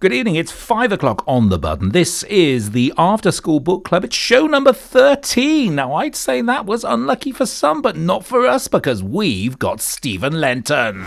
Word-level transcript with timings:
Good 0.00 0.12
evening. 0.12 0.36
It's 0.36 0.52
five 0.52 0.92
o'clock 0.92 1.24
on 1.26 1.48
the 1.48 1.58
button. 1.58 1.90
This 1.90 2.22
is 2.22 2.70
the 2.70 2.92
After 2.96 3.32
School 3.32 3.58
Book 3.58 3.82
Club. 3.82 4.04
It's 4.04 4.14
show 4.14 4.46
number 4.46 4.72
13. 4.72 5.74
Now, 5.74 5.94
I'd 5.94 6.14
say 6.14 6.40
that 6.40 6.66
was 6.66 6.84
unlucky 6.84 7.32
for 7.32 7.46
some, 7.46 7.82
but 7.82 7.96
not 7.96 8.24
for 8.24 8.46
us 8.46 8.68
because 8.68 9.02
we've 9.02 9.58
got 9.58 9.80
Stephen 9.80 10.40
Lenton. 10.40 11.04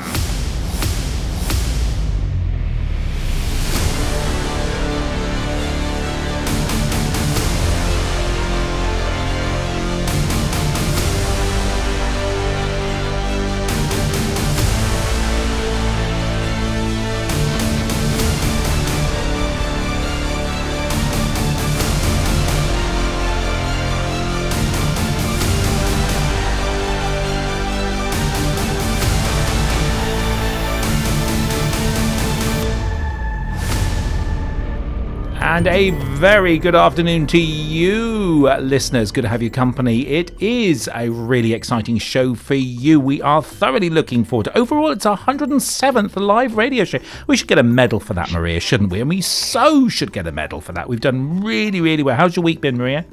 And 35.61 35.67
a 35.67 35.91
very 35.91 36.57
good 36.57 36.73
afternoon 36.73 37.27
to 37.27 37.39
you, 37.39 38.49
listeners. 38.61 39.11
Good 39.11 39.21
to 39.21 39.27
have 39.27 39.43
your 39.43 39.51
company. 39.51 40.07
It 40.07 40.31
is 40.41 40.89
a 40.91 41.07
really 41.09 41.53
exciting 41.53 41.99
show 41.99 42.33
for 42.33 42.55
you. 42.55 42.99
We 42.99 43.21
are 43.21 43.43
thoroughly 43.43 43.91
looking 43.91 44.23
forward 44.23 44.45
to. 44.45 44.57
Overall, 44.57 44.89
it's 44.89 45.05
our 45.05 45.19
107th 45.19 46.15
live 46.15 46.57
radio 46.57 46.83
show. 46.83 46.97
We 47.27 47.37
should 47.37 47.47
get 47.47 47.59
a 47.59 47.63
medal 47.63 47.99
for 47.99 48.15
that, 48.15 48.31
Maria, 48.31 48.59
shouldn't 48.59 48.89
we? 48.89 49.01
And 49.01 49.09
we 49.09 49.21
so 49.21 49.87
should 49.87 50.11
get 50.11 50.25
a 50.25 50.31
medal 50.31 50.61
for 50.61 50.71
that. 50.71 50.89
We've 50.89 50.99
done 50.99 51.43
really, 51.43 51.79
really 51.79 52.01
well. 52.01 52.15
How's 52.15 52.35
your 52.35 52.43
week 52.43 52.59
been, 52.59 52.79
Maria? 52.79 53.05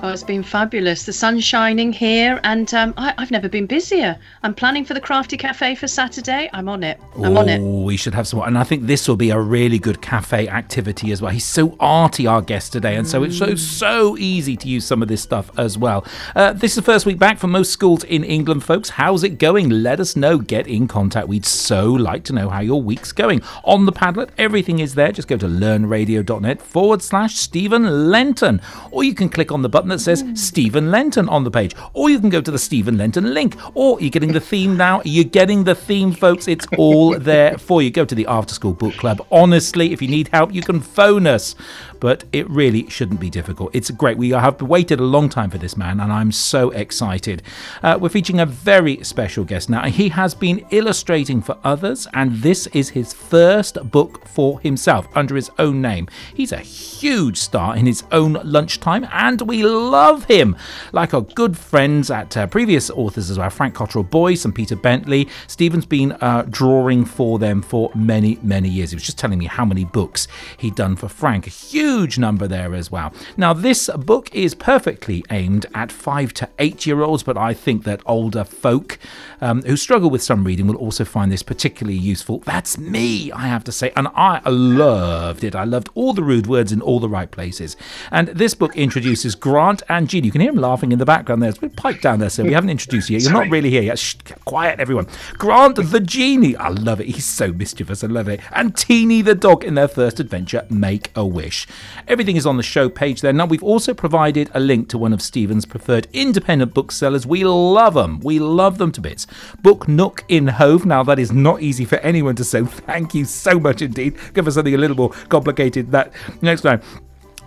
Oh, 0.00 0.08
it's 0.08 0.24
been 0.24 0.42
fabulous. 0.42 1.04
The 1.04 1.12
sun's 1.12 1.44
shining 1.44 1.92
here, 1.92 2.40
and 2.42 2.72
um, 2.74 2.92
I, 2.96 3.14
have 3.18 3.30
never 3.30 3.48
been 3.48 3.66
busier. 3.66 4.18
I'm 4.42 4.54
planning 4.54 4.84
for 4.84 4.94
the 4.94 5.00
Crafty 5.00 5.36
Cafe 5.36 5.76
for 5.76 5.86
Saturday. 5.86 6.50
I'm 6.52 6.68
on 6.68 6.82
it. 6.82 6.98
I'm 7.16 7.36
oh, 7.36 7.40
on 7.40 7.48
it. 7.48 7.60
We 7.60 7.96
should 7.96 8.14
have 8.14 8.26
some, 8.26 8.40
and 8.40 8.58
I 8.58 8.64
think 8.64 8.86
this 8.86 9.06
will 9.06 9.16
be 9.16 9.30
a 9.30 9.38
really 9.38 9.78
good 9.78 10.02
cafe 10.02 10.48
activity 10.48 11.12
as 11.12 11.22
well. 11.22 11.30
He's 11.30 11.44
so 11.44 11.76
arty, 11.78 12.26
our 12.26 12.42
guest 12.42 12.72
today, 12.72 12.96
and 12.96 13.06
so 13.06 13.22
it's 13.22 13.38
so 13.38 13.54
so 13.54 14.16
easy 14.18 14.56
to 14.56 14.68
use 14.68 14.84
some 14.84 15.02
of 15.02 15.08
this 15.08 15.22
stuff 15.22 15.50
as 15.56 15.78
well. 15.78 16.04
Uh, 16.34 16.52
this 16.52 16.72
is 16.72 16.76
the 16.76 16.82
first 16.82 17.06
week 17.06 17.18
back 17.18 17.38
for 17.38 17.46
most 17.46 17.70
schools 17.70 18.02
in 18.02 18.24
England, 18.24 18.64
folks. 18.64 18.90
How's 18.90 19.22
it 19.22 19.38
going? 19.38 19.70
Let 19.70 20.00
us 20.00 20.16
know. 20.16 20.38
Get 20.38 20.66
in 20.66 20.88
contact. 20.88 21.28
We'd 21.28 21.46
so 21.46 21.92
like 21.92 22.24
to 22.24 22.32
know 22.32 22.48
how 22.48 22.60
your 22.60 22.82
week's 22.82 23.12
going. 23.12 23.42
On 23.62 23.86
the 23.86 23.92
Padlet, 23.92 24.30
everything 24.36 24.80
is 24.80 24.94
there. 24.94 25.12
Just 25.12 25.28
go 25.28 25.36
to 25.36 25.46
learnradio.net 25.46 26.60
forward 26.60 27.02
slash 27.02 27.36
Stephen 27.36 28.10
Lenton, 28.10 28.60
or 28.90 29.04
you 29.04 29.14
can 29.14 29.28
click 29.28 29.52
on 29.52 29.62
the 29.62 29.68
button 29.68 29.81
button 29.82 29.96
that 29.96 30.00
says 30.00 30.22
hmm. 30.22 30.34
Stephen 30.34 30.90
Lenton 30.90 31.28
on 31.28 31.44
the 31.44 31.50
page. 31.50 31.74
Or 31.92 32.08
you 32.08 32.20
can 32.20 32.30
go 32.30 32.40
to 32.40 32.50
the 32.50 32.58
Stephen 32.58 32.96
Lenton 32.96 33.34
link. 33.34 33.56
Or 33.74 34.00
you're 34.00 34.10
getting 34.10 34.32
the 34.32 34.40
theme 34.40 34.76
now. 34.76 35.02
You're 35.04 35.24
getting 35.24 35.64
the 35.64 35.74
theme, 35.74 36.12
folks. 36.12 36.48
It's 36.48 36.66
all 36.78 37.18
there 37.18 37.58
for 37.58 37.82
you. 37.82 37.90
Go 37.90 38.04
to 38.04 38.14
the 38.14 38.26
After 38.26 38.54
School 38.54 38.74
Book 38.74 38.94
Club. 38.94 39.26
Honestly, 39.30 39.92
if 39.92 40.00
you 40.00 40.08
need 40.08 40.28
help, 40.28 40.54
you 40.54 40.62
can 40.62 40.80
phone 40.80 41.26
us 41.26 41.54
but 42.02 42.24
it 42.32 42.50
really 42.50 42.90
shouldn't 42.90 43.20
be 43.20 43.30
difficult. 43.30 43.70
It's 43.72 43.88
great. 43.92 44.18
We 44.18 44.30
have 44.30 44.60
waited 44.60 44.98
a 44.98 45.04
long 45.04 45.28
time 45.28 45.50
for 45.50 45.58
this 45.58 45.76
man, 45.76 46.00
and 46.00 46.12
I'm 46.12 46.32
so 46.32 46.70
excited. 46.70 47.44
Uh, 47.80 47.96
we're 48.00 48.08
featuring 48.08 48.40
a 48.40 48.44
very 48.44 49.04
special 49.04 49.44
guest 49.44 49.70
now. 49.70 49.86
He 49.86 50.08
has 50.08 50.34
been 50.34 50.66
illustrating 50.72 51.40
for 51.40 51.56
others, 51.62 52.08
and 52.12 52.42
this 52.42 52.66
is 52.68 52.88
his 52.88 53.12
first 53.12 53.88
book 53.92 54.26
for 54.26 54.58
himself 54.58 55.06
under 55.14 55.36
his 55.36 55.48
own 55.60 55.80
name. 55.80 56.08
He's 56.34 56.50
a 56.50 56.58
huge 56.58 57.36
star 57.36 57.76
in 57.76 57.86
his 57.86 58.02
own 58.10 58.32
lunchtime, 58.42 59.06
and 59.12 59.40
we 59.42 59.62
love 59.62 60.24
him. 60.24 60.56
Like 60.90 61.14
our 61.14 61.20
good 61.20 61.56
friends 61.56 62.10
at 62.10 62.36
uh, 62.36 62.48
previous 62.48 62.90
authors 62.90 63.30
as 63.30 63.38
well, 63.38 63.48
Frank 63.48 63.76
Cottrell 63.76 64.02
Boyce 64.02 64.44
and 64.44 64.52
Peter 64.52 64.74
Bently. 64.74 65.30
Stephen's 65.46 65.86
been 65.86 66.10
uh, 66.20 66.46
drawing 66.50 67.04
for 67.04 67.38
them 67.38 67.62
for 67.62 67.92
many, 67.94 68.40
many 68.42 68.68
years. 68.68 68.90
He 68.90 68.96
was 68.96 69.04
just 69.04 69.18
telling 69.18 69.38
me 69.38 69.46
how 69.46 69.64
many 69.64 69.84
books 69.84 70.26
he'd 70.56 70.74
done 70.74 70.96
for 70.96 71.06
Frank. 71.06 71.46
A 71.46 71.50
huge 71.50 71.91
huge 71.92 72.18
number 72.18 72.48
there 72.48 72.74
as 72.74 72.90
well. 72.90 73.12
Now, 73.36 73.52
this 73.52 73.90
book 73.90 74.34
is 74.34 74.54
perfectly 74.54 75.22
aimed 75.30 75.66
at 75.74 75.92
five 75.92 76.32
to 76.34 76.48
eight 76.58 76.86
year 76.86 77.02
olds, 77.02 77.22
but 77.22 77.36
I 77.36 77.52
think 77.52 77.84
that 77.84 78.00
older 78.06 78.44
folk 78.44 78.98
um, 79.42 79.62
who 79.62 79.76
struggle 79.76 80.08
with 80.08 80.22
some 80.22 80.44
reading 80.44 80.66
will 80.66 80.76
also 80.76 81.04
find 81.04 81.30
this 81.30 81.42
particularly 81.42 81.98
useful. 81.98 82.38
That's 82.40 82.78
me, 82.78 83.30
I 83.32 83.48
have 83.48 83.64
to 83.64 83.72
say, 83.72 83.92
and 83.96 84.08
I 84.14 84.40
loved 84.48 85.44
it. 85.44 85.54
I 85.54 85.64
loved 85.64 85.90
all 85.94 86.14
the 86.14 86.22
rude 86.22 86.46
words 86.46 86.70
in 86.72 86.80
all 86.80 87.00
the 87.00 87.08
right 87.08 87.30
places. 87.30 87.76
And 88.10 88.28
this 88.28 88.54
book 88.54 88.76
introduces 88.76 89.34
Grant 89.34 89.82
and 89.88 90.08
Jean. 90.08 90.24
You 90.24 90.30
can 90.30 90.40
hear 90.40 90.50
him 90.50 90.56
laughing 90.56 90.92
in 90.92 90.98
the 90.98 91.04
background 91.04 91.42
there. 91.42 91.50
It's 91.50 91.58
a 91.58 91.62
bit 91.62 91.76
pipe 91.76 92.00
down 92.00 92.20
there, 92.20 92.30
so 92.30 92.44
we 92.44 92.52
haven't 92.52 92.70
introduced 92.70 93.10
you 93.10 93.18
yet. 93.18 93.24
You're 93.24 93.32
not 93.32 93.50
really 93.50 93.70
here 93.70 93.82
yet. 93.82 93.98
Shh, 93.98 94.14
quiet, 94.44 94.78
everyone. 94.78 95.08
Grant 95.34 95.76
the 95.76 96.00
genie. 96.00 96.56
I 96.56 96.68
love 96.68 97.00
it. 97.00 97.08
He's 97.08 97.24
so 97.24 97.52
mischievous. 97.52 98.04
I 98.04 98.06
love 98.06 98.28
it. 98.28 98.40
And 98.52 98.76
Teeny 98.76 99.22
the 99.22 99.34
dog 99.34 99.64
in 99.64 99.74
their 99.74 99.88
first 99.88 100.20
adventure, 100.20 100.66
Make 100.70 101.10
a 101.16 101.26
Wish. 101.26 101.66
Everything 102.06 102.36
is 102.36 102.46
on 102.46 102.56
the 102.56 102.62
show 102.62 102.88
page 102.88 103.20
there. 103.20 103.32
Now, 103.32 103.46
we've 103.46 103.62
also 103.62 103.92
provided 103.92 104.50
a 104.54 104.60
link 104.60 104.88
to 104.90 104.98
one 104.98 105.12
of 105.12 105.20
Stephen's 105.20 105.66
preferred 105.66 106.06
independent 106.12 106.74
booksellers. 106.74 107.26
We 107.26 107.44
love 107.44 107.94
them. 107.94 108.20
We 108.20 108.38
love 108.38 108.78
them 108.78 108.92
to 108.92 109.00
bits. 109.00 109.26
Book 109.62 109.88
Nook 109.88 110.24
in 110.28 110.48
Hove. 110.48 110.86
Now, 110.86 111.02
that 111.04 111.18
is 111.18 111.32
not 111.32 111.62
easy 111.62 111.84
for 111.84 111.96
anyone 111.96 112.36
to 112.36 112.44
say. 112.44 112.64
Thank 112.64 113.14
you 113.14 113.24
so 113.24 113.58
much 113.58 113.82
indeed. 113.82 114.16
Give 114.34 114.46
us 114.46 114.54
something 114.54 114.74
a 114.74 114.78
little 114.78 114.96
more 114.96 115.10
complicated 115.28 115.90
that 115.92 116.12
next 116.40 116.62
time 116.62 116.80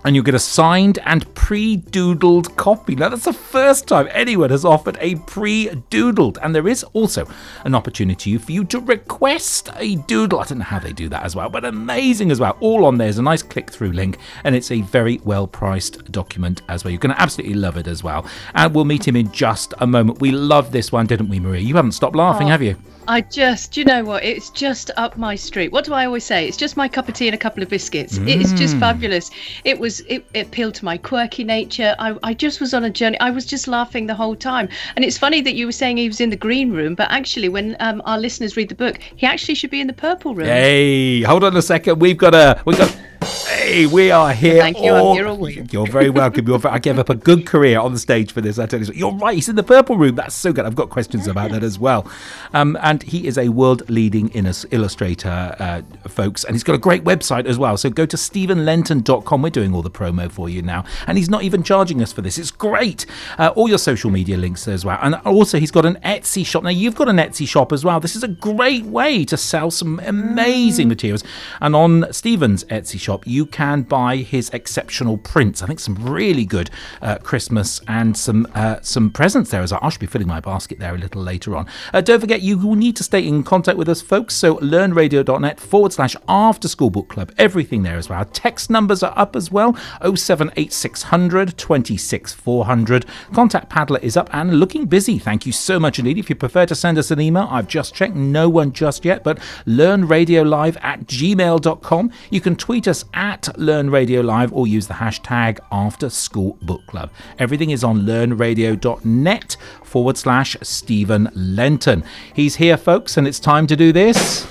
and 0.06 0.14
you'll 0.14 0.24
get 0.24 0.36
a 0.36 0.38
signed 0.38 1.00
and 1.04 1.34
pre-doodled 1.34 2.54
copy. 2.54 2.94
Now 2.94 3.08
that's 3.08 3.24
the 3.24 3.32
first 3.32 3.88
time 3.88 4.08
anyone 4.12 4.50
has 4.50 4.64
offered 4.64 4.96
a 5.00 5.16
pre-doodled, 5.16 6.38
and 6.40 6.54
there 6.54 6.68
is 6.68 6.84
also 6.92 7.28
an 7.64 7.74
opportunity 7.74 8.38
for 8.38 8.52
you 8.52 8.64
to 8.66 8.78
request 8.78 9.68
a 9.74 9.96
doodle. 9.96 10.38
I 10.38 10.44
don't 10.44 10.58
know 10.58 10.64
how 10.64 10.78
they 10.78 10.92
do 10.92 11.08
that 11.08 11.24
as 11.24 11.34
well, 11.34 11.48
but 11.48 11.64
amazing 11.64 12.30
as 12.30 12.38
well. 12.38 12.56
All 12.60 12.84
on 12.84 12.98
there 12.98 13.08
is 13.08 13.18
a 13.18 13.22
nice 13.22 13.42
click-through 13.42 13.92
link, 13.92 14.18
and 14.44 14.54
it's 14.54 14.70
a 14.70 14.82
very 14.82 15.20
well-priced 15.24 16.12
document 16.12 16.62
as 16.68 16.84
well. 16.84 16.92
You're 16.92 17.00
going 17.00 17.14
to 17.14 17.20
absolutely 17.20 17.56
love 17.56 17.76
it 17.76 17.88
as 17.88 18.04
well. 18.04 18.24
And 18.54 18.72
we'll 18.72 18.84
meet 18.84 19.06
him 19.08 19.16
in 19.16 19.32
just 19.32 19.74
a 19.78 19.88
moment. 19.88 20.20
We 20.20 20.30
love 20.30 20.70
this 20.70 20.92
one, 20.92 21.06
didn't 21.06 21.28
we, 21.28 21.40
Maria? 21.40 21.62
You 21.62 21.74
haven't 21.74 21.92
stopped 21.92 22.14
laughing, 22.14 22.46
oh. 22.46 22.50
have 22.50 22.62
you? 22.62 22.76
I 23.08 23.20
just, 23.20 23.76
you 23.76 23.84
know 23.84 24.04
what? 24.04 24.24
It's 24.24 24.50
just 24.50 24.90
up 24.96 25.16
my 25.16 25.36
street. 25.36 25.72
What 25.72 25.84
do 25.84 25.94
I 25.94 26.06
always 26.06 26.24
say? 26.24 26.46
It's 26.46 26.56
just 26.56 26.76
my 26.76 26.88
cup 26.88 27.08
of 27.08 27.14
tea 27.14 27.28
and 27.28 27.34
a 27.34 27.38
couple 27.38 27.62
of 27.62 27.68
biscuits. 27.68 28.18
Mm. 28.18 28.40
It's 28.40 28.52
just 28.52 28.76
fabulous. 28.78 29.30
It 29.64 29.78
was, 29.78 30.00
it, 30.00 30.26
it, 30.34 30.46
appealed 30.46 30.74
to 30.76 30.84
my 30.84 30.96
quirky 30.96 31.44
nature. 31.44 31.94
I, 31.98 32.16
I 32.22 32.34
just 32.34 32.60
was 32.60 32.74
on 32.74 32.84
a 32.84 32.90
journey. 32.90 33.18
I 33.20 33.30
was 33.30 33.46
just 33.46 33.68
laughing 33.68 34.06
the 34.06 34.14
whole 34.14 34.36
time. 34.36 34.68
And 34.96 35.04
it's 35.04 35.18
funny 35.18 35.40
that 35.42 35.54
you 35.54 35.66
were 35.66 35.72
saying 35.72 35.96
he 35.98 36.08
was 36.08 36.20
in 36.20 36.30
the 36.30 36.36
green 36.36 36.72
room, 36.72 36.94
but 36.94 37.10
actually, 37.10 37.48
when 37.48 37.76
um, 37.80 38.02
our 38.04 38.18
listeners 38.18 38.56
read 38.56 38.68
the 38.68 38.74
book, 38.74 38.98
he 39.16 39.26
actually 39.26 39.54
should 39.54 39.70
be 39.70 39.80
in 39.80 39.86
the 39.86 39.92
purple 39.92 40.34
room. 40.34 40.46
Hey, 40.46 41.22
hold 41.22 41.44
on 41.44 41.56
a 41.56 41.62
second. 41.62 42.00
We've 42.00 42.18
got 42.18 42.34
a, 42.34 42.60
we've 42.64 42.78
got. 42.78 42.96
Hey, 43.26 43.86
we 43.86 44.10
are 44.10 44.32
here. 44.32 44.60
Thank 44.60 44.80
you. 44.80 44.92
All... 44.92 45.12
I'm 45.12 45.44
here. 45.44 45.66
You're 45.70 45.86
very 45.86 46.10
welcome. 46.10 46.46
You're 46.46 46.58
very... 46.58 46.74
I 46.74 46.78
gave 46.78 46.98
up 46.98 47.10
a 47.10 47.14
good 47.14 47.46
career 47.46 47.80
on 47.80 47.92
the 47.92 47.98
stage 47.98 48.30
for 48.32 48.40
this. 48.40 48.58
I 48.58 48.66
tell 48.66 48.80
you, 48.80 48.92
you're 48.94 49.12
right. 49.14 49.34
He's 49.34 49.48
in 49.48 49.56
the 49.56 49.62
purple 49.62 49.96
room. 49.96 50.14
That's 50.14 50.34
so 50.34 50.52
good. 50.52 50.64
I've 50.64 50.76
got 50.76 50.90
questions 50.90 51.26
about 51.26 51.50
that 51.50 51.64
as 51.64 51.78
well. 51.78 52.08
Um, 52.54 52.78
and 52.80 53.02
he 53.02 53.26
is 53.26 53.36
a 53.36 53.48
world-leading 53.48 54.28
illustrator, 54.30 55.56
uh, 55.58 55.82
folks, 56.08 56.44
and 56.44 56.54
he's 56.54 56.62
got 56.62 56.74
a 56.74 56.78
great 56.78 57.02
website 57.04 57.46
as 57.46 57.58
well. 57.58 57.76
So 57.76 57.90
go 57.90 58.06
to 58.06 58.16
stephenlenton.com. 58.16 59.42
We're 59.42 59.50
doing 59.50 59.74
all 59.74 59.82
the 59.82 59.90
promo 59.90 60.30
for 60.30 60.48
you 60.48 60.62
now, 60.62 60.84
and 61.06 61.18
he's 61.18 61.30
not 61.30 61.42
even 61.42 61.62
charging 61.62 62.02
us 62.02 62.12
for 62.12 62.22
this. 62.22 62.38
It's 62.38 62.50
great. 62.50 63.06
Uh, 63.38 63.52
all 63.56 63.68
your 63.68 63.78
social 63.78 64.10
media 64.10 64.36
links 64.36 64.68
as 64.68 64.84
well, 64.84 64.98
and 65.02 65.14
also 65.16 65.58
he's 65.58 65.70
got 65.70 65.86
an 65.86 65.96
Etsy 66.04 66.44
shop. 66.44 66.62
Now 66.62 66.70
you've 66.70 66.94
got 66.94 67.08
an 67.08 67.16
Etsy 67.16 67.48
shop 67.48 67.72
as 67.72 67.84
well. 67.84 68.00
This 68.00 68.14
is 68.14 68.22
a 68.22 68.28
great 68.28 68.84
way 68.84 69.24
to 69.24 69.36
sell 69.36 69.70
some 69.70 70.00
amazing 70.04 70.88
materials. 70.88 71.24
And 71.60 71.74
on 71.74 72.12
Stephen's 72.12 72.64
Etsy 72.64 73.00
shop, 73.00 73.15
you 73.24 73.46
can 73.46 73.82
buy 73.82 74.16
his 74.16 74.50
exceptional 74.50 75.18
prints. 75.18 75.62
I 75.62 75.66
think 75.66 75.80
some 75.80 75.94
really 75.94 76.44
good 76.44 76.70
uh, 77.00 77.18
Christmas 77.18 77.80
and 77.86 78.16
some 78.16 78.46
uh, 78.54 78.80
some 78.82 79.10
presents 79.10 79.50
there 79.50 79.62
as 79.62 79.72
well. 79.72 79.80
I 79.82 79.88
should 79.90 80.00
be 80.00 80.06
filling 80.06 80.28
my 80.28 80.40
basket 80.40 80.78
there 80.78 80.94
a 80.94 80.98
little 80.98 81.22
later 81.22 81.56
on. 81.56 81.66
Uh, 81.92 82.00
don't 82.00 82.20
forget, 82.20 82.42
you 82.42 82.58
will 82.58 82.74
need 82.74 82.96
to 82.96 83.02
stay 83.02 83.26
in 83.26 83.42
contact 83.42 83.78
with 83.78 83.88
us, 83.88 84.02
folks. 84.02 84.34
So 84.34 84.56
learnradio.net 84.56 85.60
forward 85.60 85.92
slash 85.92 86.16
after 86.28 86.68
school 86.68 86.90
book 86.90 87.08
club. 87.08 87.32
Everything 87.38 87.82
there 87.82 87.96
as 87.96 88.08
well. 88.08 88.18
Our 88.18 88.24
text 88.24 88.70
numbers 88.70 89.02
are 89.02 89.12
up 89.16 89.36
as 89.36 89.50
well 89.50 89.74
0786000 90.00 91.56
26 91.56 92.32
400. 92.32 93.06
Contact 93.32 93.70
Padlet 93.70 94.02
is 94.02 94.16
up 94.16 94.28
and 94.32 94.58
looking 94.58 94.86
busy. 94.86 95.18
Thank 95.18 95.46
you 95.46 95.52
so 95.52 95.78
much 95.78 95.98
indeed. 95.98 96.18
If 96.18 96.30
you 96.30 96.36
prefer 96.36 96.66
to 96.66 96.74
send 96.74 96.98
us 96.98 97.10
an 97.10 97.20
email, 97.20 97.48
I've 97.50 97.68
just 97.68 97.94
checked, 97.94 98.14
no 98.14 98.48
one 98.48 98.72
just 98.72 99.04
yet, 99.04 99.22
but 99.22 99.38
learnradiolive 99.66 100.76
at 100.82 101.06
gmail.com. 101.06 102.12
You 102.30 102.40
can 102.40 102.56
tweet 102.56 102.88
us 102.88 103.04
at 103.14 103.48
Learn 103.58 103.90
Radio 103.90 104.20
Live 104.20 104.52
or 104.52 104.66
use 104.66 104.86
the 104.86 104.94
hashtag 104.94 105.58
After 105.70 106.10
School 106.10 106.58
Book 106.62 106.86
Club. 106.86 107.10
Everything 107.38 107.70
is 107.70 107.82
on 107.82 108.00
learnradio.net 108.02 109.56
forward 109.82 110.16
slash 110.16 110.56
Stephen 110.62 111.30
Lenton. 111.34 112.04
He's 112.34 112.56
here, 112.56 112.76
folks, 112.76 113.16
and 113.16 113.26
it's 113.26 113.40
time 113.40 113.66
to 113.66 113.76
do 113.76 113.92
this. 113.92 114.46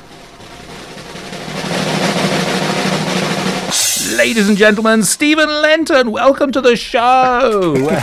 Ladies 4.16 4.48
and 4.48 4.58
gentlemen, 4.58 5.04
Stephen 5.04 5.50
Lenton, 5.50 6.12
welcome 6.12 6.52
to 6.52 6.62
the 6.62 6.76
show. 6.76 7.74
hello, 7.76 7.96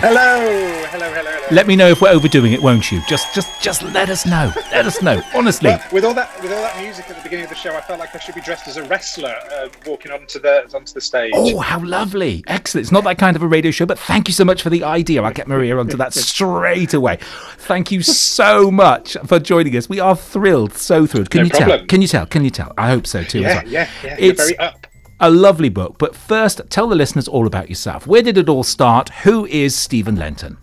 hello, 0.00 0.88
hello, 0.90 1.14
hello. 1.14 1.29
Let 1.52 1.66
me 1.66 1.74
know 1.74 1.88
if 1.88 2.00
we're 2.00 2.10
overdoing 2.10 2.52
it, 2.52 2.62
won't 2.62 2.92
you? 2.92 3.02
Just, 3.08 3.34
just, 3.34 3.60
just 3.60 3.82
let 3.82 4.08
us 4.08 4.24
know. 4.24 4.52
Let 4.70 4.86
us 4.86 5.02
know. 5.02 5.20
Honestly. 5.34 5.70
But 5.70 5.92
with 5.92 6.04
all 6.04 6.14
that, 6.14 6.30
with 6.42 6.52
all 6.52 6.62
that 6.62 6.80
music 6.80 7.10
at 7.10 7.16
the 7.16 7.22
beginning 7.22 7.44
of 7.44 7.50
the 7.50 7.56
show, 7.56 7.74
I 7.74 7.80
felt 7.80 7.98
like 7.98 8.14
I 8.14 8.18
should 8.20 8.36
be 8.36 8.40
dressed 8.40 8.68
as 8.68 8.76
a 8.76 8.84
wrestler 8.84 9.34
uh, 9.56 9.68
walking 9.84 10.12
onto 10.12 10.38
the 10.38 10.62
onto 10.74 10.92
the 10.94 11.00
stage. 11.00 11.32
Oh, 11.34 11.58
how 11.58 11.82
lovely! 11.84 12.44
Excellent. 12.46 12.84
It's 12.84 12.92
not 12.92 13.02
that 13.04 13.18
kind 13.18 13.34
of 13.34 13.42
a 13.42 13.48
radio 13.48 13.72
show, 13.72 13.84
but 13.84 13.98
thank 13.98 14.28
you 14.28 14.34
so 14.34 14.44
much 14.44 14.62
for 14.62 14.70
the 14.70 14.84
idea. 14.84 15.22
I'll 15.22 15.32
get 15.32 15.48
Maria 15.48 15.76
onto 15.76 15.96
that 15.96 16.14
straight 16.14 16.94
away. 16.94 17.18
Thank 17.58 17.90
you 17.90 18.02
so 18.02 18.70
much 18.70 19.16
for 19.26 19.40
joining 19.40 19.76
us. 19.76 19.88
We 19.88 19.98
are 19.98 20.14
thrilled, 20.14 20.74
so 20.74 21.04
thrilled. 21.04 21.30
Can 21.30 21.38
No 21.40 21.44
you 21.44 21.50
problem. 21.50 21.78
tell? 21.80 21.86
Can 21.88 22.02
you 22.02 22.08
tell? 22.08 22.26
Can 22.26 22.44
you 22.44 22.50
tell? 22.50 22.72
I 22.78 22.90
hope 22.90 23.08
so 23.08 23.24
too. 23.24 23.40
yeah, 23.40 23.56
well. 23.62 23.66
yeah, 23.72 23.90
yeah. 24.04 24.16
It's 24.20 24.40
very 24.40 24.56
up. 24.58 24.86
a 25.18 25.30
lovely 25.30 25.68
book, 25.68 25.98
but 25.98 26.14
first, 26.14 26.60
tell 26.70 26.86
the 26.86 26.94
listeners 26.94 27.26
all 27.26 27.48
about 27.48 27.68
yourself. 27.68 28.06
Where 28.06 28.22
did 28.22 28.38
it 28.38 28.48
all 28.48 28.62
start? 28.62 29.08
Who 29.24 29.46
is 29.46 29.74
Stephen 29.74 30.14
Lenton? 30.14 30.58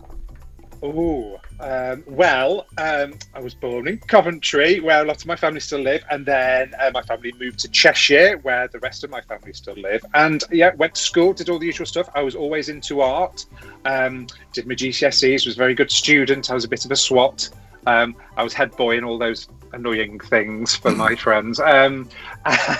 Oh, 0.83 1.39
um, 1.59 2.03
well, 2.05 2.67
um, 2.77 3.17
I 3.33 3.39
was 3.39 3.55
born 3.55 3.87
in 3.87 3.97
Coventry, 3.97 4.79
where 4.79 5.01
a 5.01 5.05
lot 5.05 5.17
of 5.17 5.25
my 5.25 5.35
family 5.35 5.59
still 5.59 5.79
live, 5.79 6.03
and 6.11 6.23
then 6.23 6.71
uh, 6.79 6.91
my 6.93 7.01
family 7.01 7.33
moved 7.39 7.59
to 7.59 7.67
Cheshire, 7.69 8.37
where 8.43 8.67
the 8.67 8.77
rest 8.79 9.03
of 9.03 9.09
my 9.09 9.21
family 9.21 9.53
still 9.53 9.75
live. 9.75 10.05
And 10.13 10.43
yeah, 10.51 10.75
went 10.75 10.93
to 10.95 11.01
school, 11.01 11.33
did 11.33 11.49
all 11.49 11.57
the 11.57 11.65
usual 11.65 11.87
stuff. 11.87 12.09
I 12.13 12.21
was 12.21 12.35
always 12.35 12.69
into 12.69 13.01
art. 13.01 13.45
Um, 13.85 14.27
did 14.53 14.67
my 14.67 14.75
GCSEs, 14.75 15.45
was 15.47 15.55
a 15.55 15.57
very 15.57 15.73
good 15.73 15.89
student. 15.89 16.51
I 16.51 16.53
was 16.53 16.63
a 16.63 16.69
bit 16.69 16.85
of 16.85 16.91
a 16.91 16.95
swat. 16.95 17.49
Um, 17.87 18.15
I 18.35 18.43
was 18.43 18.53
head 18.53 18.75
boy 18.75 18.97
and 18.97 19.05
all 19.05 19.17
those 19.17 19.47
annoying 19.73 20.19
things 20.19 20.75
for 20.75 20.91
my 20.91 21.15
friends. 21.23 21.59
Um, 21.59 22.07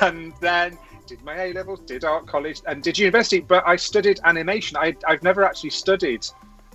and 0.01 0.33
then 0.39 0.77
did 1.07 1.23
my 1.23 1.35
A 1.41 1.53
levels, 1.53 1.79
did 1.79 2.03
art 2.03 2.27
college, 2.27 2.61
and 2.67 2.83
did 2.83 2.99
university. 2.99 3.39
But 3.39 3.63
I 3.65 3.75
studied 3.75 4.19
animation. 4.23 4.77
I, 4.77 4.95
I've 5.07 5.23
never 5.23 5.43
actually 5.43 5.71
studied 5.71 6.27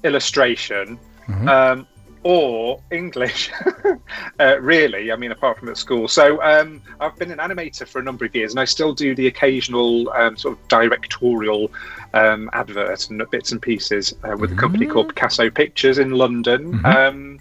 illustration 0.02 0.98
um, 1.28 1.86
or 2.24 2.80
English, 2.90 3.50
uh, 4.40 4.60
really. 4.60 5.10
I 5.10 5.16
mean, 5.16 5.32
apart 5.32 5.58
from 5.58 5.68
at 5.68 5.76
school. 5.76 6.06
So 6.08 6.42
um, 6.42 6.80
I've 7.00 7.16
been 7.16 7.30
an 7.30 7.38
animator 7.38 7.86
for 7.86 7.98
a 7.98 8.02
number 8.02 8.24
of 8.24 8.34
years, 8.34 8.52
and 8.52 8.60
I 8.60 8.64
still 8.64 8.92
do 8.92 9.14
the 9.14 9.26
occasional 9.26 10.10
um, 10.10 10.36
sort 10.36 10.56
of 10.56 10.68
directorial 10.68 11.70
um, 12.14 12.50
advert 12.52 13.10
and 13.10 13.22
bits 13.30 13.52
and 13.52 13.60
pieces 13.60 14.14
uh, 14.24 14.36
with 14.36 14.52
a 14.52 14.54
company 14.54 14.86
called 14.86 15.08
Picasso 15.08 15.50
Pictures 15.50 15.98
in 15.98 16.10
London. 16.10 16.80
Um, 16.84 17.40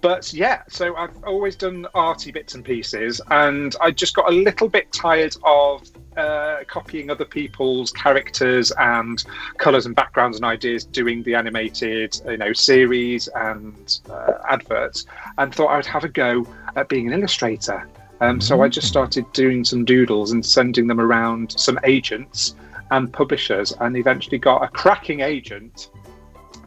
but 0.00 0.32
yeah, 0.32 0.62
so 0.68 0.94
I've 0.96 1.24
always 1.24 1.56
done 1.56 1.86
arty 1.94 2.30
bits 2.30 2.54
and 2.54 2.64
pieces, 2.64 3.20
and 3.30 3.74
I 3.80 3.90
just 3.90 4.14
got 4.14 4.28
a 4.28 4.32
little 4.34 4.68
bit 4.68 4.92
tired 4.92 5.36
of 5.44 5.88
uh, 6.16 6.64
copying 6.66 7.10
other 7.10 7.24
people's 7.24 7.92
characters 7.92 8.72
and 8.78 9.24
colours 9.58 9.86
and 9.86 9.94
backgrounds 9.94 10.36
and 10.36 10.44
ideas, 10.44 10.84
doing 10.84 11.22
the 11.22 11.34
animated, 11.34 12.20
you 12.26 12.36
know, 12.36 12.52
series 12.52 13.28
and 13.34 14.00
uh, 14.10 14.34
adverts, 14.48 15.06
and 15.38 15.54
thought 15.54 15.68
I 15.68 15.76
would 15.76 15.86
have 15.86 16.04
a 16.04 16.08
go 16.08 16.46
at 16.76 16.88
being 16.88 17.06
an 17.08 17.12
illustrator. 17.12 17.88
Um, 18.20 18.40
so 18.40 18.62
I 18.62 18.68
just 18.68 18.88
started 18.88 19.32
doing 19.32 19.64
some 19.64 19.84
doodles 19.84 20.32
and 20.32 20.44
sending 20.44 20.88
them 20.88 21.00
around 21.00 21.58
some 21.58 21.78
agents 21.84 22.54
and 22.90 23.12
publishers, 23.12 23.72
and 23.80 23.96
eventually 23.96 24.38
got 24.38 24.62
a 24.62 24.68
cracking 24.68 25.20
agent 25.20 25.90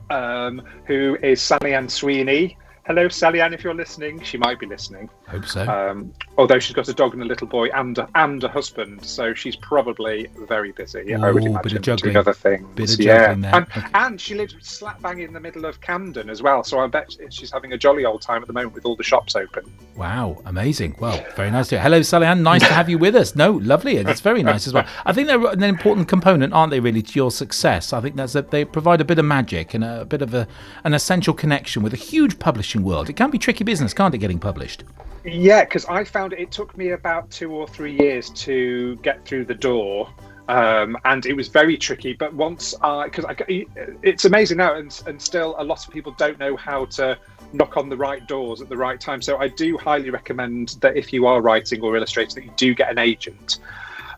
um, 0.09 0.61
who 0.85 1.17
is 1.23 1.39
Sallyanne 1.41 1.89
Sweeney. 1.89 2.57
Hello, 2.87 3.07
Sallyanne, 3.07 3.53
if 3.53 3.63
you're 3.63 3.75
listening. 3.75 4.19
She 4.21 4.39
might 4.39 4.59
be 4.59 4.65
listening. 4.65 5.07
Hope 5.27 5.45
so. 5.45 5.67
Um, 5.69 6.11
although 6.39 6.57
she's 6.57 6.75
got 6.75 6.87
a 6.87 6.93
dog 6.93 7.13
and 7.13 7.21
a 7.21 7.25
little 7.25 7.45
boy 7.45 7.67
and 7.69 7.95
a, 7.99 8.09
and 8.15 8.43
a 8.43 8.47
husband, 8.47 9.05
so 9.05 9.35
she's 9.35 9.55
probably 9.55 10.27
very 10.47 10.71
busy. 10.71 11.13
I 11.13 11.29
would 11.31 11.43
Ooh, 11.43 11.45
bit 11.45 11.45
of 11.45 11.51
imagine 11.61 11.81
juggling. 11.83 12.17
other 12.17 12.33
things. 12.33 12.67
Bit 12.73 12.93
of 12.95 12.99
yeah, 12.99 13.17
juggling 13.27 13.41
there. 13.41 13.55
and, 13.55 13.67
Okay. 13.67 13.81
and 13.93 14.19
she 14.19 14.33
lives 14.33 14.55
slap 14.61 14.99
bang 15.01 15.19
in 15.21 15.31
the 15.31 15.39
middle 15.39 15.65
of 15.65 15.79
Camden 15.79 16.27
as 16.27 16.41
well. 16.41 16.63
So 16.63 16.79
I 16.79 16.87
bet 16.87 17.15
she's 17.29 17.51
having 17.51 17.71
a 17.73 17.77
jolly 17.77 18.03
old 18.03 18.23
time 18.23 18.41
at 18.41 18.47
the 18.47 18.53
moment 18.53 18.73
with 18.73 18.85
all 18.85 18.95
the 18.95 19.03
shops 19.03 19.35
open. 19.35 19.71
Wow, 19.95 20.41
amazing. 20.45 20.95
Well, 20.99 21.23
very 21.35 21.51
nice 21.51 21.67
to 21.67 21.75
hear. 21.75 21.83
Hello, 21.83 21.99
Sallyanne. 21.99 22.41
Nice 22.41 22.61
to 22.61 22.73
have 22.73 22.89
you 22.89 22.97
with 22.97 23.15
us. 23.15 23.35
No, 23.35 23.51
lovely. 23.51 23.97
It's 23.97 24.21
very 24.21 24.41
nice 24.41 24.65
as 24.65 24.73
well. 24.73 24.87
I 25.05 25.13
think 25.13 25.27
they're 25.27 25.45
an 25.51 25.61
important 25.63 26.07
component, 26.07 26.51
aren't 26.51 26.71
they, 26.71 26.79
really, 26.79 27.03
to 27.03 27.13
your 27.13 27.29
success? 27.29 27.93
I 27.93 28.01
think 28.01 28.15
that's 28.15 28.33
that 28.33 28.49
they 28.49 28.65
provide 28.65 29.01
a 29.01 29.05
bit 29.05 29.19
of 29.19 29.25
magic 29.25 29.75
and 29.75 29.83
a 29.83 30.03
bit 30.03 30.23
of 30.23 30.33
a, 30.33 30.47
an 30.83 30.95
essential 30.95 31.35
connection 31.35 31.83
with 31.83 31.93
a 31.93 31.97
huge 31.97 32.39
publishing 32.39 32.80
world. 32.83 33.09
It 33.09 33.13
can 33.13 33.29
be 33.29 33.37
tricky 33.37 33.63
business, 33.63 33.93
can't 33.93 34.13
it, 34.13 34.19
getting 34.19 34.39
published? 34.39 34.83
Yeah, 35.23 35.63
because 35.63 35.85
I 35.85 36.03
found 36.03 36.33
it 36.33 36.51
took 36.51 36.77
me 36.77 36.89
about 36.89 37.29
two 37.29 37.51
or 37.51 37.67
three 37.67 37.95
years 37.97 38.29
to 38.31 38.95
get 38.97 39.25
through 39.25 39.45
the 39.45 39.53
door. 39.53 40.09
Um, 40.47 40.97
and 41.05 41.25
it 41.25 41.33
was 41.33 41.47
very 41.47 41.77
tricky. 41.77 42.13
But 42.13 42.33
once 42.33 42.75
I, 42.81 43.05
because 43.05 43.25
it's 43.47 44.25
amazing 44.25 44.57
now, 44.57 44.75
and, 44.75 45.01
and 45.05 45.21
still 45.21 45.55
a 45.59 45.63
lot 45.63 45.85
of 45.85 45.93
people 45.93 46.13
don't 46.17 46.39
know 46.39 46.57
how 46.57 46.85
to 46.85 47.17
knock 47.53 47.77
on 47.77 47.89
the 47.89 47.97
right 47.97 48.27
doors 48.27 48.61
at 48.61 48.69
the 48.69 48.77
right 48.77 48.99
time. 48.99 49.21
So 49.21 49.37
I 49.37 49.47
do 49.47 49.77
highly 49.77 50.09
recommend 50.09 50.77
that 50.81 50.97
if 50.97 51.13
you 51.13 51.25
are 51.25 51.41
writing 51.41 51.81
or 51.81 51.95
illustrating, 51.95 52.35
that 52.35 52.45
you 52.45 52.53
do 52.57 52.73
get 52.73 52.89
an 52.89 52.97
agent. 52.97 53.59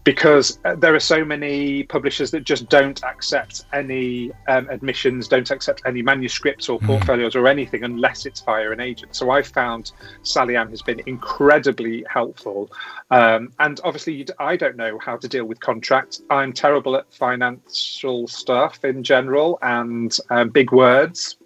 Because 0.04 0.60
there 0.78 0.94
are 0.94 1.00
so 1.00 1.24
many 1.24 1.84
publishers 1.84 2.30
that 2.32 2.44
just 2.44 2.68
don't 2.68 3.02
accept 3.04 3.64
any 3.72 4.32
um, 4.50 4.68
admissions, 4.70 5.30
don't 5.30 5.50
accept 5.50 5.82
any 5.86 6.02
manuscripts 6.02 6.68
or 6.68 6.78
portfolios 6.80 7.36
or 7.36 7.48
anything 7.48 7.84
unless 7.84 8.26
it's 8.26 8.42
via 8.42 8.72
an 8.72 8.82
agent. 8.82 9.16
So 9.16 9.32
I've 9.32 9.48
found 9.48 9.94
Sallyanne 10.24 10.70
has 10.72 10.82
been 10.82 11.02
incredibly 11.06 12.04
helpful. 12.10 12.70
Um, 13.12 13.54
and 13.60 13.80
obviously, 13.84 14.28
I 14.40 14.58
don't 14.58 14.76
know 14.76 15.00
how 15.00 15.16
to 15.16 15.28
deal 15.28 15.46
with 15.46 15.62
contracts. 15.62 16.22
I'm 16.30 16.52
terrible 16.52 16.98
at 16.98 17.14
financial 17.14 18.28
stuff 18.28 18.84
in 18.84 19.04
general 19.04 19.58
and 19.62 20.18
um, 20.30 20.50
big 20.50 20.72
words. 20.74 21.38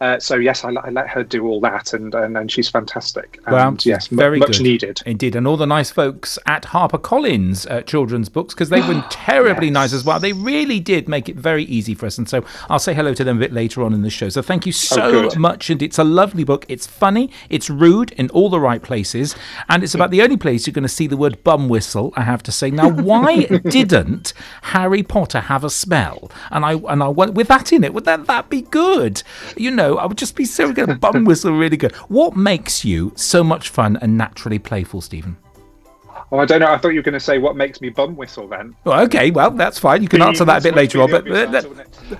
Uh, 0.00 0.18
so 0.20 0.36
yes, 0.36 0.62
I, 0.64 0.70
let- 0.70 0.84
I 0.84 0.90
let 0.90 1.08
her 1.08 1.24
do 1.24 1.46
all 1.46 1.60
that, 1.62 1.92
and 1.92 2.14
and, 2.14 2.36
and 2.36 2.50
she's 2.52 2.68
fantastic. 2.68 3.40
And 3.46 3.54
Well, 3.54 3.76
yes, 3.80 4.06
very 4.06 4.38
much 4.38 4.58
good. 4.58 4.62
needed. 4.62 5.00
Indeed, 5.04 5.34
and 5.34 5.46
all 5.46 5.56
the 5.56 5.66
nice 5.66 5.90
folks 5.90 6.38
at 6.46 6.62
HarperCollins 6.64 7.68
uh, 7.70 7.82
children's 7.82 8.28
books 8.28 8.54
because 8.54 8.68
they've 8.68 8.86
been 8.86 9.02
terribly 9.10 9.70
nice 9.70 9.92
as 9.92 10.04
well. 10.04 10.20
They 10.20 10.32
really 10.32 10.78
did 10.78 11.08
make 11.08 11.28
it 11.28 11.34
very 11.36 11.64
easy 11.64 11.94
for 11.94 12.06
us, 12.06 12.16
and 12.18 12.28
so 12.28 12.44
I'll 12.68 12.78
say 12.78 12.94
hello 12.94 13.12
to 13.14 13.24
them 13.24 13.38
a 13.38 13.40
bit 13.40 13.52
later 13.52 13.82
on 13.82 13.92
in 13.92 14.02
the 14.02 14.10
show. 14.10 14.28
So 14.28 14.40
thank 14.42 14.66
you 14.66 14.72
so 14.72 15.30
Oh, 15.34 15.38
much, 15.38 15.68
and 15.70 15.82
it's 15.82 15.98
a 15.98 16.04
lovely 16.04 16.44
book. 16.44 16.64
It's 16.68 16.86
funny, 16.86 17.30
it's 17.50 17.68
rude 17.68 18.12
in 18.12 18.30
all 18.30 18.50
the 18.50 18.60
right 18.60 18.82
places, 18.82 19.34
and 19.68 19.82
it's 19.82 19.94
about 19.96 20.10
the 20.12 20.22
only 20.22 20.36
place 20.36 20.66
you're 20.66 20.74
going 20.74 20.82
to 20.82 20.88
see 20.88 21.06
the 21.08 21.16
word 21.16 21.42
bum 21.42 21.68
whistle. 21.68 22.12
I 22.16 22.22
have 22.22 22.42
to 22.44 22.52
say 22.52 22.70
now, 22.70 22.88
why 22.88 23.44
didn't 23.70 24.32
Harry 24.62 25.02
Potter 25.02 25.40
have 25.40 25.64
a 25.64 25.70
spell? 25.70 26.30
And 26.52 26.64
I 26.64 26.74
and 26.74 27.02
I 27.02 27.08
went 27.08 27.34
with 27.34 27.48
that 27.48 27.72
in 27.72 27.82
it. 27.82 27.92
Would 27.94 28.04
that 28.04 28.26
that 28.26 28.48
be 28.48 28.62
good? 28.62 29.22
You 29.56 29.70
know, 29.72 29.87
I 29.96 30.06
would 30.06 30.18
just 30.18 30.36
be 30.36 30.44
so 30.44 30.72
good. 30.72 31.00
Bum 31.00 31.24
whistle, 31.26 31.52
really 31.52 31.76
good. 31.76 31.94
What 32.08 32.36
makes 32.36 32.84
you 32.84 33.12
so 33.16 33.42
much 33.42 33.68
fun 33.68 33.96
and 34.00 34.18
naturally 34.18 34.58
playful, 34.58 35.00
Stephen? 35.00 35.36
Oh, 36.30 36.38
I 36.38 36.44
don't 36.44 36.60
know. 36.60 36.70
I 36.70 36.76
thought 36.76 36.90
you 36.90 36.98
were 36.98 37.04
going 37.04 37.14
to 37.14 37.20
say 37.20 37.38
what 37.38 37.56
makes 37.56 37.80
me 37.80 37.88
bum 37.88 38.14
whistle 38.14 38.46
then. 38.46 38.76
Well, 38.84 39.00
okay, 39.04 39.30
well, 39.30 39.50
that's 39.50 39.78
fine. 39.78 40.02
You 40.02 40.08
can 40.08 40.20
answer 40.20 40.44
that 40.44 40.60
a 40.60 40.62
bit 40.62 40.74
later 40.74 41.00
on. 41.00 41.10
But 41.10 41.26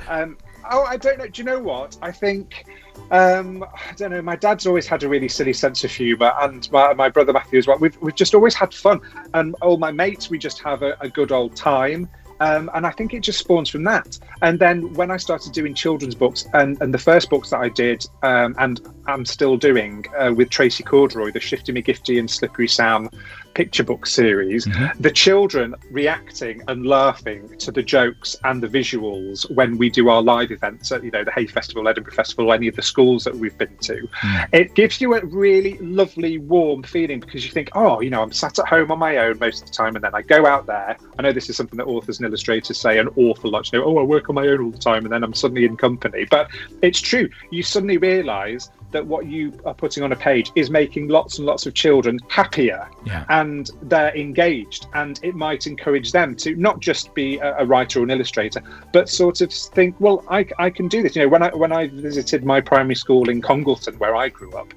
um, 0.08 0.38
oh, 0.70 0.84
I 0.84 0.96
don't 0.96 1.18
know. 1.18 1.26
Do 1.26 1.42
you 1.42 1.44
know 1.44 1.60
what? 1.60 1.98
I 2.00 2.10
think 2.10 2.64
um, 3.10 3.62
I 3.62 3.92
don't 3.96 4.10
know. 4.10 4.22
My 4.22 4.36
dad's 4.36 4.66
always 4.66 4.86
had 4.86 5.02
a 5.02 5.08
really 5.08 5.28
silly 5.28 5.52
sense 5.52 5.84
of 5.84 5.90
humour, 5.90 6.32
and 6.40 6.70
my, 6.70 6.92
my 6.94 7.08
brother 7.08 7.32
Matthew 7.32 7.58
as 7.58 7.66
well. 7.66 7.78
We've 7.78 7.96
we've 8.00 8.14
just 8.14 8.34
always 8.34 8.54
had 8.54 8.74
fun, 8.74 9.00
and 9.34 9.54
all 9.62 9.76
my 9.78 9.90
mates, 9.90 10.30
we 10.30 10.38
just 10.38 10.60
have 10.60 10.82
a, 10.82 10.96
a 11.00 11.08
good 11.08 11.32
old 11.32 11.56
time. 11.56 12.08
Um, 12.40 12.70
and 12.74 12.86
I 12.86 12.90
think 12.90 13.14
it 13.14 13.20
just 13.20 13.38
spawns 13.38 13.68
from 13.68 13.84
that. 13.84 14.18
And 14.42 14.58
then 14.58 14.92
when 14.94 15.10
I 15.10 15.16
started 15.16 15.52
doing 15.52 15.74
children's 15.74 16.14
books, 16.14 16.46
and, 16.52 16.80
and 16.80 16.94
the 16.94 16.98
first 16.98 17.30
books 17.30 17.50
that 17.50 17.58
I 17.58 17.68
did, 17.68 18.06
um, 18.22 18.54
and 18.58 18.80
I'm 19.06 19.24
still 19.24 19.56
doing 19.56 20.04
uh, 20.16 20.32
with 20.34 20.50
Tracey 20.50 20.84
Corderoy, 20.84 21.32
the 21.32 21.40
Shifty 21.40 21.72
McGifty 21.72 22.18
and 22.18 22.30
Slippery 22.30 22.68
Sam 22.68 23.10
picture 23.58 23.82
book 23.82 24.06
series, 24.06 24.66
mm-hmm. 24.66 25.02
the 25.02 25.10
children 25.10 25.74
reacting 25.90 26.62
and 26.68 26.86
laughing 26.86 27.48
to 27.58 27.72
the 27.72 27.82
jokes 27.82 28.36
and 28.44 28.62
the 28.62 28.68
visuals 28.68 29.50
when 29.50 29.76
we 29.76 29.90
do 29.90 30.08
our 30.08 30.22
live 30.22 30.52
events 30.52 30.92
at 30.92 31.02
you 31.02 31.10
know 31.10 31.24
the 31.24 31.32
Hay 31.32 31.48
Festival, 31.48 31.88
Edinburgh 31.88 32.14
Festival, 32.14 32.52
any 32.52 32.68
of 32.68 32.76
the 32.76 32.82
schools 32.82 33.24
that 33.24 33.34
we've 33.34 33.58
been 33.58 33.76
to. 33.78 33.96
Mm. 34.22 34.48
It 34.52 34.74
gives 34.76 35.00
you 35.00 35.12
a 35.14 35.26
really 35.26 35.76
lovely, 35.78 36.38
warm 36.38 36.84
feeling 36.84 37.18
because 37.18 37.44
you 37.44 37.50
think, 37.50 37.70
oh, 37.74 38.00
you 38.00 38.10
know, 38.10 38.22
I'm 38.22 38.30
sat 38.30 38.60
at 38.60 38.68
home 38.68 38.92
on 38.92 39.00
my 39.00 39.16
own 39.16 39.40
most 39.40 39.62
of 39.62 39.66
the 39.66 39.74
time, 39.74 39.96
and 39.96 40.04
then 40.04 40.14
I 40.14 40.22
go 40.22 40.46
out 40.46 40.66
there. 40.66 40.96
I 41.18 41.22
know 41.22 41.32
this 41.32 41.50
is 41.50 41.56
something 41.56 41.78
that 41.78 41.86
authors 41.86 42.20
and 42.20 42.28
illustrators 42.28 42.78
say 42.78 43.00
an 43.00 43.08
awful 43.16 43.50
lot. 43.50 43.72
You 43.72 43.80
know, 43.80 43.86
oh, 43.86 43.98
I 43.98 44.04
work 44.04 44.28
on 44.28 44.36
my 44.36 44.46
own 44.46 44.62
all 44.62 44.70
the 44.70 44.78
time, 44.78 45.04
and 45.04 45.12
then 45.12 45.24
I'm 45.24 45.34
suddenly 45.34 45.64
in 45.64 45.76
company. 45.76 46.26
But 46.30 46.48
it's 46.80 47.00
true. 47.00 47.28
You 47.50 47.64
suddenly 47.64 47.98
realise 47.98 48.70
that 48.90 49.06
what 49.06 49.26
you 49.26 49.52
are 49.64 49.74
putting 49.74 50.02
on 50.02 50.12
a 50.12 50.16
page 50.16 50.50
is 50.54 50.70
making 50.70 51.08
lots 51.08 51.38
and 51.38 51.46
lots 51.46 51.66
of 51.66 51.74
children 51.74 52.18
happier 52.28 52.88
Yeah. 53.04 53.24
and 53.28 53.70
they're 53.82 54.14
engaged 54.16 54.86
and 54.94 55.20
it 55.22 55.34
might 55.34 55.66
encourage 55.66 56.12
them 56.12 56.34
to 56.36 56.54
not 56.56 56.80
just 56.80 57.14
be 57.14 57.38
a, 57.38 57.58
a 57.58 57.64
writer 57.64 58.00
or 58.00 58.02
an 58.04 58.10
illustrator 58.10 58.62
but 58.92 59.08
sort 59.08 59.40
of 59.40 59.52
think 59.52 59.94
well 60.00 60.24
I, 60.30 60.46
I 60.58 60.70
can 60.70 60.88
do 60.88 61.02
this. 61.02 61.14
You 61.16 61.22
know 61.22 61.28
when 61.28 61.42
i 61.42 61.50
when 61.54 61.72
i 61.72 61.88
visited 61.88 62.44
my 62.44 62.60
primary 62.60 62.94
school 62.94 63.28
in 63.28 63.40
congleton 63.42 63.98
where 63.98 64.16
i 64.16 64.28
grew 64.28 64.52
up 64.52 64.72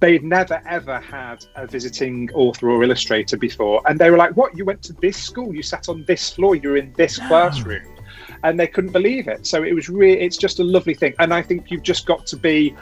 they'd 0.00 0.24
never 0.24 0.60
ever 0.66 0.98
had 1.00 1.44
a 1.56 1.66
visiting 1.66 2.30
author 2.34 2.70
or 2.70 2.82
illustrator 2.84 3.36
before. 3.36 3.80
And 3.86 3.98
they 3.98 4.10
were 4.10 4.16
like 4.18 4.36
what 4.36 4.56
you 4.56 4.64
went 4.64 4.82
to 4.84 4.92
this 4.94 5.16
school? 5.16 5.54
You 5.54 5.62
sat 5.62 5.88
on 5.88 6.04
this 6.06 6.30
floor? 6.30 6.54
You're 6.56 6.76
in 6.76 6.92
this 6.96 7.18
classroom? 7.18 7.82
And 8.42 8.60
they 8.60 8.66
couldn't 8.66 8.92
believe 8.92 9.26
it. 9.28 9.46
So 9.46 9.62
it 9.62 9.72
was 9.74 9.88
really 9.88 10.20
it's 10.20 10.36
just 10.36 10.58
a 10.60 10.64
lovely 10.64 10.94
thing. 10.94 11.14
And 11.18 11.32
i 11.32 11.40
think 11.42 11.70
you've 11.70 11.82
just 11.82 12.04
got 12.06 12.26
to 12.26 12.36
be 12.36 12.74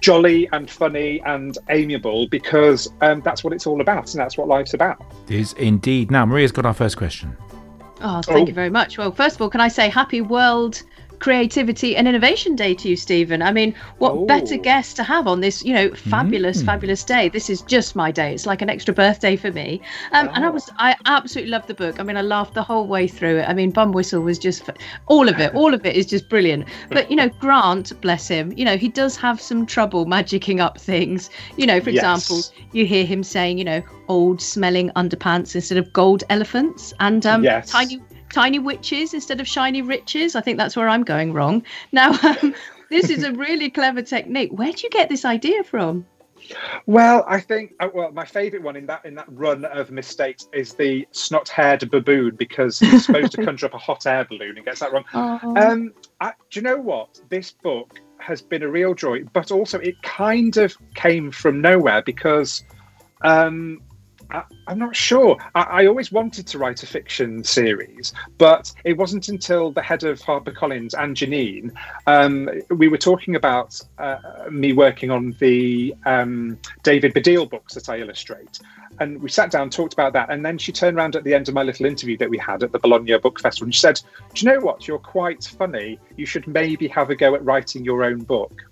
jolly 0.00 0.48
and 0.52 0.70
funny 0.70 1.20
and 1.22 1.56
amiable 1.70 2.28
because 2.28 2.90
um, 3.00 3.20
that's 3.22 3.42
what 3.42 3.52
it's 3.52 3.66
all 3.66 3.80
about 3.80 4.12
and 4.12 4.20
that's 4.20 4.36
what 4.36 4.46
life's 4.48 4.74
about 4.74 5.02
It 5.28 5.36
is 5.36 5.52
indeed. 5.54 6.10
Now, 6.10 6.26
Maria's 6.26 6.52
got 6.52 6.66
our 6.66 6.74
first 6.74 6.96
question. 6.96 7.36
Oh, 8.02 8.20
thank 8.22 8.44
Oh. 8.44 8.46
you 8.46 8.52
very 8.52 8.68
much. 8.70 8.98
Well, 8.98 9.10
first 9.10 9.36
of 9.36 9.42
all, 9.42 9.48
can 9.48 9.60
I 9.60 9.68
say 9.68 9.88
happy 9.88 10.20
World 10.20 10.82
Creativity 11.18 11.96
and 11.96 12.06
Innovation 12.06 12.54
Day 12.56 12.74
to 12.74 12.88
you, 12.88 12.96
Stephen? 12.96 13.42
I 13.42 13.50
mean, 13.52 13.74
what 13.98 14.12
Oh. 14.14 14.26
better 14.26 14.56
guest 14.56 14.96
to 14.96 15.02
have 15.02 15.26
on 15.26 15.40
this, 15.40 15.62
you 15.64 15.72
know, 15.74 15.90
fabulous, 15.94 16.62
Mm. 16.62 16.66
fabulous 16.66 17.04
day? 17.04 17.28
This 17.28 17.48
is 17.50 17.62
just 17.62 17.96
my 17.96 18.10
day. 18.10 18.34
It's 18.34 18.46
like 18.46 18.62
an 18.62 18.70
extra 18.70 18.92
birthday 18.94 19.36
for 19.36 19.50
me. 19.50 19.80
Um, 20.12 20.30
And 20.34 20.44
I 20.44 20.48
Oh. 20.48 20.52
was, 20.52 20.68
I 20.78 20.94
absolutely 21.06 21.50
loved 21.50 21.68
the 21.68 21.74
book. 21.74 21.98
I 21.98 22.02
mean, 22.02 22.16
I 22.16 22.22
laughed 22.22 22.54
the 22.54 22.62
whole 22.62 22.86
way 22.86 23.06
through 23.08 23.38
it. 23.38 23.48
I 23.48 23.54
mean, 23.54 23.70
Bum 23.70 23.92
Whistle 23.92 24.20
was 24.22 24.38
just, 24.38 24.68
all 25.06 25.28
of 25.28 25.38
it, 25.40 25.52
all 25.54 25.72
of 25.74 25.84
it 25.86 25.96
is 25.96 26.06
just 26.06 26.28
brilliant. 26.28 26.66
But, 26.92 27.10
you 27.10 27.16
know, 27.16 27.28
Grant, 27.40 27.92
bless 28.00 28.28
him, 28.28 28.52
you 28.56 28.64
know, 28.64 28.76
he 28.76 28.88
does 28.88 29.16
have 29.16 29.40
some 29.40 29.66
trouble 29.66 30.06
magicking 30.06 30.60
up 30.60 30.78
things. 30.78 31.30
You 31.56 31.66
know, 31.66 31.80
for 31.80 31.90
Yes. 31.90 32.02
example, 32.04 32.46
you 32.72 32.86
hear 32.86 33.04
him 33.04 33.22
saying, 33.22 33.58
you 33.58 33.64
know, 33.64 33.82
old 34.08 34.40
smelling 34.40 34.90
underpants 34.96 35.54
instead 35.54 35.78
of 35.78 35.92
gold 35.92 36.22
elephants 36.30 36.92
and 37.00 37.24
um, 37.26 37.42
Yes. 37.42 37.70
tiny 37.70 38.00
tiny 38.30 38.58
witches 38.58 39.14
instead 39.14 39.40
of 39.40 39.48
shiny 39.48 39.82
riches. 39.82 40.36
I 40.36 40.40
think 40.40 40.58
that's 40.58 40.76
where 40.76 40.88
I'm 40.88 41.02
going 41.02 41.32
wrong. 41.32 41.62
Now, 41.92 42.10
um, 42.22 42.54
this 42.90 43.10
is 43.10 43.22
a 43.22 43.32
really 43.46 43.70
clever 43.70 44.02
technique. 44.02 44.52
Where 44.52 44.72
do 44.72 44.82
you 44.82 44.90
get 44.90 45.08
this 45.08 45.24
idea 45.24 45.64
from? 45.64 46.06
Well, 46.86 47.24
I 47.26 47.40
think 47.40 47.72
uh, 47.80 47.88
well, 47.92 48.12
my 48.12 48.24
favourite 48.24 48.62
one 48.62 48.76
in 48.76 48.86
that 48.86 49.04
in 49.04 49.14
that 49.16 49.26
run 49.28 49.64
of 49.64 49.90
mistakes 49.90 50.48
is 50.52 50.74
the 50.74 51.06
snot-haired 51.10 51.90
baboon 51.90 52.36
because 52.36 52.78
he's 52.78 53.06
supposed 53.06 53.32
to 53.32 53.44
conjure 53.44 53.66
up 53.66 53.74
a 53.74 53.78
hot 53.78 54.06
air 54.06 54.24
balloon 54.24 54.56
and 54.56 54.64
gets 54.64 54.80
that 54.80 54.92
wrong. 54.92 55.04
Um, 55.12 55.92
I, 56.20 56.32
do 56.50 56.60
you 56.60 56.62
know 56.62 56.76
what? 56.76 57.20
This 57.30 57.50
book 57.50 57.98
has 58.18 58.42
been 58.42 58.62
a 58.62 58.68
real 58.68 58.94
joy, 58.94 59.24
but 59.32 59.50
also 59.50 59.78
it 59.78 60.00
kind 60.02 60.56
of 60.56 60.76
came 60.94 61.30
from 61.30 61.60
nowhere 61.60 62.02
because 62.02 62.64
um, 63.22 63.80
I, 64.30 64.42
I'm 64.66 64.78
not 64.78 64.94
sure. 64.96 65.36
I, 65.54 65.62
I 65.62 65.86
always 65.86 66.10
wanted 66.10 66.46
to 66.48 66.58
write 66.58 66.82
a 66.82 66.86
fiction 66.86 67.44
series, 67.44 68.12
but 68.38 68.72
it 68.84 68.96
wasn't 68.96 69.28
until 69.28 69.72
the 69.72 69.82
head 69.82 70.04
of 70.04 70.20
HarperCollins 70.20 70.94
and 70.98 71.16
Janine, 71.16 71.72
um, 72.06 72.50
we 72.70 72.88
were 72.88 72.98
talking 72.98 73.36
about 73.36 73.80
uh, 73.98 74.18
me 74.50 74.72
working 74.72 75.10
on 75.10 75.36
the 75.38 75.94
um, 76.04 76.58
David 76.82 77.14
Baddiel 77.14 77.48
books 77.48 77.74
that 77.74 77.88
I 77.88 77.98
illustrate. 77.98 78.60
And 78.98 79.20
we 79.20 79.28
sat 79.28 79.50
down, 79.50 79.68
talked 79.68 79.92
about 79.92 80.14
that, 80.14 80.30
and 80.30 80.44
then 80.44 80.56
she 80.56 80.72
turned 80.72 80.96
around 80.96 81.16
at 81.16 81.24
the 81.24 81.34
end 81.34 81.48
of 81.48 81.54
my 81.54 81.62
little 81.62 81.84
interview 81.84 82.16
that 82.16 82.30
we 82.30 82.38
had 82.38 82.62
at 82.62 82.72
the 82.72 82.78
Bologna 82.78 83.18
Book 83.18 83.38
Festival, 83.38 83.66
and 83.66 83.74
she 83.74 83.80
said, 83.80 84.00
"Do 84.32 84.46
you 84.46 84.52
know 84.52 84.60
what? 84.60 84.88
You're 84.88 84.98
quite 84.98 85.44
funny. 85.44 85.98
You 86.16 86.24
should 86.24 86.46
maybe 86.46 86.88
have 86.88 87.10
a 87.10 87.14
go 87.14 87.34
at 87.34 87.44
writing 87.44 87.84
your 87.84 88.04
own 88.04 88.20
book." 88.20 88.64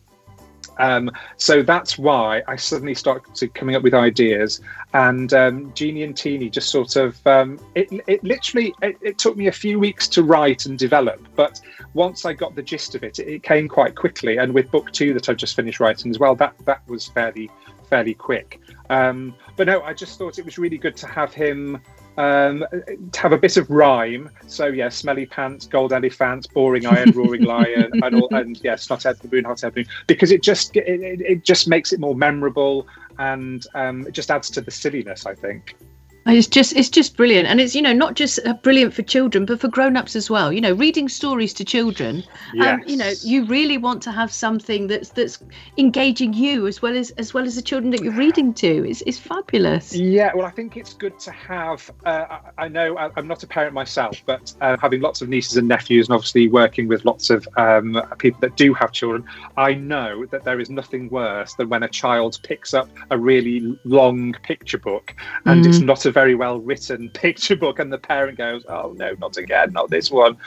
Um, 0.78 1.10
so 1.36 1.62
that's 1.62 1.98
why 1.98 2.42
I 2.48 2.56
suddenly 2.56 2.94
started 2.94 3.54
coming 3.54 3.76
up 3.76 3.82
with 3.82 3.94
ideas, 3.94 4.60
and 4.92 5.32
um, 5.32 5.72
Genie 5.74 6.02
and 6.02 6.16
Teeny 6.16 6.50
just 6.50 6.70
sort 6.70 6.96
of 6.96 7.24
um, 7.26 7.58
it, 7.74 7.88
it 8.06 8.22
literally 8.24 8.74
it, 8.82 8.96
it 9.00 9.18
took 9.18 9.36
me 9.36 9.46
a 9.46 9.52
few 9.52 9.78
weeks 9.78 10.08
to 10.08 10.22
write 10.22 10.66
and 10.66 10.78
develop, 10.78 11.26
but 11.34 11.60
once 11.94 12.24
I 12.24 12.32
got 12.32 12.54
the 12.54 12.62
gist 12.62 12.94
of 12.94 13.04
it, 13.04 13.18
it, 13.18 13.28
it 13.28 13.42
came 13.42 13.68
quite 13.68 13.94
quickly. 13.94 14.38
And 14.38 14.52
with 14.52 14.70
book 14.70 14.90
two 14.92 15.14
that 15.14 15.28
I've 15.28 15.36
just 15.36 15.56
finished 15.56 15.80
writing 15.80 16.10
as 16.10 16.18
well, 16.18 16.34
that 16.36 16.54
that 16.64 16.86
was 16.88 17.06
fairly 17.06 17.50
fairly 17.88 18.14
quick. 18.14 18.60
Um, 18.90 19.34
but 19.56 19.66
no, 19.66 19.82
I 19.82 19.94
just 19.94 20.18
thought 20.18 20.38
it 20.38 20.44
was 20.44 20.58
really 20.58 20.78
good 20.78 20.96
to 20.96 21.06
have 21.06 21.32
him 21.32 21.80
um, 22.16 22.64
to 23.12 23.20
have 23.20 23.32
a 23.32 23.38
bit 23.38 23.56
of 23.56 23.68
rhyme. 23.70 24.30
So 24.46 24.66
yeah, 24.66 24.88
smelly 24.88 25.26
pants, 25.26 25.66
gold 25.66 25.92
elephant, 25.92 26.52
boring 26.52 26.86
iron, 26.86 27.10
roaring 27.12 27.42
lion, 27.44 27.90
and 28.02 28.14
all, 28.14 28.28
and 28.32 28.60
yeah, 28.62 28.76
snot 28.76 29.02
head 29.02 29.18
baboon, 29.20 29.44
hot 29.44 29.64
air 29.64 29.70
balloon, 29.70 29.86
because 30.06 30.30
it 30.30 30.42
just 30.42 30.76
it, 30.76 30.86
it, 30.86 31.20
it 31.20 31.44
just 31.44 31.68
makes 31.68 31.92
it 31.92 32.00
more 32.00 32.14
memorable 32.14 32.86
and 33.18 33.66
um, 33.74 34.06
it 34.06 34.12
just 34.12 34.30
adds 34.30 34.50
to 34.50 34.60
the 34.60 34.70
silliness. 34.70 35.26
I 35.26 35.34
think. 35.34 35.76
It's 36.26 36.46
just 36.46 36.74
it's 36.74 36.88
just 36.88 37.16
brilliant, 37.16 37.48
and 37.48 37.60
it's 37.60 37.74
you 37.74 37.82
know 37.82 37.92
not 37.92 38.14
just 38.14 38.40
uh, 38.46 38.54
brilliant 38.54 38.94
for 38.94 39.02
children, 39.02 39.44
but 39.44 39.60
for 39.60 39.68
grown-ups 39.68 40.16
as 40.16 40.30
well. 40.30 40.52
You 40.52 40.60
know, 40.60 40.72
reading 40.72 41.08
stories 41.08 41.52
to 41.54 41.64
children. 41.64 42.24
Um, 42.62 42.82
you 42.86 42.96
know, 42.96 43.12
you 43.22 43.44
really 43.44 43.76
want 43.76 44.02
to 44.04 44.12
have 44.12 44.32
something 44.32 44.86
that's 44.86 45.10
that's 45.10 45.38
engaging 45.76 46.32
you 46.32 46.66
as 46.66 46.80
well 46.80 46.96
as 46.96 47.10
as 47.12 47.34
well 47.34 47.44
as 47.44 47.56
the 47.56 47.62
children 47.62 47.90
that 47.90 48.02
you're 48.02 48.14
reading 48.14 48.54
to. 48.54 48.88
It's 48.88 49.02
it's 49.02 49.18
fabulous. 49.18 49.94
Yeah, 49.94 50.32
well, 50.34 50.46
I 50.46 50.50
think 50.50 50.78
it's 50.78 50.94
good 50.94 51.18
to 51.20 51.30
have. 51.30 51.90
Uh, 52.06 52.38
I, 52.56 52.68
know 52.68 52.96
I'm 52.96 53.28
not 53.28 53.42
a 53.42 53.46
parent 53.46 53.74
myself, 53.74 54.22
but 54.24 54.54
uh, 54.62 54.78
having 54.80 55.02
lots 55.02 55.20
of 55.20 55.28
nieces 55.28 55.58
and 55.58 55.68
nephews, 55.68 56.08
and 56.08 56.14
obviously 56.14 56.48
working 56.48 56.88
with 56.88 57.04
lots 57.04 57.28
of 57.28 57.46
um, 57.58 58.00
people 58.18 58.40
that 58.40 58.56
do 58.56 58.72
have 58.72 58.92
children, 58.92 59.24
I 59.58 59.74
know 59.74 60.24
that 60.26 60.44
there 60.44 60.58
is 60.58 60.70
nothing 60.70 61.10
worse 61.10 61.54
than 61.54 61.68
when 61.68 61.82
a 61.82 61.88
child 61.88 62.38
picks 62.42 62.72
up 62.72 62.88
a 63.10 63.18
really 63.18 63.78
long 63.84 64.32
picture 64.42 64.78
book 64.78 65.14
and 65.44 65.66
it's 65.66 65.80
not 65.80 66.06
a 66.06 66.13
very 66.14 66.34
well 66.34 66.58
written 66.60 67.10
picture 67.24 67.56
book, 67.56 67.78
and 67.78 67.92
the 67.92 67.98
parent 67.98 68.38
goes, 68.38 68.64
"Oh 68.68 68.94
no, 68.96 69.14
not 69.18 69.36
again, 69.36 69.72
not 69.72 69.90
this 69.90 70.10
one." 70.10 70.38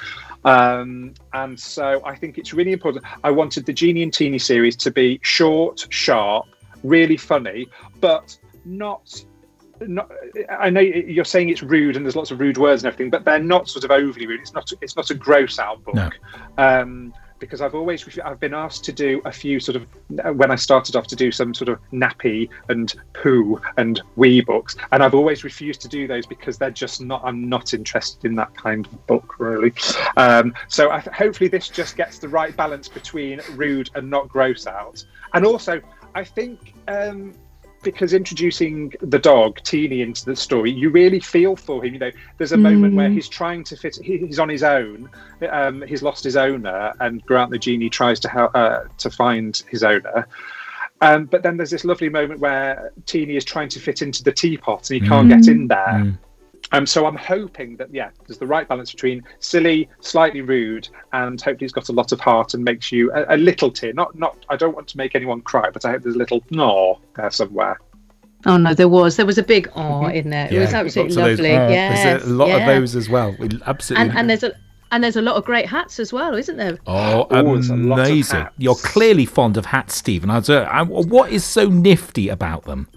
Um, 0.44 1.14
and 1.34 1.60
so 1.60 2.02
I 2.06 2.16
think 2.16 2.38
it's 2.38 2.54
really 2.54 2.72
important. 2.72 3.06
I 3.24 3.32
wanted 3.32 3.66
the 3.66 3.74
Genie 3.74 4.02
and 4.02 4.14
Teeny 4.14 4.40
series 4.40 4.76
to 4.78 4.92
be 4.92 5.20
short, 5.22 5.86
sharp, 5.90 6.46
really 6.84 7.18
funny, 7.18 7.68
but 8.00 8.38
not. 8.66 9.24
Not, 9.80 10.10
I 10.50 10.72
know 10.72 10.80
you're 10.80 11.24
saying 11.24 11.50
it's 11.50 11.62
rude 11.62 11.96
and 11.96 12.04
there's 12.04 12.16
lots 12.16 12.32
of 12.32 12.40
rude 12.40 12.58
words 12.58 12.84
and 12.84 12.92
everything, 12.92 13.12
but 13.12 13.26
they're 13.26 13.38
not 13.38 13.70
sort 13.70 13.86
of 13.86 13.92
overly 13.92 14.26
rude. 14.26 14.40
It's 14.40 14.54
not. 14.54 14.74
It's 14.82 14.96
not 14.96 15.12
a 15.12 15.14
gross 15.14 15.60
out 15.60 15.84
book. 15.84 15.94
No. 15.94 16.10
Um, 16.58 17.14
because 17.40 17.62
I've 17.62 17.76
always 17.76 18.18
I've 18.20 18.40
been 18.40 18.54
asked 18.54 18.84
to 18.86 18.92
do 18.92 19.22
a 19.26 19.32
few 19.32 19.60
sort 19.60 19.78
of 19.78 20.38
when 20.38 20.52
I 20.52 20.56
started 20.56 20.96
off 20.96 21.08
to 21.08 21.16
do 21.16 21.32
some 21.32 21.54
sort 21.54 21.70
of 21.70 21.80
nappy 21.92 22.50
and 22.70 22.94
poo 23.14 23.62
and 23.78 24.02
wee 24.16 24.42
books, 24.42 24.76
and 24.92 25.04
I've 25.04 25.14
always 25.14 25.44
refused 25.44 25.82
to 25.82 25.88
do 25.88 26.08
those 26.08 26.26
because 26.26 26.58
they're 26.58 26.72
just 26.72 27.02
not. 27.02 27.22
I'm 27.24 27.50
not 27.50 27.74
interested 27.74 28.26
in 28.26 28.36
that 28.36 28.56
kind 28.56 28.86
of 28.86 29.08
book 29.08 29.40
really. 29.40 29.74
Um, 30.16 30.54
so 30.68 30.90
I, 30.90 31.00
hopefully 31.00 31.50
this 31.50 31.70
just 31.70 31.96
gets 31.96 32.20
the 32.20 32.30
right 32.30 32.56
balance 32.56 32.88
between 32.88 33.42
rude 33.52 33.90
and 33.96 34.10
not 34.10 34.30
gross 34.30 34.68
out, 34.68 35.04
and 35.34 35.46
also 35.46 35.82
I 36.16 36.24
think. 36.24 36.74
Um, 36.88 37.34
because 37.84 38.14
introducing 38.14 38.94
the 39.02 39.20
dog 39.20 39.62
Teeny 39.64 40.02
into 40.02 40.26
the 40.26 40.36
story, 40.36 40.72
you 40.72 40.90
really 40.90 41.20
feel 41.20 41.56
for 41.56 41.84
him. 41.84 41.94
You 41.94 42.00
know, 42.00 42.12
there's 42.38 42.52
a 42.52 42.58
moment 42.58 42.96
where 42.96 43.10
he's 43.10 43.30
trying 43.30 43.64
to 43.66 43.78
fit. 43.78 43.98
He's 44.02 44.40
on 44.40 44.50
his 44.50 44.64
own. 44.64 45.10
Um, 45.50 45.82
he's 45.84 46.04
lost 46.04 46.24
his 46.24 46.36
owner, 46.36 46.94
and 47.00 47.24
Grant 47.26 47.52
the 47.52 47.60
genie 47.60 47.90
tries 47.90 48.20
to 48.22 48.30
help 48.30 48.56
uh, 48.56 48.82
to 48.98 49.10
find 49.10 49.62
his 49.70 49.84
owner. 49.84 50.28
Um, 51.02 51.26
but 51.26 51.44
then 51.44 51.58
there's 51.58 51.70
this 51.70 51.86
lovely 51.86 52.10
moment 52.10 52.40
where 52.40 52.92
Teeny 53.06 53.36
is 53.36 53.46
trying 53.46 53.70
to 53.70 53.80
fit 53.80 54.02
into 54.02 54.24
the 54.24 54.32
teapot, 54.32 54.90
and 54.90 55.02
he 55.02 55.08
can't 55.08 55.30
get 55.30 55.48
in 55.48 55.68
there. 55.68 55.78
Mm. 55.78 56.18
Um, 56.74 56.86
so 56.86 57.06
I'm 57.06 57.16
hoping 57.16 57.78
that 57.78 57.94
yeah, 57.94 58.10
there's 58.28 58.38
the 58.38 58.48
right 58.48 58.68
balance 58.68 58.92
between 58.92 59.24
silly, 59.40 59.88
slightly 60.02 60.42
rude, 60.42 60.90
and 61.14 61.40
hopefully 61.40 61.66
he's 61.66 61.72
got 61.72 61.90
a 61.90 61.94
lot 61.94 62.12
of 62.12 62.20
heart 62.20 62.54
and 62.54 62.64
makes 62.64 62.92
you 62.92 63.12
a, 63.14 63.36
a 63.36 63.38
little 63.38 63.72
tear. 63.72 63.94
Not 63.94 64.18
not. 64.18 64.46
I 64.50 64.58
don't 64.58 64.76
want 64.76 64.88
to 64.90 64.98
make 64.98 65.16
anyone 65.16 65.42
cry, 65.42 65.70
but 65.70 65.86
I 65.86 65.92
hope 65.92 66.04
there's 66.04 66.16
a 66.16 66.20
little 66.20 66.44
no 66.52 67.00
there 67.16 67.32
somewhere. 67.32 67.80
Oh 68.46 68.58
no, 68.58 68.74
there 68.74 68.90
was 68.90 69.16
there 69.16 69.26
was 69.26 69.38
a 69.38 69.44
big 69.44 69.70
awe 69.76 70.10
in 70.10 70.30
there. 70.30 70.48
It 70.52 70.60
was 70.60 70.74
absolutely 70.74 71.16
lots 71.16 71.32
of 71.32 71.38
those. 71.38 71.40
lovely. 71.40 71.52
Oh, 71.56 71.70
yes, 71.70 72.04
there's 72.04 72.24
a 72.24 72.34
lot 72.34 72.48
yeah. 72.50 72.58
of 72.58 72.66
those 72.68 72.96
as 72.96 73.10
well. 73.10 73.36
We 73.40 73.50
absolutely. 73.66 74.10
and 74.10 74.18
and 74.20 74.30
there's 74.30 74.44
a 74.44 74.54
and 74.92 75.04
there's 75.04 75.18
a 75.18 75.22
lot 75.22 75.36
of 75.36 75.44
great 75.44 75.66
hats 75.66 76.00
as 76.00 76.14
well, 76.14 76.36
isn't 76.36 76.56
there? 76.58 76.78
Oh, 76.88 77.28
Oh, 77.30 77.54
there's 77.54 77.70
a 77.70 77.76
lot 77.76 78.00
of 78.00 78.06
amazing! 78.08 78.40
hats. 78.42 78.56
You're 78.58 78.76
clearly 78.76 79.26
fond 79.26 79.58
of 79.58 79.66
hats, 79.66 79.96
Stephen. 79.96 80.30
I 80.30 80.38
was, 80.38 80.50
uh, 80.50 80.62
I, 80.72 80.82
what 80.84 81.30
is 81.32 81.44
so 81.44 81.68
nifty 81.68 82.30
about 82.30 82.64
them? 82.64 82.88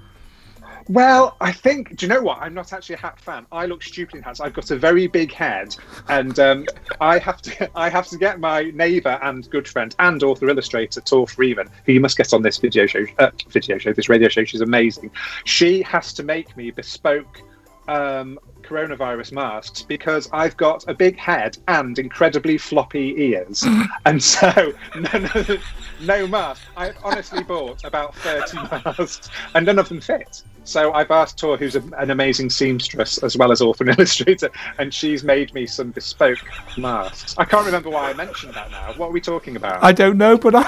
Well, 0.91 1.37
I 1.41 1.53
think. 1.53 1.95
Do 1.95 2.05
you 2.05 2.13
know 2.13 2.21
what? 2.21 2.39
I'm 2.39 2.53
not 2.53 2.73
actually 2.73 2.97
a 2.97 2.99
hat 2.99 3.21
fan. 3.21 3.47
I 3.53 3.65
look 3.67 3.81
stupid 3.81 4.17
in 4.17 4.23
hats. 4.25 4.41
I've 4.41 4.55
got 4.55 4.73
a 4.73 4.77
very 4.77 5.07
big 5.07 5.33
head, 5.33 5.77
and 6.09 6.37
um, 6.41 6.67
I 7.01 7.19
have 7.19 7.41
to. 7.43 7.71
I 7.77 7.89
have 7.89 8.09
to 8.09 8.19
get 8.19 8.41
my 8.41 8.73
neighbour 8.75 9.21
and 9.23 9.49
good 9.51 9.69
friend 9.69 9.95
and 10.01 10.21
author 10.25 10.49
illustrator 10.49 11.01
Tor 11.01 11.29
Freeman, 11.29 11.69
who 11.87 11.93
you 11.93 12.01
must 12.01 12.17
get 12.17 12.35
on 12.35 12.43
this 12.43 12.57
video 12.57 12.87
show. 12.87 13.07
Uh, 13.21 13.31
video 13.51 13.79
show. 13.79 13.93
This 13.93 14.09
radio 14.09 14.29
show. 14.29 14.43
She's 14.43 14.63
amazing. 14.63 15.13
She 15.45 15.81
has 15.83 16.13
to 16.15 16.25
make 16.25 16.57
me 16.57 16.73
bespoke 16.73 17.41
um, 17.87 18.41
coronavirus 18.63 19.31
masks 19.31 19.83
because 19.83 20.29
I've 20.33 20.57
got 20.57 20.89
a 20.89 20.95
big 20.95 21.17
head 21.17 21.57
and 21.69 21.97
incredibly 22.01 22.59
floppy 22.59 23.15
ears, 23.17 23.65
and 24.07 24.21
so 24.21 24.73
no, 24.97 25.19
no, 25.19 25.59
no 26.01 26.27
mask. 26.27 26.63
I've 26.77 26.97
honestly 27.05 27.45
bought 27.45 27.85
about 27.85 28.13
thirty 28.17 28.57
masks, 28.57 29.31
and 29.55 29.67
none 29.67 29.79
of 29.79 29.89
them 29.89 30.01
fit. 30.01 30.43
So 30.65 30.93
I've 30.93 31.11
asked 31.11 31.39
Tor, 31.39 31.57
who's 31.57 31.77
a, 31.77 31.83
an 31.99 32.11
amazing 32.11 32.51
seamstress 32.51 33.19
as 33.19 33.37
well 33.37 33.51
as 33.51 33.61
author 33.61 33.85
and 33.85 33.95
illustrator, 33.99 34.51
and 34.79 34.93
she's 34.93 35.25
made 35.25 35.53
me 35.55 35.67
some 35.67 35.91
bespoke 35.91 36.39
masks. 36.77 37.35
I 37.39 37.45
can't 37.45 37.67
remember 37.67 37.91
why 37.91 38.11
I 38.11 38.15
mentioned 38.15 38.55
that 38.55 38.71
now. 38.71 38.93
What 38.97 39.09
are 39.09 39.13
we 39.13 39.21
talking 39.21 39.57
about? 39.57 39.83
I 39.83 39.93
don't 39.93 40.19
know, 40.19 40.37
but 40.37 40.55
I. 40.55 40.63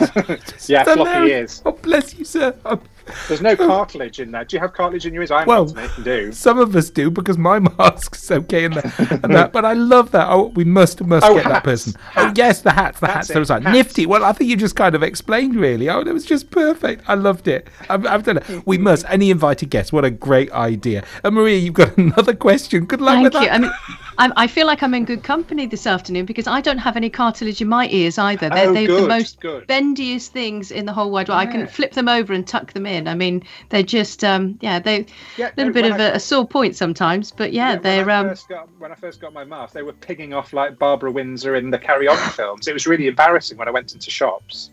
yeah, 0.66 0.84
floppy 0.94 1.30
ears. 1.30 1.62
Oh, 1.64 1.72
bless 1.72 2.14
you, 2.18 2.24
sir. 2.24 2.54
Um, 2.64 2.80
There's 3.28 3.40
no 3.42 3.56
cartilage 3.56 4.20
in 4.20 4.30
there. 4.30 4.44
Do 4.44 4.56
you 4.56 4.60
have 4.60 4.72
cartilage 4.72 5.06
in 5.06 5.12
your 5.14 5.22
ears? 5.22 5.30
I 5.30 5.44
Well, 5.44 5.66
well, 5.66 5.90
do. 6.02 6.32
Some 6.32 6.58
of 6.58 6.74
us 6.76 6.90
do 6.90 7.10
because 7.10 7.38
my 7.38 7.58
mask's 7.78 8.30
okay 8.30 8.64
in 8.64 8.72
there. 8.72 8.92
and 9.22 9.34
that. 9.34 9.52
But 9.52 9.64
I 9.64 9.72
love 9.74 10.10
that. 10.12 10.28
Oh, 10.30 10.46
we 10.54 10.64
must 10.64 11.02
must 11.04 11.24
Oh, 11.26 11.34
get 11.34 11.44
that 11.44 11.52
hats. 11.52 11.64
person. 11.64 11.94
Oh 12.16 12.32
yes, 12.36 12.62
the 12.62 12.70
hats. 12.72 13.00
The 13.00 13.06
That's 13.06 13.14
hats. 13.16 13.30
it, 13.30 13.32
That 13.34 13.38
was 13.40 13.50
like 13.50 13.62
hats. 13.62 13.74
nifty. 13.74 14.06
Well, 14.06 14.24
I 14.24 14.32
think 14.32 14.50
you 14.50 14.56
just 14.56 14.76
kind 14.76 14.94
of 14.94 15.02
explained 15.02 15.56
really. 15.56 15.88
Oh, 15.88 16.00
it 16.00 16.12
was 16.12 16.24
just 16.24 16.50
perfect. 16.50 17.02
I 17.08 17.14
loved 17.14 17.48
it. 17.48 17.68
I've, 17.88 18.06
I've 18.06 18.24
done 18.24 18.38
it. 18.38 18.48
We 18.66 18.76
mm-hmm. 18.76 18.84
must. 18.84 19.04
Any 19.08 19.30
invited 19.30 19.70
guest. 19.70 19.92
What 19.92 20.04
a 20.04 20.10
great 20.10 20.50
idea. 20.52 21.04
And 21.24 21.34
Maria, 21.34 21.56
you've 21.58 21.74
got 21.74 21.96
another 21.98 22.34
question. 22.34 22.84
Good 22.86 23.00
luck 23.00 23.22
with 23.22 23.34
you. 23.34 23.40
that. 23.40 23.52
I 23.52 23.58
mean, 23.58 23.72
I'm, 24.18 24.32
I 24.36 24.48
feel 24.48 24.66
like 24.66 24.82
I'm 24.82 24.94
in 24.94 25.04
good 25.04 25.22
company 25.22 25.66
this 25.66 25.86
afternoon 25.86 26.26
because 26.26 26.46
I 26.48 26.60
don't 26.60 26.78
have 26.78 26.96
any 26.96 27.08
cartilage 27.08 27.60
in 27.62 27.68
my 27.68 27.88
ears 27.88 28.18
either. 28.18 28.50
They're, 28.50 28.68
Oh, 28.68 28.74
they're 28.74 28.88
the 28.88 29.06
most 29.08 29.40
good. 29.40 29.66
bendiest 29.68 30.32
things 30.32 30.70
in 30.72 30.86
the 30.86 30.92
whole 30.92 31.10
wide 31.10 31.28
world. 31.28 31.40
I 31.40 31.46
can 31.46 31.66
flip 31.68 31.92
them 31.92 32.08
over 32.08 32.32
and 32.32 32.46
tuck 32.46 32.72
them 32.72 32.84
in. 32.84 33.06
I 33.06 33.14
mean, 33.14 33.44
they're 33.68 33.82
just, 33.84 34.24
um, 34.24 34.58
yeah, 34.60 34.80
they 34.80 35.06
Yeah, 35.36 35.50
a 35.50 35.52
little 35.56 35.72
bit 35.72 35.84
of 35.86 36.00
I- 36.00 36.08
a, 36.16 36.20
sore 36.20 36.46
point 36.46 36.74
sometimes, 36.74 37.30
but 37.30 37.52
yeah, 37.52 37.74
when 37.74 37.82
they're. 37.82 38.10
I 38.10 38.16
Um, 38.18 38.28
first 38.30 38.48
got, 38.48 38.68
when 38.78 38.90
I 38.90 38.96
first 38.96 39.20
got 39.20 39.32
my 39.32 39.44
mask, 39.44 39.72
they 39.72 39.82
were 39.82 39.92
pigging 39.92 40.34
off 40.34 40.52
like 40.52 40.78
Barbara 40.78 41.12
Windsor 41.12 41.54
in 41.54 41.70
the 41.70 41.78
Carry 41.78 42.08
On 42.08 42.16
films. 42.32 42.66
It 42.66 42.72
was 42.74 42.86
really 42.86 43.06
embarrassing 43.06 43.56
when 43.56 43.68
I 43.68 43.70
went 43.70 43.94
into 43.94 44.10
shops. 44.10 44.70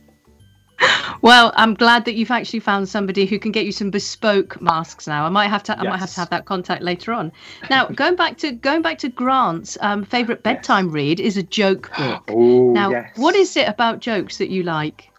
Well, 1.21 1.51
I'm 1.55 1.73
glad 1.73 2.05
that 2.05 2.15
you've 2.15 2.31
actually 2.31 2.59
found 2.59 2.89
somebody 2.89 3.25
who 3.25 3.39
can 3.39 3.51
get 3.51 3.65
you 3.65 3.71
some 3.71 3.89
bespoke 3.89 4.61
masks 4.61 5.07
now. 5.07 5.25
I 5.25 5.29
might 5.29 5.47
have 5.47 5.63
to. 5.63 5.79
I 5.79 5.83
might 5.83 5.99
have 5.99 6.11
to 6.11 6.19
have 6.19 6.29
that 6.29 6.45
contact 6.45 6.81
later 6.81 7.13
on. 7.13 7.31
Now, 7.69 7.85
going 8.01 8.15
back 8.15 8.37
to 8.39 8.51
going 8.51 8.81
back 8.81 8.97
to 8.99 9.09
Grant's 9.09 9.77
um, 9.81 10.03
favorite 10.03 10.43
bedtime 10.43 10.91
read 10.91 11.19
is 11.19 11.37
a 11.37 11.43
joke 11.43 11.91
book. 11.97 12.23
Oh, 12.29 12.71
Now, 12.71 12.91
yes. 12.91 13.17
what 13.17 13.35
is 13.35 13.55
it 13.57 13.67
about 13.67 13.99
jokes 13.99 14.37
that 14.37 14.49
you 14.49 14.63
like? 14.63 15.09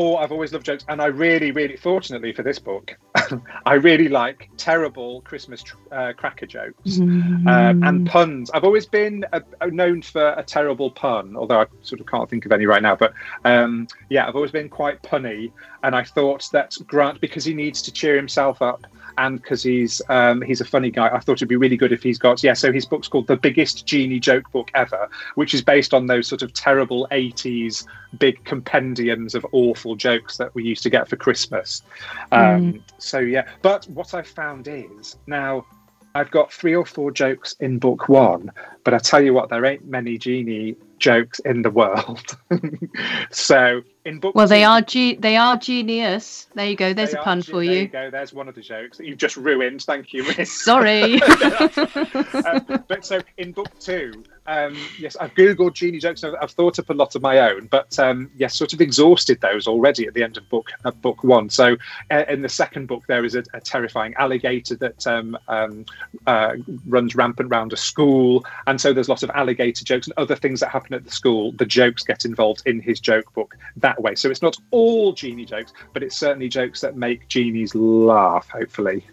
Oh, 0.00 0.14
I've 0.14 0.30
always 0.30 0.52
loved 0.52 0.64
jokes, 0.64 0.84
and 0.88 1.02
I 1.02 1.06
really, 1.06 1.50
really, 1.50 1.76
fortunately 1.76 2.32
for 2.32 2.44
this 2.44 2.60
book, 2.60 2.96
I 3.66 3.74
really 3.74 4.06
like 4.06 4.48
terrible 4.56 5.22
Christmas 5.22 5.60
tr- 5.60 5.76
uh, 5.90 6.12
cracker 6.12 6.46
jokes 6.46 7.00
um, 7.00 7.82
and 7.82 8.06
puns. 8.06 8.48
I've 8.52 8.62
always 8.62 8.86
been 8.86 9.24
uh, 9.32 9.40
known 9.72 10.02
for 10.02 10.34
a 10.34 10.44
terrible 10.44 10.92
pun, 10.92 11.36
although 11.36 11.62
I 11.62 11.66
sort 11.82 12.00
of 12.00 12.06
can't 12.06 12.30
think 12.30 12.46
of 12.46 12.52
any 12.52 12.64
right 12.64 12.80
now. 12.80 12.94
But 12.94 13.12
um, 13.44 13.88
yeah, 14.08 14.28
I've 14.28 14.36
always 14.36 14.52
been 14.52 14.68
quite 14.68 15.02
punny, 15.02 15.50
and 15.82 15.96
I 15.96 16.04
thought 16.04 16.48
that 16.52 16.76
Grant, 16.86 17.20
because 17.20 17.44
he 17.44 17.52
needs 17.52 17.82
to 17.82 17.90
cheer 17.90 18.14
himself 18.14 18.62
up, 18.62 18.86
and 19.18 19.42
because 19.42 19.62
he's 19.62 20.00
um, 20.08 20.40
he's 20.40 20.60
a 20.60 20.64
funny 20.64 20.90
guy, 20.90 21.08
I 21.08 21.18
thought 21.18 21.32
it'd 21.32 21.48
be 21.48 21.56
really 21.56 21.76
good 21.76 21.92
if 21.92 22.02
he's 22.02 22.18
got 22.18 22.42
yeah. 22.42 22.54
So 22.54 22.72
his 22.72 22.86
book's 22.86 23.08
called 23.08 23.26
The 23.26 23.36
Biggest 23.36 23.84
Genie 23.84 24.20
Joke 24.20 24.50
Book 24.52 24.70
Ever, 24.74 25.10
which 25.34 25.52
is 25.52 25.60
based 25.60 25.92
on 25.92 26.06
those 26.06 26.26
sort 26.26 26.42
of 26.42 26.52
terrible 26.54 27.06
'80s 27.10 27.84
big 28.18 28.42
compendiums 28.44 29.34
of 29.34 29.44
awful 29.52 29.96
jokes 29.96 30.38
that 30.38 30.54
we 30.54 30.64
used 30.64 30.82
to 30.84 30.90
get 30.90 31.08
for 31.08 31.16
Christmas. 31.16 31.82
Um, 32.32 32.82
So 32.98 33.18
yeah, 33.18 33.48
but 33.60 33.86
what 33.88 34.14
I 34.14 34.22
found 34.22 34.68
is 34.68 35.16
now 35.26 35.66
I've 36.14 36.30
got 36.30 36.52
three 36.52 36.74
or 36.74 36.86
four 36.86 37.10
jokes 37.10 37.54
in 37.60 37.78
book 37.78 38.08
one, 38.08 38.50
but 38.84 38.94
I 38.94 38.98
tell 38.98 39.22
you 39.22 39.34
what, 39.34 39.50
there 39.50 39.64
ain't 39.64 39.86
many 39.86 40.16
genie 40.16 40.76
jokes 40.98 41.38
in 41.40 41.62
the 41.62 41.70
world. 41.70 42.36
so 43.30 43.82
in 44.08 44.18
book 44.20 44.34
Well, 44.34 44.48
they 44.48 44.64
are 44.64 44.80
ge- 44.80 45.20
they 45.20 45.36
are 45.36 45.56
genius. 45.56 46.46
There 46.54 46.66
you 46.66 46.76
go. 46.76 46.92
There's 46.94 47.14
a 47.14 47.18
pun 47.18 47.42
ge- 47.42 47.46
for 47.46 47.64
there 47.64 47.74
you. 47.74 47.88
go. 47.88 48.10
There's 48.10 48.32
one 48.32 48.48
of 48.48 48.54
the 48.54 48.62
jokes 48.62 48.98
that 48.98 49.06
you've 49.06 49.18
just 49.18 49.36
ruined. 49.36 49.82
Thank 49.82 50.12
you, 50.12 50.24
Miss. 50.24 50.50
Sorry. 50.64 51.20
Uh, 52.38 52.60
but 52.88 53.04
so 53.04 53.20
in 53.36 53.52
book 53.52 53.68
two, 53.80 54.22
um, 54.48 54.74
yes, 54.98 55.14
I've 55.16 55.34
googled 55.34 55.74
genie 55.74 55.98
jokes. 55.98 56.24
I've, 56.24 56.34
I've 56.40 56.50
thought 56.50 56.78
up 56.78 56.88
a 56.88 56.94
lot 56.94 57.14
of 57.14 57.20
my 57.20 57.38
own, 57.38 57.66
but 57.66 57.96
um, 57.98 58.30
yes, 58.34 58.56
sort 58.56 58.72
of 58.72 58.80
exhausted 58.80 59.42
those 59.42 59.66
already 59.66 60.06
at 60.06 60.14
the 60.14 60.22
end 60.22 60.38
of 60.38 60.48
book 60.48 60.70
of 60.84 61.00
book 61.02 61.22
one. 61.22 61.50
So 61.50 61.76
uh, 62.10 62.24
in 62.28 62.40
the 62.40 62.48
second 62.48 62.86
book, 62.86 63.04
there 63.06 63.26
is 63.26 63.34
a, 63.34 63.44
a 63.52 63.60
terrifying 63.60 64.14
alligator 64.14 64.74
that 64.76 65.06
um, 65.06 65.36
um, 65.48 65.84
uh, 66.26 66.54
runs 66.86 67.14
rampant 67.14 67.52
around 67.52 67.74
a 67.74 67.76
school, 67.76 68.44
and 68.66 68.80
so 68.80 68.94
there's 68.94 69.10
lots 69.10 69.22
of 69.22 69.30
alligator 69.34 69.84
jokes 69.84 70.06
and 70.06 70.14
other 70.16 70.34
things 70.34 70.60
that 70.60 70.70
happen 70.70 70.94
at 70.94 71.04
the 71.04 71.10
school. 71.10 71.52
The 71.52 71.66
jokes 71.66 72.02
get 72.02 72.24
involved 72.24 72.62
in 72.64 72.80
his 72.80 73.00
joke 73.00 73.30
book 73.34 73.54
that 73.76 74.00
way. 74.00 74.14
So 74.14 74.30
it's 74.30 74.42
not 74.42 74.56
all 74.70 75.12
genie 75.12 75.44
jokes, 75.44 75.74
but 75.92 76.02
it's 76.02 76.16
certainly 76.16 76.48
jokes 76.48 76.80
that 76.80 76.96
make 76.96 77.28
genies 77.28 77.74
laugh. 77.74 78.48
Hopefully. 78.48 79.04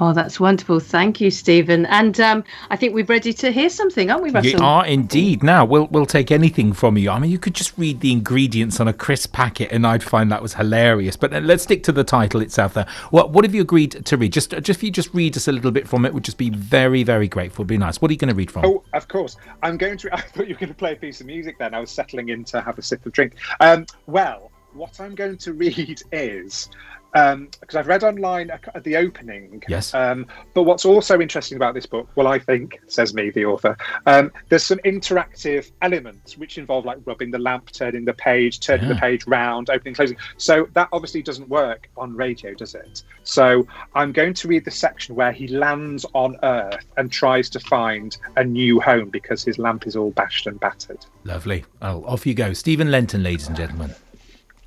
Oh, 0.00 0.12
that's 0.12 0.40
wonderful. 0.40 0.80
Thank 0.80 1.20
you, 1.20 1.30
Stephen. 1.30 1.86
And 1.86 2.18
um, 2.20 2.44
I 2.70 2.76
think 2.76 2.94
we're 2.94 3.04
ready 3.04 3.32
to 3.34 3.52
hear 3.52 3.68
something, 3.68 4.10
aren't 4.10 4.22
we, 4.22 4.30
Russell? 4.30 4.52
You 4.52 4.58
are 4.64 4.86
indeed. 4.86 5.42
Now 5.42 5.64
we'll 5.64 5.86
we'll 5.88 6.06
take 6.06 6.30
anything 6.30 6.72
from 6.72 6.96
you. 6.96 7.10
I 7.10 7.18
mean, 7.18 7.30
you 7.30 7.38
could 7.38 7.54
just 7.54 7.76
read 7.78 8.00
the 8.00 8.10
ingredients 8.10 8.80
on 8.80 8.88
a 8.88 8.92
crisp 8.92 9.32
packet, 9.32 9.70
and 9.70 9.86
I'd 9.86 10.02
find 10.02 10.32
that 10.32 10.42
was 10.42 10.54
hilarious. 10.54 11.16
But 11.16 11.32
let's 11.42 11.62
stick 11.62 11.82
to 11.84 11.92
the 11.92 12.04
title 12.04 12.40
itself. 12.40 12.74
There. 12.74 12.86
What 13.10 13.30
what 13.30 13.44
have 13.44 13.54
you 13.54 13.62
agreed 13.62 14.04
to 14.06 14.16
read? 14.16 14.32
Just 14.32 14.50
just 14.50 14.70
if 14.70 14.82
you 14.82 14.90
just 14.90 15.12
read 15.14 15.36
us 15.36 15.46
a 15.48 15.52
little 15.52 15.70
bit 15.70 15.86
from 15.86 16.04
it, 16.04 16.14
would 16.14 16.24
just 16.24 16.38
be 16.38 16.50
very 16.50 17.02
very 17.02 17.28
grateful. 17.28 17.62
It'd 17.62 17.68
be 17.68 17.78
nice. 17.78 18.00
What 18.00 18.10
are 18.10 18.14
you 18.14 18.18
going 18.18 18.30
to 18.30 18.34
read 18.34 18.50
from? 18.50 18.64
Oh, 18.64 18.82
of 18.94 19.06
course. 19.08 19.36
I'm 19.62 19.76
going 19.76 19.98
to. 19.98 20.10
I 20.14 20.20
thought 20.20 20.48
you 20.48 20.54
were 20.54 20.60
going 20.60 20.68
to 20.68 20.74
play 20.74 20.92
a 20.92 20.96
piece 20.96 21.20
of 21.20 21.26
music 21.26 21.58
then. 21.58 21.74
I 21.74 21.80
was 21.80 21.90
settling 21.90 22.30
in 22.30 22.44
to 22.44 22.60
have 22.60 22.78
a 22.78 22.82
sip 22.82 23.04
of 23.06 23.12
drink. 23.12 23.34
Um, 23.60 23.86
well, 24.06 24.50
what 24.72 25.00
I'm 25.00 25.14
going 25.14 25.36
to 25.38 25.52
read 25.52 26.02
is 26.12 26.68
because 27.12 27.74
I've 27.74 27.86
read 27.86 28.04
online 28.04 28.50
at 28.50 28.84
the 28.84 28.96
opening. 28.96 29.62
Yes. 29.68 29.94
Um, 29.94 30.26
but 30.54 30.62
what's 30.62 30.84
also 30.84 31.20
interesting 31.20 31.56
about 31.56 31.74
this 31.74 31.86
book, 31.86 32.08
well, 32.14 32.26
I 32.26 32.38
think, 32.38 32.80
says 32.86 33.14
me, 33.14 33.30
the 33.30 33.44
author, 33.44 33.76
um, 34.06 34.32
there's 34.48 34.64
some 34.64 34.78
interactive 34.84 35.70
elements 35.82 36.38
which 36.38 36.58
involve 36.58 36.84
like 36.84 36.98
rubbing 37.04 37.30
the 37.30 37.38
lamp, 37.38 37.70
turning 37.72 38.04
the 38.04 38.14
page, 38.14 38.60
turning 38.60 38.88
the 38.88 38.94
page 38.94 39.26
round, 39.26 39.70
opening, 39.70 39.94
closing. 39.94 40.16
So 40.36 40.68
that 40.74 40.88
obviously 40.92 41.22
doesn't 41.22 41.48
work 41.48 41.88
on 41.96 42.14
radio, 42.14 42.54
does 42.54 42.74
it? 42.74 43.02
So 43.24 43.66
I'm 43.94 44.12
going 44.12 44.34
to 44.34 44.48
read 44.48 44.64
the 44.64 44.70
section 44.70 45.14
where 45.14 45.32
he 45.32 45.48
lands 45.48 46.06
on 46.14 46.36
Earth 46.42 46.84
and 46.96 47.10
tries 47.10 47.50
to 47.50 47.60
find 47.60 48.16
a 48.36 48.44
new 48.44 48.80
home 48.80 49.10
because 49.10 49.44
his 49.44 49.58
lamp 49.58 49.86
is 49.86 49.96
all 49.96 50.10
bashed 50.10 50.46
and 50.46 50.58
battered. 50.60 51.04
Lovely. 51.24 51.64
Oh, 51.82 52.04
off 52.04 52.26
you 52.26 52.34
go, 52.34 52.52
Stephen 52.52 52.90
Lenton, 52.90 53.22
ladies 53.22 53.48
and 53.48 53.56
gentlemen. 53.56 53.94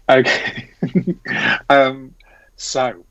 Okay. 0.09 0.69
um, 1.69 2.13
so 2.63 3.03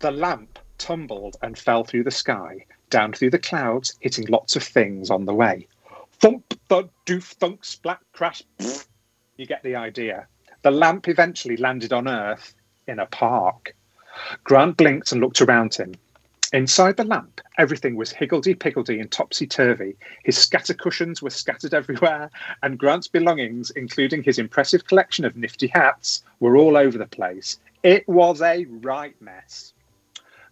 the 0.00 0.10
lamp 0.10 0.58
tumbled 0.76 1.36
and 1.42 1.58
fell 1.58 1.82
through 1.82 2.04
the 2.04 2.10
sky, 2.10 2.66
down 2.90 3.12
through 3.12 3.30
the 3.30 3.38
clouds, 3.38 3.96
hitting 4.00 4.26
lots 4.26 4.54
of 4.54 4.62
things 4.62 5.10
on 5.10 5.24
the 5.24 5.34
way. 5.34 5.66
Thump, 6.20 6.44
thud, 6.68 6.90
doof, 7.06 7.24
thunk, 7.24 7.64
splat, 7.64 8.00
crash. 8.12 8.42
pfft. 8.58 8.86
You 9.38 9.46
get 9.46 9.62
the 9.62 9.76
idea. 9.76 10.26
The 10.60 10.70
lamp 10.70 11.08
eventually 11.08 11.56
landed 11.56 11.92
on 11.92 12.06
Earth 12.06 12.54
in 12.86 12.98
a 12.98 13.06
park. 13.06 13.74
Grant 14.44 14.76
blinked 14.76 15.10
and 15.10 15.20
looked 15.20 15.40
around 15.40 15.74
him. 15.74 15.94
Inside 16.52 16.98
the 16.98 17.04
lamp, 17.04 17.40
everything 17.56 17.96
was 17.96 18.12
higgledy-piggledy 18.12 19.00
and 19.00 19.10
topsy-turvy. 19.10 19.96
His 20.22 20.36
scatter 20.36 20.74
cushions 20.74 21.22
were 21.22 21.30
scattered 21.30 21.72
everywhere, 21.80 22.30
and 22.62 22.78
Grant's 22.78 23.08
belongings, 23.08 23.70
including 23.70 24.22
his 24.22 24.38
impressive 24.38 24.86
collection 24.86 25.24
of 25.24 25.34
nifty 25.34 25.68
hats, 25.68 26.22
were 26.40 26.58
all 26.58 26.76
over 26.76 26.98
the 26.98 27.06
place. 27.06 27.58
It 27.82 28.08
was 28.08 28.40
a 28.40 28.64
right 28.66 29.20
mess. 29.20 29.72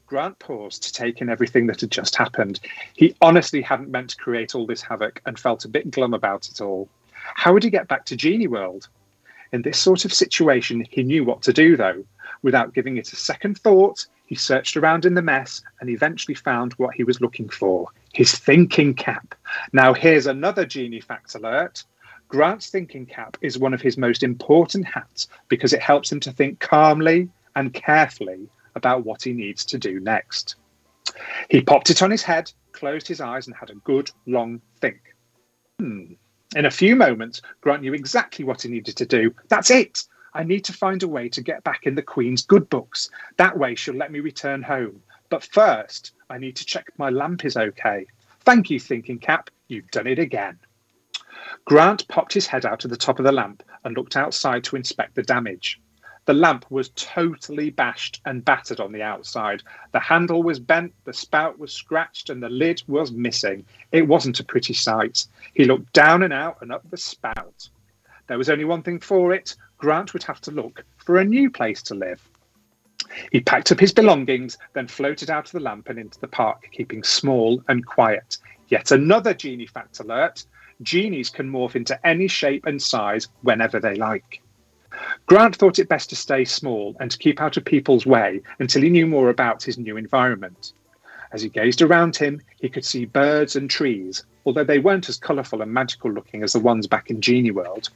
Grant 0.07 0.39
paused 0.41 0.83
to 0.83 0.93
take 0.93 1.21
in 1.21 1.29
everything 1.29 1.69
that 1.69 1.81
had 1.81 1.91
just 1.93 2.17
happened. 2.17 2.59
He 2.97 3.15
honestly 3.21 3.63
hadn't 3.63 3.91
meant 3.91 4.11
to 4.11 4.17
create 4.17 4.57
all 4.57 4.67
this 4.67 4.83
havoc 4.83 5.23
and 5.27 5.39
felt 5.39 5.65
a 5.65 5.69
bit 5.69 5.93
glum 5.93 6.13
about 6.13 6.49
it 6.49 6.61
all. 6.61 6.89
How 7.13 7.53
would 7.53 7.63
he 7.63 7.71
get 7.71 7.87
back 7.87 8.05
to 8.07 8.17
Genie 8.17 8.49
World? 8.49 8.89
In 9.53 9.63
this 9.63 9.79
sort 9.79 10.05
of 10.05 10.13
situation, 10.13 10.85
he 10.91 11.05
knew 11.05 11.23
what 11.23 11.43
to 11.43 11.53
do, 11.53 11.77
though. 11.77 12.05
Without 12.43 12.75
giving 12.75 12.97
it 12.97 13.13
a 13.13 13.17
second 13.17 13.59
thought, 13.59 14.07
he 14.27 14.35
searched 14.35 14.77
around 14.77 15.05
in 15.05 15.15
the 15.15 15.23
mess 15.23 15.63
and 15.81 15.89
eventually 15.89 16.35
found 16.35 16.73
what 16.75 16.95
he 16.95 17.05
was 17.05 17.21
looking 17.21 17.49
for 17.49 17.87
his 18.13 18.37
thinking 18.37 18.95
cap. 18.95 19.37
Now, 19.73 19.95
here's 19.95 20.27
another 20.27 20.67
Genie 20.67 21.01
fact 21.01 21.35
alert. 21.37 21.85
Grant's 22.31 22.71
thinking 22.71 23.07
cap 23.07 23.37
is 23.41 23.59
one 23.59 23.75
of 23.75 23.83
his 23.83 23.99
most 23.99 24.23
important 24.23 24.87
hats 24.87 25.27
because 25.49 25.73
it 25.73 25.83
helps 25.83 26.13
him 26.13 26.21
to 26.21 26.33
think 26.33 26.61
calmly 26.61 27.29
and 27.57 27.75
carefully 27.75 28.49
about 28.77 29.05
what 29.05 29.25
he 29.25 29.33
needs 29.33 29.65
to 29.65 29.79
do 29.79 29.99
next. 29.99 30.55
He 31.51 31.61
popped 31.61 31.91
it 31.91 32.03
on 32.03 32.11
his 32.13 32.23
head, 32.23 32.53
closed 32.71 33.09
his 33.09 33.21
eyes, 33.21 33.49
and 33.49 33.57
had 33.57 33.71
a 33.71 33.75
good 33.75 34.13
long 34.27 34.61
think. 34.81 35.01
Hmm. 35.81 36.13
In 36.55 36.67
a 36.67 36.71
few 36.71 36.95
moments, 36.95 37.43
Grant 37.63 37.83
knew 37.83 37.95
exactly 37.95 38.45
what 38.45 38.63
he 38.63 38.69
needed 38.69 38.97
to 38.99 39.07
do. 39.07 39.35
That's 39.49 39.73
it! 39.73 40.05
I 40.33 40.45
need 40.45 40.65
to 40.67 40.73
find 40.73 41.03
a 41.03 41.09
way 41.09 41.29
to 41.31 41.43
get 41.43 41.65
back 41.65 41.81
in 41.83 41.97
the 41.97 42.03
Queen's 42.03 42.47
good 42.47 42.71
books. 42.71 43.11
That 43.39 43.59
way, 43.59 43.75
she'll 43.75 43.97
let 43.97 44.13
me 44.13 44.21
return 44.21 44.63
home. 44.63 45.03
But 45.31 45.43
first, 45.43 46.13
I 46.29 46.39
need 46.39 46.55
to 46.57 46.65
check 46.65 46.87
my 46.97 47.11
lamp 47.11 47.45
is 47.45 47.57
okay. 47.57 48.07
Thank 48.41 48.71
you, 48.71 48.79
Thinking 48.79 49.19
Cap. 49.19 49.51
You've 49.67 49.91
done 49.91 50.07
it 50.07 50.21
again. 50.21 50.61
Grant 51.65 52.07
popped 52.09 52.33
his 52.33 52.47
head 52.47 52.65
out 52.65 52.85
of 52.85 52.91
the 52.91 52.97
top 52.97 53.19
of 53.19 53.25
the 53.25 53.33
lamp 53.33 53.63
and 53.85 53.97
looked 53.97 54.17
outside 54.17 54.63
to 54.65 54.77
inspect 54.77 55.15
the 55.15 55.23
damage. 55.23 55.81
The 56.27 56.35
lamp 56.35 56.65
was 56.71 56.91
totally 56.91 57.71
bashed 57.71 58.21
and 58.25 58.45
battered 58.45 58.79
on 58.79 58.93
the 58.93 59.03
outside. 59.03 59.63
The 59.91 59.99
handle 59.99 60.43
was 60.43 60.61
bent, 60.61 60.95
the 61.05 61.13
spout 61.13 61.59
was 61.59 61.73
scratched, 61.73 62.31
and 62.31 62.41
the 62.43 62.49
lid 62.49 62.83
was 62.87 63.11
missing. 63.11 63.65
It 63.91 64.07
wasn't 64.07 64.39
a 64.39 64.45
pretty 64.45 64.75
sight. 64.75 65.27
He 65.55 65.65
looked 65.65 65.93
down 65.93 66.23
and 66.23 66.33
out 66.33 66.59
and 66.61 66.71
up 66.71 66.89
the 66.89 66.97
spout. 66.97 67.69
There 68.29 68.39
was 68.39 68.49
only 68.49 68.65
one 68.65 68.83
thing 68.83 69.01
for 69.01 69.33
it 69.33 69.57
Grant 69.79 70.13
would 70.13 70.23
have 70.23 70.41
to 70.43 70.51
look 70.51 70.85
for 70.99 71.17
a 71.17 71.25
new 71.25 71.51
place 71.51 71.83
to 71.83 71.95
live. 71.95 72.23
He 73.33 73.41
packed 73.41 73.73
up 73.73 73.81
his 73.81 73.93
belongings, 73.93 74.57
then 74.75 74.87
floated 74.87 75.31
out 75.31 75.47
of 75.47 75.53
the 75.53 75.61
lamp 75.61 75.89
and 75.89 75.99
into 75.99 76.21
the 76.21 76.29
park, 76.29 76.69
keeping 76.71 77.03
small 77.03 77.61
and 77.67 77.85
quiet. 77.85 78.39
Yet 78.69 78.93
another 78.93 79.35
genie 79.35 79.67
fact 79.67 79.99
alert 79.99 80.45
genies 80.83 81.31
can 81.31 81.51
morph 81.51 81.77
into 81.77 82.07
any 82.07 82.29
shape 82.29 82.67
and 82.67 82.81
size 82.81 83.29
whenever 83.43 83.81
they 83.81 83.95
like. 83.95 84.43
Grant 85.27 85.57
thought 85.57 85.79
it 85.79 85.89
best 85.89 86.11
to 86.11 86.17
stay 86.17 86.45
small 86.45 86.97
and 87.01 87.11
to 87.11 87.19
keep 87.19 87.41
out 87.41 87.57
of 87.57 87.65
people's 87.65 88.07
way 88.07 88.43
until 88.59 88.83
he 88.83 88.91
knew 88.91 89.07
more 89.07 89.31
about 89.31 89.63
his 89.63 89.79
new 89.79 89.97
environment. 89.97 90.73
As 91.33 91.43
he 91.43 91.49
gazed 91.49 91.81
around 91.81 92.17
him, 92.17 92.41
he 92.61 92.69
could 92.69 92.85
see 92.85 93.05
birds 93.05 93.55
and 93.55 93.71
trees, 93.71 94.25
although 94.45 94.65
they 94.65 94.81
weren't 94.81 95.09
as 95.09 95.17
colourful 95.17 95.63
and 95.63 95.73
magical 95.73 96.11
looking 96.11 96.43
as 96.43 96.53
the 96.53 96.59
ones 96.59 96.87
back 96.87 97.09
in 97.09 97.21
Genie 97.21 97.53
World. 97.53 97.89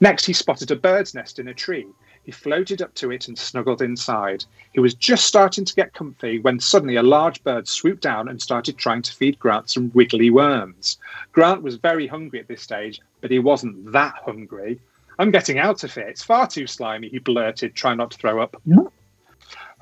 Next, 0.00 0.26
he 0.26 0.32
spotted 0.32 0.70
a 0.70 0.76
bird's 0.76 1.14
nest 1.14 1.38
in 1.38 1.48
a 1.48 1.54
tree. 1.54 1.86
He 2.26 2.32
floated 2.32 2.82
up 2.82 2.92
to 2.96 3.12
it 3.12 3.28
and 3.28 3.38
snuggled 3.38 3.80
inside. 3.80 4.44
He 4.72 4.80
was 4.80 4.94
just 4.94 5.26
starting 5.26 5.64
to 5.64 5.74
get 5.76 5.94
comfy 5.94 6.40
when 6.40 6.58
suddenly 6.58 6.96
a 6.96 7.02
large 7.04 7.42
bird 7.44 7.68
swooped 7.68 8.02
down 8.02 8.26
and 8.26 8.42
started 8.42 8.76
trying 8.76 9.02
to 9.02 9.14
feed 9.14 9.38
Grant 9.38 9.70
some 9.70 9.92
wiggly 9.94 10.28
worms. 10.28 10.98
Grant 11.30 11.62
was 11.62 11.76
very 11.76 12.08
hungry 12.08 12.40
at 12.40 12.48
this 12.48 12.62
stage, 12.62 13.00
but 13.20 13.30
he 13.30 13.38
wasn't 13.38 13.92
that 13.92 14.14
hungry. 14.24 14.80
I'm 15.20 15.30
getting 15.30 15.60
out 15.60 15.84
of 15.84 15.94
here. 15.94 16.08
It's 16.08 16.24
far 16.24 16.48
too 16.48 16.66
slimy, 16.66 17.08
he 17.08 17.20
blurted, 17.20 17.76
trying 17.76 17.98
not 17.98 18.10
to 18.10 18.18
throw 18.18 18.42
up. 18.42 18.60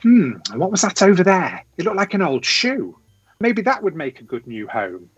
Hmm, 0.02 0.32
what 0.52 0.70
was 0.70 0.82
that 0.82 1.00
over 1.00 1.24
there? 1.24 1.64
It 1.78 1.86
looked 1.86 1.96
like 1.96 2.12
an 2.12 2.20
old 2.20 2.44
shoe. 2.44 2.98
Maybe 3.40 3.62
that 3.62 3.82
would 3.82 3.96
make 3.96 4.20
a 4.20 4.24
good 4.24 4.46
new 4.46 4.68
home. 4.68 5.08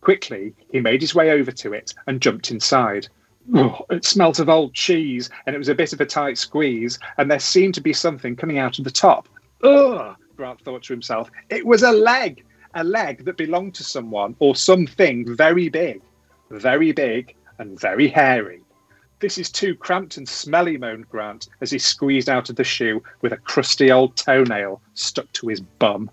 Quickly, 0.00 0.54
he 0.70 0.80
made 0.80 1.00
his 1.00 1.12
way 1.12 1.32
over 1.32 1.50
to 1.50 1.72
it 1.72 1.92
and 2.06 2.22
jumped 2.22 2.52
inside. 2.52 3.08
Oh, 3.54 3.86
it 3.90 4.04
smelt 4.04 4.38
of 4.40 4.48
old 4.48 4.74
cheese, 4.74 5.30
and 5.46 5.54
it 5.54 5.58
was 5.58 5.68
a 5.68 5.74
bit 5.74 5.92
of 5.92 6.00
a 6.00 6.06
tight 6.06 6.36
squeeze, 6.36 6.98
and 7.16 7.30
there 7.30 7.38
seemed 7.38 7.74
to 7.74 7.80
be 7.80 7.92
something 7.92 8.36
coming 8.36 8.58
out 8.58 8.78
of 8.78 8.84
the 8.84 8.90
top. 8.90 9.28
Ugh, 9.62 10.16
Grant 10.36 10.60
thought 10.60 10.82
to 10.84 10.92
himself. 10.92 11.30
It 11.48 11.66
was 11.66 11.82
a 11.82 11.92
leg, 11.92 12.44
a 12.74 12.84
leg 12.84 13.24
that 13.24 13.36
belonged 13.36 13.74
to 13.76 13.84
someone 13.84 14.36
or 14.38 14.54
something 14.54 15.34
very 15.34 15.68
big, 15.68 16.02
very 16.50 16.92
big, 16.92 17.34
and 17.58 17.80
very 17.80 18.08
hairy. 18.08 18.62
This 19.20 19.38
is 19.38 19.50
too 19.50 19.74
cramped 19.74 20.16
and 20.16 20.28
smelly, 20.28 20.76
moaned 20.76 21.08
Grant 21.08 21.48
as 21.60 21.72
he 21.72 21.78
squeezed 21.78 22.28
out 22.28 22.50
of 22.50 22.56
the 22.56 22.64
shoe 22.64 23.02
with 23.20 23.32
a 23.32 23.36
crusty 23.38 23.90
old 23.90 24.14
toenail 24.14 24.80
stuck 24.94 25.32
to 25.32 25.48
his 25.48 25.60
bum. 25.60 26.10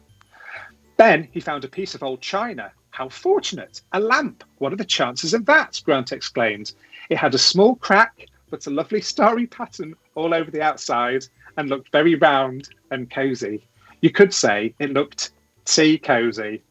Then 0.97 1.27
he 1.31 1.39
found 1.39 1.63
a 1.63 1.67
piece 1.67 1.93
of 1.93 2.01
old 2.01 2.21
china. 2.21 2.71
How 2.89 3.09
fortunate! 3.09 3.81
A 3.91 3.99
lamp! 3.99 4.43
What 4.57 4.73
are 4.73 4.77
the 4.77 4.85
chances 4.85 5.33
of 5.33 5.45
that? 5.45 5.81
Grant 5.83 6.13
exclaimed. 6.13 6.73
It 7.09 7.17
had 7.17 7.35
a 7.35 7.39
small 7.39 7.75
crack, 7.75 8.27
but 8.49 8.67
a 8.67 8.71
lovely 8.71 9.01
starry 9.01 9.47
pattern 9.47 9.95
all 10.15 10.33
over 10.33 10.49
the 10.49 10.61
outside 10.61 11.25
and 11.57 11.69
looked 11.69 11.91
very 11.91 12.15
round 12.15 12.69
and 12.91 13.09
cosy. 13.09 13.67
You 14.01 14.09
could 14.11 14.33
say 14.33 14.73
it 14.79 14.91
looked 14.91 15.31
Tea 15.65 15.97
cozy. 15.97 16.61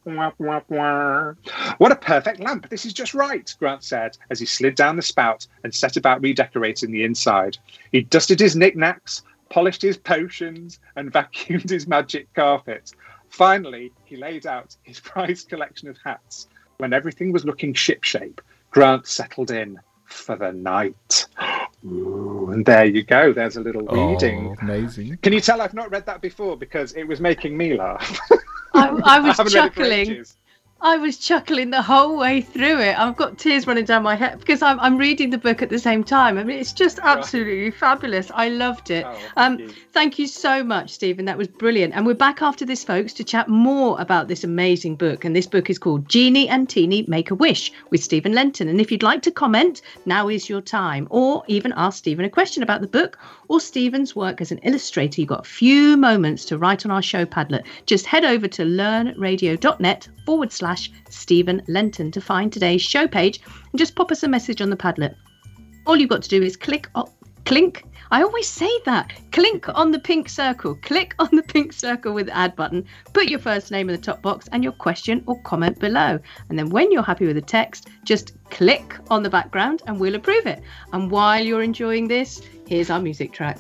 What 1.79 1.93
a 1.93 1.97
perfect 1.97 2.39
lamp. 2.41 2.69
This 2.69 2.87
is 2.87 2.93
just 2.93 3.13
right, 3.13 3.53
Grant 3.59 3.83
said 3.83 4.17
as 4.31 4.39
he 4.39 4.47
slid 4.47 4.77
down 4.77 4.97
the 4.97 5.03
spout 5.03 5.47
and 5.65 5.75
set 5.75 5.97
about 5.97 6.23
redecorating 6.23 6.93
the 6.93 7.03
inside. 7.03 7.59
He 7.91 8.03
dusted 8.03 8.39
his 8.39 8.55
knickknacks, 8.55 9.23
polished 9.51 9.83
his 9.83 9.97
potions, 9.97 10.79
and 10.95 11.13
vacuumed 11.13 11.71
his 11.71 11.89
magic 11.89 12.33
carpet. 12.35 12.93
Finally, 13.31 13.93
he 14.05 14.17
laid 14.17 14.47
out 14.47 14.77
his 14.83 15.01
prized 15.11 15.49
collection 15.49 15.89
of 15.89 15.99
hats. 16.05 16.49
When 16.79 16.93
everything 16.93 17.33
was 17.33 17.45
looking 17.45 17.75
shipshape, 17.75 18.41
Grant 18.71 19.07
settled 19.07 19.51
in 19.51 19.81
for 20.07 20.37
the 20.37 20.53
night. 20.53 21.27
Ooh, 21.85 22.51
and 22.51 22.65
there 22.65 22.85
you 22.85 23.03
go. 23.03 23.33
There's 23.33 23.57
a 23.57 23.61
little 23.61 23.85
oh, 23.89 24.13
reading. 24.13 24.57
Oh, 24.59 24.63
amazing. 24.63 25.19
Can 25.23 25.33
you 25.33 25.41
tell 25.41 25.61
I've 25.61 25.75
not 25.75 25.91
read 25.91 26.07
that 26.07 26.21
before 26.21 26.57
because 26.57 26.93
it 26.93 27.05
was 27.05 27.21
making 27.21 27.57
me 27.57 27.77
laugh? 27.77 28.19
I, 28.73 28.89
I 28.89 29.21
was 29.21 29.37
haven't 29.37 29.55
read 29.55 29.67
it 29.67 29.75
for 29.75 29.81
chuckling. 29.83 30.25
I 30.85 30.99
was 30.99 31.17
chuckling 31.17 31.71
the 31.71 31.81
whole 31.81 32.19
way 32.19 32.43
through 32.43 32.79
it. 32.81 32.99
I've 32.99 33.17
got 33.17 33.39
tears 33.39 33.67
running 33.67 33.87
down 33.87 34.03
my 34.03 34.15
head 34.15 34.39
because 34.39 34.61
I'm, 34.61 34.79
I'm 34.81 34.99
reading 34.99 35.31
the 35.31 35.39
book 35.39 35.63
at 35.63 35.71
the 35.71 35.79
same 35.79 36.05
time. 36.05 36.37
I 36.37 36.45
mean, 36.45 36.59
it's 36.59 36.75
just 36.75 36.99
absolutely 37.03 37.71
fabulous. 37.71 38.31
I 38.35 38.51
loved 38.51 38.91
it. 38.91 39.07
Oh, 39.07 39.15
thank 39.15 39.33
um, 39.39 39.59
you. 39.61 39.71
thank 39.93 40.19
you 40.19 40.27
so 40.27 40.63
much, 40.63 40.91
Stephen. 40.91 41.25
That 41.25 41.39
was 41.39 41.49
brilliant. 41.49 41.95
And 41.95 42.05
we're 42.05 42.13
back 42.13 42.43
after 42.43 42.67
this, 42.67 42.85
folks, 42.85 43.15
to 43.15 43.25
chat 43.25 43.49
more 43.49 43.99
about 43.99 44.29
this 44.29 44.45
amazing 44.45 44.97
book. 44.97 45.25
And 45.25 45.35
this 45.35 45.47
book 45.47 45.71
is 45.71 45.79
called 45.79 46.07
Genie 46.07 46.51
and 46.51 46.69
Teeny 46.69 47.07
Make 47.09 47.31
a 47.31 47.35
Wish 47.35 47.73
with 47.89 48.05
Stephen 48.05 48.35
Lenton. 48.35 48.69
And 48.69 48.79
if 48.79 48.93
you'd 48.93 49.03
like 49.03 49.23
to 49.23 49.31
comment, 49.31 49.81
now 50.05 50.29
is 50.29 50.51
your 50.51 50.61
time. 50.61 51.09
Or 51.09 51.45
even 51.49 51.73
ask 51.79 51.97
Stephen 51.97 52.27
a 52.27 52.31
question 52.31 52.63
about 52.63 52.83
the 52.83 52.89
book 52.89 53.19
or 53.49 53.61
Stephen's 53.61 54.17
work 54.17 54.41
as 54.41 54.53
an 54.53 54.59
illustrator. 54.59 55.21
You've 55.21 55.29
got 55.29 55.47
a 55.47 55.49
few 55.49 55.97
moments 55.97 56.45
to 56.47 56.59
write 56.59 56.85
on 56.85 56.91
our 56.91 57.03
show 57.03 57.25
Padlet. 57.25 57.65
Just 57.87 58.07
head 58.07 58.25
over 58.25 58.49
to 58.49 58.65
learnradio.net 58.65 60.09
forward 60.27 60.53
slash 60.53 60.91
Stephen 61.09 61.63
Lenton 61.69 62.11
to 62.11 62.21
find 62.21 62.53
today's 62.53 62.83
show 62.83 63.07
page 63.07 63.41
and 63.73 63.79
just 63.79 63.95
pop 63.95 64.11
us 64.11 64.23
a 64.23 64.29
message 64.29 64.61
on 64.61 64.71
the 64.71 64.77
Padlet. 64.77 65.15
All 65.87 65.97
you've 65.97 66.11
got 66.11 66.23
to 66.23 66.29
do 66.29 66.43
is 66.43 66.57
click 66.57 66.89
on, 66.95 67.11
clink. 67.45 67.85
I 68.11 68.23
always 68.23 68.49
say 68.49 68.71
that. 68.85 69.13
Click 69.33 69.69
on 69.69 69.91
the 69.91 69.99
pink 69.99 70.29
circle. 70.29 70.77
Click 70.77 71.15
on 71.19 71.29
the 71.33 71.43
pink 71.43 71.73
circle 71.73 72.13
with 72.13 72.27
the 72.27 72.37
add 72.37 72.57
button. 72.57 72.85
Put 73.13 73.29
your 73.29 73.39
first 73.39 73.71
name 73.71 73.89
in 73.89 73.97
the 73.97 74.01
top 74.01 74.23
box 74.23 74.49
and 74.53 74.63
your 74.63 74.73
question 74.73 75.23
or 75.27 75.41
comment 75.43 75.79
below. 75.79 76.19
And 76.49 76.59
then 76.59 76.71
when 76.71 76.93
you're 76.93 77.03
happy 77.03 77.27
with 77.27 77.37
the 77.37 77.43
text, 77.43 77.89
just 78.05 78.33
click 78.51 78.97
on 79.11 79.23
the 79.23 79.31
background 79.31 79.83
and 79.87 79.99
we'll 79.99 80.15
approve 80.15 80.47
it. 80.47 80.63
And 80.93 81.11
while 81.11 81.43
you're 81.43 81.63
enjoying 81.63 82.09
this, 82.09 82.43
here's 82.67 82.91
our 82.91 83.01
music 83.01 83.33
track. 83.33 83.59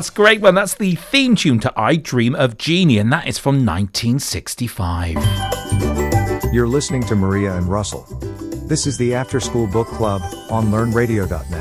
That's 0.00 0.08
great 0.08 0.40
one. 0.40 0.54
That's 0.54 0.72
the 0.76 0.94
theme 0.94 1.36
tune 1.36 1.60
to 1.60 1.70
I 1.76 1.96
Dream 1.96 2.34
of 2.34 2.56
Jeannie, 2.56 2.96
and 2.96 3.12
that 3.12 3.26
is 3.26 3.36
from 3.36 3.66
1965. 3.66 5.14
You're 6.54 6.66
listening 6.66 7.02
to 7.02 7.14
Maria 7.14 7.54
and 7.54 7.66
Russell. 7.66 8.06
This 8.66 8.86
is 8.86 8.96
the 8.96 9.12
After 9.12 9.40
School 9.40 9.66
Book 9.66 9.88
Club 9.88 10.22
on 10.50 10.68
LearnRadio.net. 10.68 11.59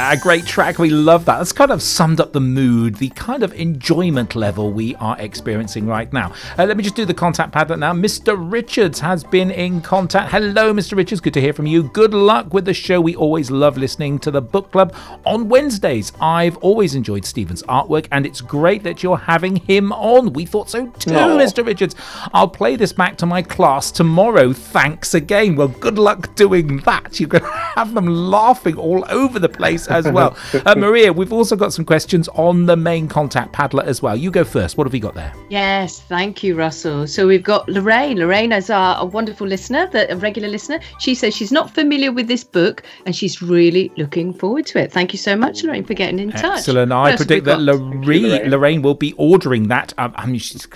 Yeah, 0.00 0.16
great 0.16 0.46
track. 0.46 0.78
We 0.78 0.88
love 0.88 1.26
that. 1.26 1.36
That's 1.36 1.52
kind 1.52 1.70
of 1.70 1.82
summed 1.82 2.20
up 2.20 2.32
the 2.32 2.40
mood, 2.40 2.94
the 2.94 3.10
kind 3.10 3.42
of 3.42 3.52
enjoyment 3.52 4.34
level 4.34 4.72
we 4.72 4.94
are 4.94 5.14
experiencing 5.18 5.86
right 5.86 6.10
now. 6.10 6.32
Uh, 6.58 6.64
let 6.64 6.78
me 6.78 6.82
just 6.82 6.96
do 6.96 7.04
the 7.04 7.12
contact 7.12 7.52
padlet 7.52 7.78
now. 7.80 7.92
Mr. 7.92 8.34
Richards 8.34 8.98
has 9.00 9.22
been 9.22 9.50
in 9.50 9.82
contact. 9.82 10.32
Hello, 10.32 10.72
Mr. 10.72 10.96
Richards. 10.96 11.20
Good 11.20 11.34
to 11.34 11.40
hear 11.42 11.52
from 11.52 11.66
you. 11.66 11.82
Good 11.82 12.14
luck 12.14 12.54
with 12.54 12.64
the 12.64 12.72
show. 12.72 12.98
We 12.98 13.14
always 13.14 13.50
love 13.50 13.76
listening 13.76 14.18
to 14.20 14.30
the 14.30 14.40
book 14.40 14.72
club 14.72 14.94
on 15.26 15.50
Wednesdays. 15.50 16.14
I've 16.18 16.56
always 16.56 16.94
enjoyed 16.94 17.26
Stephen's 17.26 17.62
artwork, 17.64 18.08
and 18.10 18.24
it's 18.24 18.40
great 18.40 18.82
that 18.84 19.02
you're 19.02 19.18
having 19.18 19.56
him 19.56 19.92
on. 19.92 20.32
We 20.32 20.46
thought 20.46 20.70
so 20.70 20.86
too, 20.86 21.14
Aw. 21.14 21.36
Mr. 21.36 21.64
Richards. 21.64 21.94
I'll 22.32 22.48
play 22.48 22.74
this 22.74 22.94
back 22.94 23.18
to 23.18 23.26
my 23.26 23.42
class 23.42 23.90
tomorrow. 23.90 24.54
Thanks 24.54 25.12
again. 25.12 25.56
Well, 25.56 25.68
good 25.68 25.98
luck 25.98 26.34
doing 26.36 26.78
that. 26.78 27.20
You're 27.20 27.28
going 27.28 27.44
to 27.44 27.50
have 27.50 27.92
them 27.92 28.06
laughing 28.06 28.78
all 28.78 29.04
over 29.10 29.38
the 29.38 29.50
place 29.50 29.89
as 29.90 30.08
well. 30.12 30.36
Uh, 30.64 30.74
Maria, 30.76 31.12
we've 31.12 31.32
also 31.32 31.56
got 31.56 31.72
some 31.72 31.84
questions 31.84 32.28
on 32.28 32.66
the 32.66 32.76
main 32.76 33.08
contact 33.08 33.52
Padlet 33.52 33.84
as 33.84 34.02
well. 34.02 34.16
You 34.16 34.30
go 34.30 34.44
first. 34.44 34.76
What 34.76 34.86
have 34.86 34.92
we 34.92 35.00
got 35.00 35.14
there? 35.14 35.32
Yes, 35.48 36.00
thank 36.00 36.42
you, 36.42 36.54
Russell. 36.54 37.06
So 37.06 37.26
we've 37.26 37.42
got 37.42 37.68
Lorraine. 37.68 38.18
Lorraine 38.18 38.52
is 38.52 38.70
our 38.70 39.00
a 39.00 39.04
wonderful 39.04 39.46
listener, 39.46 39.86
the, 39.88 40.12
a 40.12 40.16
regular 40.16 40.48
listener. 40.48 40.80
She 40.98 41.14
says 41.14 41.34
she's 41.34 41.52
not 41.52 41.70
familiar 41.70 42.12
with 42.12 42.28
this 42.28 42.44
book 42.44 42.82
and 43.06 43.16
she's 43.16 43.42
really 43.42 43.90
looking 43.96 44.32
forward 44.32 44.66
to 44.66 44.78
it. 44.78 44.92
Thank 44.92 45.12
you 45.12 45.18
so 45.18 45.36
much, 45.36 45.62
Lorraine, 45.64 45.84
for 45.84 45.94
getting 45.94 46.18
in 46.18 46.30
touch. 46.30 46.58
Excellent. 46.58 46.92
I 46.92 47.16
predict 47.16 47.44
that 47.46 47.56
got? 47.56 47.60
Lorraine, 47.62 48.02
Lorraine. 48.02 48.50
Lorraine 48.50 48.82
will 48.82 48.94
be 48.94 49.12
ordering 49.14 49.68
that. 49.68 49.92
Um, 49.98 50.12
I 50.16 50.26
mean, 50.26 50.38
she's, 50.38 50.66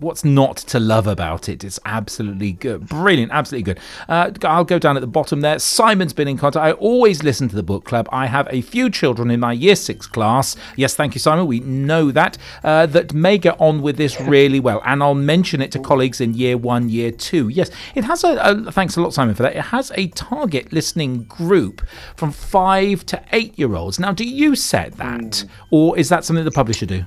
what's 0.00 0.24
not 0.24 0.56
to 0.58 0.80
love 0.80 1.06
about 1.06 1.48
it? 1.48 1.64
It's 1.64 1.78
absolutely 1.84 2.52
good. 2.52 2.88
Brilliant. 2.88 3.32
Absolutely 3.32 3.74
good. 3.74 3.80
Uh, 4.08 4.30
I'll 4.42 4.64
go 4.64 4.78
down 4.78 4.96
at 4.96 5.00
the 5.00 5.06
bottom 5.06 5.40
there. 5.40 5.58
Simon's 5.58 6.12
been 6.12 6.28
in 6.28 6.36
contact. 6.36 6.64
I 6.64 6.72
always 6.72 7.22
listen 7.22 7.48
to 7.48 7.56
the 7.56 7.62
book 7.62 7.84
club. 7.84 8.08
I 8.10 8.26
have 8.26 8.48
a 8.50 8.57
few 8.62 8.90
children 8.90 9.30
in 9.30 9.40
my 9.40 9.52
year 9.52 9.76
six 9.76 10.06
class. 10.06 10.56
Yes, 10.76 10.94
thank 10.94 11.14
you, 11.14 11.20
Simon. 11.20 11.46
We 11.46 11.60
know 11.60 12.10
that. 12.10 12.38
Uh, 12.64 12.86
that 12.86 13.12
may 13.12 13.38
get 13.38 13.60
on 13.60 13.82
with 13.82 13.96
this 13.96 14.20
really 14.20 14.60
well. 14.60 14.82
And 14.84 15.02
I'll 15.02 15.14
mention 15.14 15.60
it 15.60 15.72
to 15.72 15.78
colleagues 15.78 16.20
in 16.20 16.34
year 16.34 16.56
one, 16.56 16.88
year 16.88 17.10
two. 17.10 17.48
Yes, 17.48 17.70
it 17.94 18.04
has 18.04 18.24
a, 18.24 18.36
a 18.36 18.72
thanks 18.72 18.96
a 18.96 19.02
lot, 19.02 19.14
Simon, 19.14 19.34
for 19.34 19.42
that. 19.42 19.56
It 19.56 19.62
has 19.62 19.92
a 19.94 20.08
target 20.08 20.72
listening 20.72 21.24
group 21.24 21.86
from 22.16 22.32
five 22.32 23.04
to 23.06 23.22
eight 23.32 23.58
year 23.58 23.74
olds. 23.74 23.98
Now, 23.98 24.12
do 24.12 24.24
you 24.24 24.56
set 24.56 24.96
that, 24.96 25.44
or 25.70 25.98
is 25.98 26.08
that 26.08 26.24
something 26.24 26.44
the 26.44 26.50
publisher 26.50 26.86
do? 26.86 27.04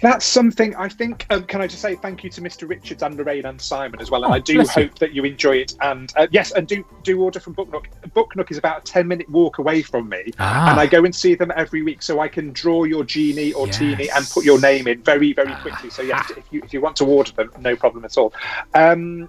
That's 0.00 0.24
something 0.24 0.74
I 0.76 0.88
think. 0.88 1.26
Um, 1.30 1.42
can 1.44 1.60
I 1.60 1.66
just 1.66 1.82
say 1.82 1.96
thank 1.96 2.22
you 2.22 2.30
to 2.30 2.40
Mr. 2.40 2.68
Richards 2.68 3.02
and 3.02 3.16
Lorraine 3.16 3.44
and 3.46 3.60
Simon 3.60 4.00
as 4.00 4.10
well? 4.10 4.22
And 4.24 4.32
Oh, 4.32 4.36
I 4.36 4.38
do 4.38 4.54
bless 4.54 4.76
you. 4.76 4.84
hope 4.84 4.98
that 5.00 5.12
you 5.12 5.24
enjoy 5.24 5.56
it. 5.56 5.74
And 5.80 6.12
uh, 6.16 6.28
yes, 6.30 6.52
and 6.52 6.66
do 6.68 6.84
do 7.02 7.20
order 7.20 7.40
from 7.40 7.54
Book 7.54 7.70
Nook. 7.72 7.88
Book 8.14 8.36
Nook 8.36 8.50
is 8.52 8.58
about 8.58 8.82
a 8.82 8.84
ten 8.84 9.08
minute 9.08 9.28
walk 9.28 9.58
away 9.58 9.82
from 9.82 10.08
me, 10.08 10.32
Ah. 10.38 10.70
and 10.70 10.80
I 10.80 10.86
go 10.86 11.04
and 11.04 11.14
see 11.14 11.34
them 11.34 11.52
every 11.56 11.82
week, 11.82 12.02
so 12.02 12.20
I 12.20 12.28
can 12.28 12.52
draw 12.52 12.84
your 12.84 13.02
genie 13.04 13.52
or 13.52 13.66
teeny 13.66 14.08
and 14.10 14.24
put 14.28 14.44
your 14.44 14.60
name 14.60 14.86
in 14.86 15.02
very 15.02 15.32
very 15.32 15.54
quickly. 15.56 15.90
So 15.90 16.02
yes, 16.02 16.30
if 16.36 16.44
you 16.52 16.62
if 16.62 16.72
you 16.72 16.80
want 16.80 16.96
to 16.96 17.04
order 17.04 17.32
them, 17.32 17.50
no 17.58 17.74
problem 17.74 18.04
at 18.04 18.16
all. 18.16 18.32
Um, 18.74 19.28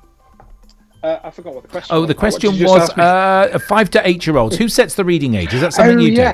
uh, 1.01 1.17
I 1.23 1.31
forgot 1.31 1.53
what 1.53 1.63
the 1.63 1.69
question. 1.69 1.95
Oh, 1.95 2.01
was. 2.01 2.07
the 2.09 2.13
question 2.13 2.51
did 2.51 2.59
you 2.59 2.65
just 2.67 2.97
was 2.97 2.99
uh, 3.53 3.57
five 3.67 3.89
to 3.91 4.07
eight 4.07 4.27
year 4.27 4.35
olds. 4.37 4.57
Who 4.57 4.67
sets 4.67 4.95
the 4.95 5.05
reading 5.05 5.33
age? 5.33 5.53
Is 5.53 5.61
that 5.61 5.73
something 5.73 5.97
oh 5.97 6.01
you 6.01 6.15
do? 6.15 6.31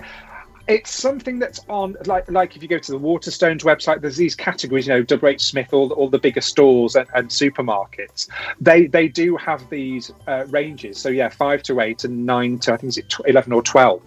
It's 0.67 0.91
something 0.91 1.39
that's 1.39 1.59
on 1.69 1.95
like 2.05 2.29
like 2.31 2.55
if 2.55 2.61
you 2.61 2.67
go 2.67 2.79
to 2.79 2.91
the 2.91 2.99
waterstones 2.99 3.61
website 3.61 4.01
there's 4.01 4.17
these 4.17 4.35
categories 4.35 4.87
you 4.87 4.93
know 4.93 5.03
wh 5.03 5.39
smith 5.39 5.73
all 5.73 5.87
the, 5.87 5.95
all 5.95 6.09
the 6.09 6.19
bigger 6.19 6.41
stores 6.41 6.95
and, 6.95 7.07
and 7.13 7.29
supermarkets. 7.29 8.27
They 8.59 8.87
they 8.87 9.07
do 9.07 9.37
have 9.37 9.69
these 9.69 10.11
uh, 10.27 10.45
ranges. 10.47 10.97
So 10.97 11.09
yeah 11.09 11.29
five 11.29 11.63
to 11.63 11.79
eight 11.81 12.03
and 12.03 12.25
nine 12.25 12.59
to 12.59 12.73
i 12.73 12.77
think 12.77 12.89
is 12.89 12.97
it 12.97 13.13
11 13.25 13.53
or 13.53 13.61
12 13.61 14.01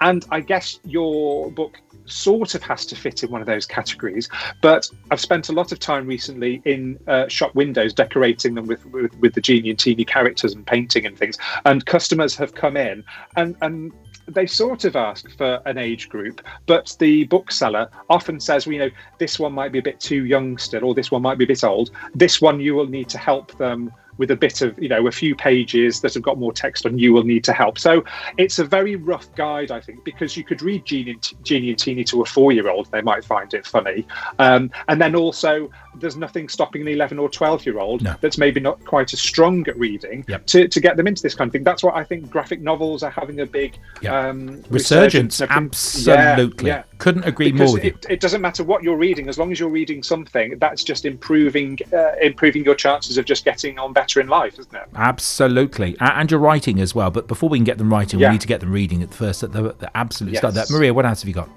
and 0.00 0.24
i 0.30 0.40
guess 0.40 0.78
your 0.84 1.50
book 1.50 1.80
sort 2.06 2.54
of 2.54 2.62
has 2.62 2.84
to 2.84 2.96
fit 2.96 3.22
in 3.22 3.30
one 3.30 3.40
of 3.40 3.46
those 3.46 3.64
categories 3.64 4.28
but 4.60 4.88
i've 5.10 5.20
spent 5.20 5.48
a 5.48 5.52
lot 5.52 5.72
of 5.72 5.78
time 5.78 6.06
recently 6.06 6.60
in 6.66 6.98
uh, 7.06 7.26
shop 7.28 7.54
windows 7.54 7.94
decorating 7.94 8.54
them 8.54 8.66
with, 8.66 8.84
with 8.86 9.14
with 9.20 9.34
the 9.34 9.40
genie 9.40 9.70
and 9.70 9.78
teeny 9.78 10.04
characters 10.04 10.54
and 10.54 10.66
painting 10.66 11.06
and 11.06 11.18
things. 11.18 11.38
And 11.64 11.84
customers 11.86 12.34
have 12.36 12.54
come 12.54 12.76
in 12.76 13.04
and 13.36 13.56
and 13.62 13.92
they 14.28 14.46
sort 14.46 14.84
of 14.84 14.96
ask 14.96 15.30
for 15.36 15.60
an 15.66 15.78
age 15.78 16.08
group, 16.08 16.40
but 16.66 16.96
the 16.98 17.24
bookseller 17.24 17.88
often 18.08 18.40
says, 18.40 18.66
well, 18.66 18.72
you 18.74 18.78
know, 18.80 18.90
this 19.18 19.38
one 19.38 19.52
might 19.52 19.72
be 19.72 19.78
a 19.78 19.82
bit 19.82 20.00
too 20.00 20.24
young 20.24 20.58
still, 20.58 20.84
or 20.84 20.94
this 20.94 21.10
one 21.10 21.22
might 21.22 21.38
be 21.38 21.44
a 21.44 21.48
bit 21.48 21.64
old. 21.64 21.90
This 22.14 22.40
one 22.40 22.60
you 22.60 22.74
will 22.74 22.86
need 22.86 23.08
to 23.10 23.18
help 23.18 23.56
them 23.58 23.92
with 24.18 24.30
a 24.30 24.36
bit 24.36 24.62
of, 24.62 24.78
you 24.78 24.88
know, 24.88 25.06
a 25.06 25.12
few 25.12 25.34
pages 25.34 26.00
that 26.00 26.14
have 26.14 26.22
got 26.22 26.38
more 26.38 26.52
text 26.52 26.86
on. 26.86 26.98
You 26.98 27.12
will 27.12 27.24
need 27.24 27.44
to 27.44 27.52
help. 27.52 27.78
So 27.78 28.04
it's 28.38 28.58
a 28.58 28.64
very 28.64 28.96
rough 28.96 29.32
guide, 29.34 29.70
I 29.70 29.80
think, 29.80 30.04
because 30.04 30.36
you 30.36 30.44
could 30.44 30.62
read 30.62 30.84
Genie 30.84 31.12
and, 31.12 31.32
Genie 31.44 31.70
and 31.70 31.78
Teeny 31.78 32.04
to 32.04 32.22
a 32.22 32.24
four-year-old, 32.24 32.90
they 32.92 33.02
might 33.02 33.24
find 33.24 33.52
it 33.54 33.66
funny, 33.66 34.06
um, 34.38 34.70
and 34.88 35.00
then 35.00 35.14
also 35.16 35.70
there's 35.96 36.16
nothing 36.16 36.48
stopping 36.48 36.82
an 36.82 36.88
11 36.88 37.18
or 37.20 37.28
12 37.28 37.64
year 37.66 37.78
old 37.78 38.02
No. 38.02 38.16
that's 38.20 38.36
maybe 38.36 38.58
not 38.60 38.84
quite 38.84 39.12
as 39.12 39.20
strong 39.20 39.66
at 39.68 39.78
reading 39.78 40.24
Yep. 40.28 40.46
to, 40.46 40.68
to 40.68 40.80
get 40.80 40.96
them 40.96 41.06
into 41.06 41.22
this 41.22 41.34
kind 41.36 41.48
of 41.48 41.52
thing. 41.52 41.62
That's 41.62 41.82
why 41.84 41.92
I 41.94 42.02
think 42.02 42.28
graphic 42.30 42.60
novels 42.60 43.02
are 43.04 43.10
having 43.10 43.40
a 43.40 43.46
big 43.46 43.78
Yep. 44.02 44.12
um, 44.12 44.62
Resurgence, 44.70 45.40
and 45.40 45.50
everything. 45.50 46.04
Yeah, 46.06 46.14
absolutely. 46.30 46.66
yeah. 46.68 46.82
Couldn't 46.98 47.24
agree 47.24 47.52
Because 47.52 47.68
more 47.68 47.74
with 47.74 47.84
you. 47.84 47.90
it, 47.90 48.06
it 48.10 48.20
doesn't 48.20 48.40
matter 48.40 48.64
what 48.64 48.82
you're 48.82 48.96
reading, 48.96 49.28
as 49.28 49.38
long 49.38 49.52
as 49.52 49.60
you're 49.60 49.68
reading 49.68 50.02
something, 50.02 50.58
that's 50.58 50.82
just 50.82 51.04
improving 51.04 51.78
uh, 51.92 52.12
improving 52.20 52.64
your 52.64 52.74
chances 52.74 53.16
of 53.18 53.24
just 53.24 53.44
getting 53.44 53.78
on 53.78 53.92
better 53.92 54.03
in 54.20 54.28
life, 54.28 54.58
isn't 54.58 54.74
it? 54.74 54.88
Absolutely, 54.94 55.96
and 56.00 56.30
your 56.30 56.40
writing 56.40 56.80
as 56.80 56.94
well. 56.94 57.10
But 57.10 57.26
before 57.28 57.48
we 57.48 57.58
can 57.58 57.64
get 57.64 57.78
them 57.78 57.90
writing, 57.92 58.20
Yeah. 58.20 58.28
we 58.28 58.34
need 58.34 58.40
to 58.42 58.46
get 58.46 58.60
them 58.60 58.72
reading 58.72 59.02
at 59.02 59.12
first 59.12 59.42
at 59.42 59.52
the, 59.52 59.74
the 59.78 59.90
absolute 59.96 60.36
start. 60.36 60.54
That 60.54 60.70
Maria, 60.70 60.92
what 60.94 61.06
else 61.06 61.22
have 61.22 61.28
you 61.28 61.34
got? 61.34 61.48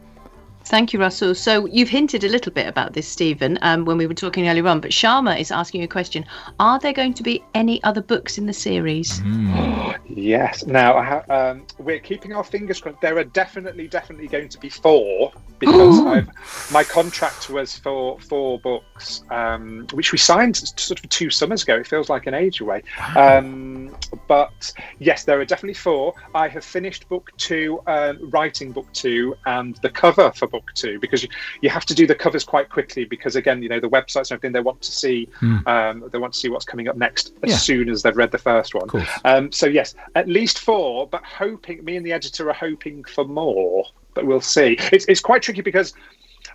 Thank 0.67 0.91
you, 0.91 0.99
Russell. 0.99 1.33
So 1.33 1.65
you've 1.67 1.87
hinted 1.87 2.25
a 2.25 2.29
little 2.29 2.51
bit 2.51 2.67
about 2.67 2.91
this, 2.91 3.07
Stephen, 3.07 3.57
um, 3.61 3.85
when 3.85 3.97
we 3.97 4.05
were 4.05 4.13
talking 4.13 4.49
earlier 4.49 4.67
on. 4.67 4.81
But 4.81 4.91
Sharma 4.91 5.39
is 5.39 5.49
asking 5.49 5.83
a 5.83 5.87
question: 5.87 6.25
Are 6.59 6.77
there 6.77 6.93
going 6.93 7.13
to 7.13 7.23
be 7.23 7.41
any 7.53 7.81
other 7.83 8.01
books 8.01 8.37
in 8.37 8.45
the 8.45 8.53
series? 8.53 9.21
Yes. 10.09 10.65
Now 10.65 10.97
I 10.97 11.03
ha- 11.03 11.23
um, 11.29 11.65
we're 11.77 11.99
keeping 11.99 12.33
our 12.33 12.43
fingers 12.43 12.79
crossed. 12.79 13.01
There 13.01 13.17
are 13.17 13.23
definitely, 13.23 13.87
definitely 13.87 14.27
going 14.27 14.49
to 14.49 14.57
be 14.57 14.69
four 14.69 15.31
because 15.59 15.99
I've, 15.99 16.71
my 16.71 16.83
contract 16.83 17.49
was 17.49 17.77
for 17.77 18.19
four 18.19 18.59
books, 18.59 19.23
um, 19.29 19.85
which 19.93 20.11
we 20.11 20.17
signed 20.17 20.57
sort 20.57 21.03
of 21.03 21.09
two 21.09 21.29
summers 21.29 21.63
ago. 21.63 21.75
It 21.75 21.87
feels 21.87 22.09
like 22.09 22.25
an 22.27 22.33
age 22.33 22.61
away. 22.61 22.83
Um, 23.15 23.95
but 24.27 24.73
yes, 24.99 25.23
there 25.23 25.39
are 25.39 25.45
definitely 25.45 25.75
four. 25.75 26.13
I 26.33 26.47
have 26.47 26.63
finished 26.63 27.07
book 27.09 27.31
two, 27.37 27.81
um, 27.87 28.29
writing 28.29 28.71
book 28.71 28.91
two, 28.93 29.35
and 29.45 29.75
the 29.77 29.89
cover 29.89 30.31
for 30.31 30.47
book 30.47 30.56
two 30.75 30.99
because 30.99 31.23
you, 31.23 31.29
you 31.61 31.69
have 31.69 31.85
to 31.85 31.93
do 31.93 32.05
the 32.07 32.15
covers 32.15 32.43
quite 32.43 32.69
quickly 32.69 33.05
because 33.05 33.35
again, 33.35 33.61
you 33.63 33.69
know, 33.69 33.79
the 33.79 33.89
websites 33.89 34.31
and 34.31 34.33
everything 34.33 34.51
they 34.53 34.59
want 34.61 34.81
to 34.81 34.91
see, 34.91 35.27
um, 35.65 36.03
they 36.11 36.17
want 36.17 36.33
to 36.33 36.39
see 36.39 36.49
what's 36.49 36.65
coming 36.65 36.87
up 36.87 36.95
next 36.97 37.33
as 37.43 37.49
Yeah. 37.51 37.57
soon 37.57 37.89
as 37.89 38.01
they've 38.03 38.15
read 38.15 38.31
the 38.31 38.37
first 38.37 38.73
one. 38.75 38.89
Um, 39.25 39.51
so 39.51 39.65
yes, 39.67 39.95
at 40.15 40.27
least 40.27 40.59
four, 40.59 41.07
but 41.07 41.23
hoping 41.23 41.83
me 41.83 41.97
and 41.97 42.05
the 42.05 42.13
editor 42.13 42.49
are 42.49 42.53
hoping 42.53 43.03
for 43.03 43.25
more, 43.25 43.85
but 44.13 44.25
we'll 44.25 44.41
see. 44.41 44.77
It's 44.91 45.05
it's 45.07 45.21
quite 45.21 45.41
tricky 45.41 45.61
because 45.61 45.93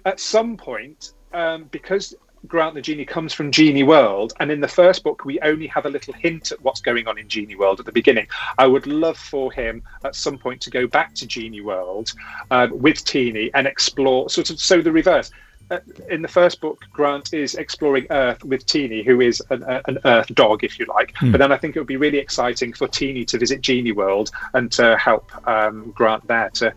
at 0.04 0.18
some 0.20 0.56
point, 0.56 1.12
um, 1.32 1.64
because 1.70 2.14
Grant 2.46 2.74
the 2.74 2.82
Genie 2.82 3.04
comes 3.04 3.32
from 3.32 3.52
Genie 3.52 3.84
World, 3.84 4.32
and 4.40 4.50
in 4.50 4.60
the 4.60 4.68
first 4.68 5.04
book 5.04 5.24
we 5.24 5.38
only 5.40 5.66
have 5.68 5.86
a 5.86 5.88
little 5.88 6.12
hint 6.12 6.50
at 6.50 6.60
what's 6.62 6.80
going 6.80 7.06
on 7.06 7.18
in 7.18 7.28
Genie 7.28 7.54
World 7.54 7.78
at 7.78 7.86
the 7.86 7.92
beginning. 7.92 8.26
I 8.58 8.66
would 8.66 8.86
love 8.86 9.16
for 9.16 9.52
him 9.52 9.82
at 10.04 10.16
some 10.16 10.38
point 10.38 10.60
to 10.62 10.70
go 10.70 10.86
back 10.86 11.14
to 11.14 11.26
Genie 11.26 11.60
World 11.60 12.12
um, 12.50 12.76
with 12.80 13.04
Teeny 13.04 13.50
and 13.54 13.66
explore 13.66 14.28
sort 14.28 14.50
of 14.50 14.60
so 14.60 14.82
the 14.82 14.90
reverse. 14.90 15.30
Uh, 15.70 15.78
in 16.10 16.20
the 16.20 16.28
first 16.28 16.60
book, 16.60 16.84
Grant 16.92 17.32
is 17.32 17.54
exploring 17.54 18.06
Earth 18.10 18.44
with 18.44 18.66
Teeny, 18.66 19.02
who 19.02 19.20
is 19.20 19.40
an, 19.50 19.62
uh, 19.62 19.80
an 19.86 19.98
Earth 20.04 20.26
dog, 20.34 20.64
if 20.64 20.78
you 20.78 20.86
like. 20.86 21.14
But 21.22 21.38
then 21.38 21.52
I 21.52 21.56
think 21.56 21.76
it 21.76 21.78
would 21.78 21.86
be 21.86 21.96
really 21.96 22.18
exciting 22.18 22.72
for 22.72 22.88
Teeny 22.88 23.24
to 23.26 23.38
visit 23.38 23.60
Genie 23.60 23.92
World 23.92 24.32
and 24.52 24.70
to 24.72 24.98
help 24.98 25.30
um, 25.48 25.92
Grant 25.92 26.26
there 26.26 26.50
to 26.50 26.74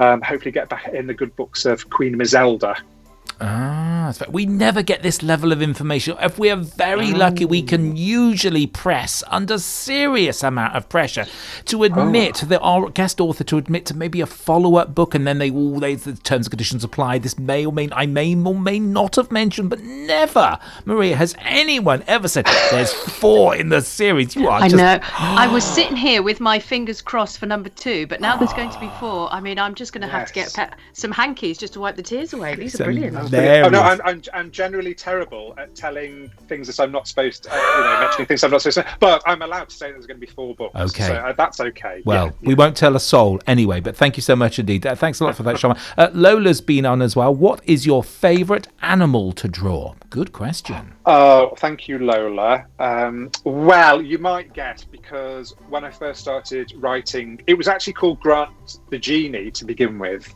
um, 0.00 0.20
hopefully 0.20 0.50
get 0.50 0.68
back 0.68 0.88
in 0.88 1.06
the 1.06 1.14
good 1.14 1.34
books 1.36 1.64
of 1.64 1.88
Queen 1.88 2.16
Mazelda. 2.16 2.76
Ah, 3.38 4.04
that's 4.06 4.18
fair. 4.18 4.28
we 4.30 4.46
never 4.46 4.82
get 4.82 5.02
this 5.02 5.22
level 5.22 5.52
of 5.52 5.60
information. 5.60 6.16
If 6.22 6.38
we 6.38 6.50
are 6.50 6.56
very 6.56 7.12
lucky, 7.12 7.44
we 7.44 7.60
can 7.60 7.94
usually 7.96 8.66
press 8.66 9.22
under 9.28 9.58
serious 9.58 10.42
amount 10.42 10.74
of 10.74 10.88
pressure 10.88 11.26
to 11.66 11.84
admit 11.84 12.36
that 12.46 12.60
our 12.60 12.88
guest 12.88 13.20
author 13.20 13.44
to 13.44 13.58
admit 13.58 13.84
to 13.86 13.96
maybe 13.96 14.20
a 14.22 14.26
follow-up 14.26 14.94
book, 14.94 15.14
and 15.14 15.26
then 15.26 15.38
they 15.38 15.50
all 15.50 15.78
they 15.80 15.96
the 15.96 16.14
terms 16.14 16.46
and 16.46 16.50
conditions 16.50 16.82
apply. 16.82 17.18
This 17.18 17.38
may 17.38 17.66
or 17.66 17.72
may 17.72 17.88
I 17.92 18.06
may 18.06 18.34
or 18.34 18.54
may 18.54 18.78
not 18.78 19.16
have 19.16 19.30
mentioned, 19.30 19.68
but 19.68 19.82
never, 19.82 20.58
Maria, 20.86 21.16
has 21.16 21.34
anyone 21.40 22.04
ever 22.06 22.28
said 22.28 22.46
there's 22.70 22.92
four 22.92 23.54
in 23.54 23.68
the 23.68 23.82
series? 23.82 24.34
You 24.34 24.48
are 24.48 24.62
I 24.62 24.68
just 24.68 24.76
know. 24.76 24.98
I 25.18 25.46
was 25.52 25.64
sitting 25.74 25.96
here 25.96 26.22
with 26.22 26.40
my 26.40 26.58
fingers 26.58 27.02
crossed 27.02 27.38
for 27.38 27.46
number 27.46 27.68
two, 27.68 28.06
but 28.06 28.20
now 28.22 28.36
there's 28.36 28.54
going 28.54 28.70
to 28.70 28.80
be 28.80 28.88
four. 28.98 29.30
I 29.32 29.40
mean, 29.40 29.58
I'm 29.58 29.74
just 29.74 29.92
going 29.92 30.02
to 30.02 30.08
have 30.08 30.26
to 30.28 30.32
get 30.32 30.54
pe- 30.54 30.70
some 30.94 31.12
hankies 31.12 31.58
just 31.58 31.74
to 31.74 31.80
wipe 31.80 31.96
the 31.96 32.02
tears 32.02 32.32
away. 32.32 32.54
These 32.54 32.80
are 32.80 32.84
brilliant. 32.84 33.25
Was 33.26 33.32
There. 33.32 33.64
Oh, 33.64 33.68
no, 33.68 33.80
I'm, 33.80 34.00
I'm, 34.04 34.22
I'm 34.32 34.50
generally 34.50 34.94
terrible 34.94 35.54
at 35.58 35.74
telling 35.74 36.30
things 36.48 36.66
that 36.68 36.80
I'm 36.82 36.92
not 36.92 37.08
supposed 37.08 37.44
to, 37.44 37.52
uh, 37.52 37.56
you 37.56 37.84
know, 37.84 38.00
mentioning 38.00 38.26
things 38.26 38.44
I'm 38.44 38.50
not 38.50 38.62
supposed 38.62 38.78
to. 38.78 38.96
But 39.00 39.22
I'm 39.26 39.42
allowed 39.42 39.68
to 39.68 39.76
say 39.76 39.90
there's 39.90 40.06
going 40.06 40.20
to 40.20 40.26
be 40.26 40.32
four 40.32 40.54
books. 40.54 40.74
Okay. 40.76 41.06
So 41.06 41.14
uh, 41.14 41.32
that's 41.32 41.60
okay. 41.60 42.02
Well, 42.04 42.26
Yeah, 42.26 42.48
we 42.48 42.54
won't 42.54 42.76
tell 42.76 42.96
a 42.96 43.00
soul 43.00 43.40
anyway, 43.46 43.80
but 43.80 43.96
thank 43.96 44.16
you 44.16 44.22
so 44.22 44.36
much 44.36 44.58
indeed. 44.58 44.86
Uh, 44.86 44.94
thanks 44.94 45.20
a 45.20 45.24
lot 45.24 45.36
for 45.36 45.42
that, 45.44 45.58
Shama. 45.58 45.78
Uh, 45.96 46.08
Lola's 46.12 46.60
been 46.60 46.86
on 46.86 47.02
as 47.02 47.16
well. 47.16 47.34
What 47.34 47.60
is 47.64 47.86
your 47.86 48.02
favourite 48.02 48.68
animal 48.82 49.32
to 49.32 49.48
draw? 49.48 49.94
Good 50.16 50.32
question. 50.32 50.94
Oh, 51.04 51.52
thank 51.58 51.88
you, 51.88 51.98
Lola. 51.98 52.64
Um, 52.78 53.30
well, 53.44 54.00
you 54.00 54.16
might 54.16 54.54
guess 54.54 54.82
because 54.82 55.54
when 55.68 55.84
I 55.84 55.90
first 55.90 56.20
started 56.20 56.72
writing, 56.78 57.38
it 57.46 57.52
was 57.52 57.68
actually 57.68 57.92
called 57.92 58.20
Grant 58.20 58.78
the 58.88 58.98
Genie 58.98 59.50
to 59.50 59.66
begin 59.66 59.98
with, 59.98 60.34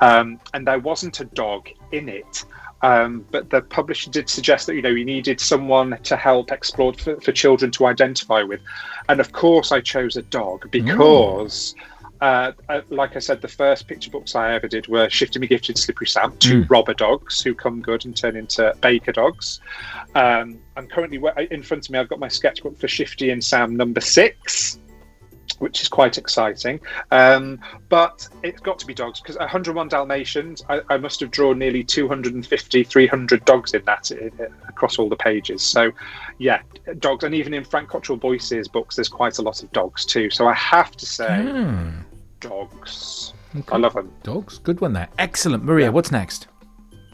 um, 0.00 0.40
and 0.52 0.66
there 0.66 0.80
wasn't 0.80 1.20
a 1.20 1.26
dog 1.26 1.68
in 1.92 2.08
it. 2.08 2.44
Um, 2.82 3.24
but 3.30 3.50
the 3.50 3.62
publisher 3.62 4.10
did 4.10 4.28
suggest 4.28 4.66
that 4.66 4.74
you 4.74 4.82
know 4.82 4.88
you 4.88 5.04
needed 5.04 5.38
someone 5.38 5.96
to 6.02 6.16
help 6.16 6.50
explore 6.50 6.94
for, 6.94 7.20
for 7.20 7.30
children 7.30 7.70
to 7.70 7.86
identify 7.86 8.42
with, 8.42 8.60
and 9.08 9.20
of 9.20 9.30
course 9.30 9.70
I 9.70 9.80
chose 9.80 10.16
a 10.16 10.22
dog 10.22 10.68
because. 10.72 11.76
Uh, 11.78 11.84
uh, 12.20 12.52
like 12.90 13.16
I 13.16 13.18
said, 13.18 13.40
the 13.40 13.48
first 13.48 13.88
picture 13.88 14.10
books 14.10 14.34
I 14.34 14.52
ever 14.54 14.68
did 14.68 14.88
were 14.88 15.08
Shifty 15.08 15.38
McGifty 15.38 15.76
Slippery 15.76 16.06
Sam, 16.06 16.36
two 16.38 16.64
robber 16.68 16.94
dogs 16.94 17.40
who 17.40 17.54
come 17.54 17.80
good 17.80 18.04
and 18.04 18.16
turn 18.16 18.36
into 18.36 18.74
baker 18.80 19.12
dogs. 19.12 19.60
Um, 20.14 20.58
I'm 20.76 20.86
currently 20.86 21.20
in 21.50 21.62
front 21.62 21.86
of 21.86 21.90
me. 21.90 21.98
I've 21.98 22.08
got 22.08 22.18
my 22.18 22.28
sketchbook 22.28 22.78
for 22.78 22.88
Shifty 22.88 23.30
and 23.30 23.42
Sam 23.42 23.74
number 23.74 24.00
six, 24.02 24.78
which 25.60 25.80
is 25.80 25.88
quite 25.88 26.18
exciting. 26.18 26.80
Um, 27.10 27.58
but 27.88 28.28
it's 28.42 28.60
got 28.60 28.78
to 28.80 28.86
be 28.86 28.92
dogs 28.92 29.20
because 29.20 29.38
101 29.38 29.88
Dalmatians. 29.88 30.62
I, 30.68 30.82
I 30.90 30.98
must 30.98 31.20
have 31.20 31.30
drawn 31.30 31.58
nearly 31.58 31.84
250, 31.84 32.84
300 32.84 33.44
dogs 33.46 33.72
in 33.72 33.82
that 33.84 34.10
across 34.68 34.98
all 34.98 35.08
the 35.08 35.16
pages. 35.16 35.62
So, 35.62 35.90
yeah, 36.38 36.60
dogs. 36.98 37.24
And 37.24 37.34
even 37.34 37.54
in 37.54 37.64
Frank 37.64 37.88
Cottrell 37.88 38.18
Boyce's 38.18 38.68
books, 38.68 38.96
there's 38.96 39.08
quite 39.08 39.38
a 39.38 39.42
lot 39.42 39.62
of 39.62 39.72
dogs 39.72 40.04
too. 40.04 40.28
So 40.28 40.46
I 40.46 40.54
have 40.54 40.96
to 40.96 41.06
say, 41.06 41.42
Hmm. 41.42 41.90
Dogs. 42.40 43.32
I 43.70 43.76
love 43.76 43.94
them. 43.94 44.12
Dogs, 44.22 44.58
good 44.58 44.80
one 44.80 44.92
there. 44.92 45.08
Excellent. 45.18 45.64
Maria, 45.64 45.92
what's 45.92 46.10
next? 46.10 46.48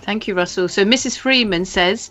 Thank 0.01 0.29
you, 0.29 0.35
Russell. 0.35 0.69
So 0.69 0.85
Mrs. 0.85 1.19
Freeman 1.19 1.65
says, 1.65 2.11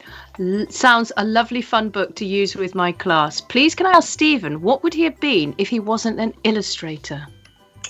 sounds 0.69 1.11
a 1.17 1.23
lovely 1.23 1.61
fun 1.61 1.89
book 1.89 2.15
to 2.15 2.25
use 2.25 2.55
with 2.55 2.75
my 2.75 2.91
class. 2.91 3.39
Please 3.39 3.73
can 3.73 3.85
I 3.85 3.91
ask 3.91 4.09
Stephen, 4.09 4.61
what 4.61 4.83
would 4.83 4.93
he 4.93 5.03
have 5.03 5.19
been 5.19 5.55
if 5.57 5.69
he 5.69 5.79
wasn't 5.79 6.19
an 6.19 6.33
illustrator? 6.43 7.25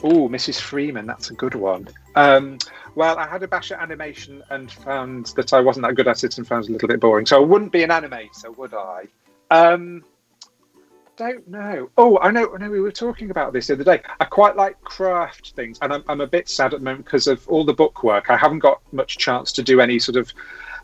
Oh, 0.04 0.30
Mrs. 0.30 0.60
Freeman, 0.60 1.08
that's 1.08 1.32
a 1.32 1.34
good 1.34 1.56
one. 1.56 1.88
Um, 2.16 2.60
well, 2.96 3.18
I 3.18 3.28
had 3.28 3.42
a 3.44 3.48
bash 3.48 3.72
at 3.72 3.82
animation 3.82 4.44
and 4.50 4.72
found 4.72 5.28
that 5.38 5.54
I 5.54 5.60
wasn't 5.60 5.86
that 5.86 5.96
good 5.96 6.08
at 6.08 6.24
it 6.24 6.38
and 6.38 6.48
found 6.48 6.66
it 6.66 6.70
a 6.70 6.74
little 6.74 6.88
bit 6.88 7.00
boring. 7.00 7.26
So 7.26 7.38
I 7.38 7.46
wouldn't 7.46 7.72
be 7.72 7.84
an 7.84 7.90
animator, 7.90 8.56
would 8.58 8.74
I? 8.74 9.06
Um, 9.50 10.04
don't 11.16 11.48
know. 11.48 11.90
Oh, 11.98 12.20
I 12.20 12.32
know. 12.32 12.54
I 12.54 12.58
know. 12.58 12.70
We 12.70 12.82
were 12.82 12.92
talking 12.92 13.32
about 13.32 13.54
this 13.54 13.68
the 13.68 13.74
other 13.74 13.84
day. 13.84 14.02
I 14.20 14.26
quite 14.26 14.56
like 14.56 14.80
craft 14.82 15.54
things, 15.56 15.78
and 15.82 15.94
I'm, 15.94 16.04
I'm 16.08 16.22
a 16.22 16.28
bit 16.28 16.50
sad 16.50 16.74
at 16.74 16.80
the 16.80 16.84
moment 16.84 17.06
because 17.06 17.28
of 17.28 17.48
all 17.48 17.64
the 17.64 17.74
book 17.74 18.04
work. 18.04 18.30
I 18.30 18.38
haven't 18.38 18.60
got 18.60 18.82
much 18.92 19.18
chance 19.18 19.52
to 19.54 19.64
do 19.64 19.82
any 19.82 20.00
sort 20.00 20.18
of 20.18 20.32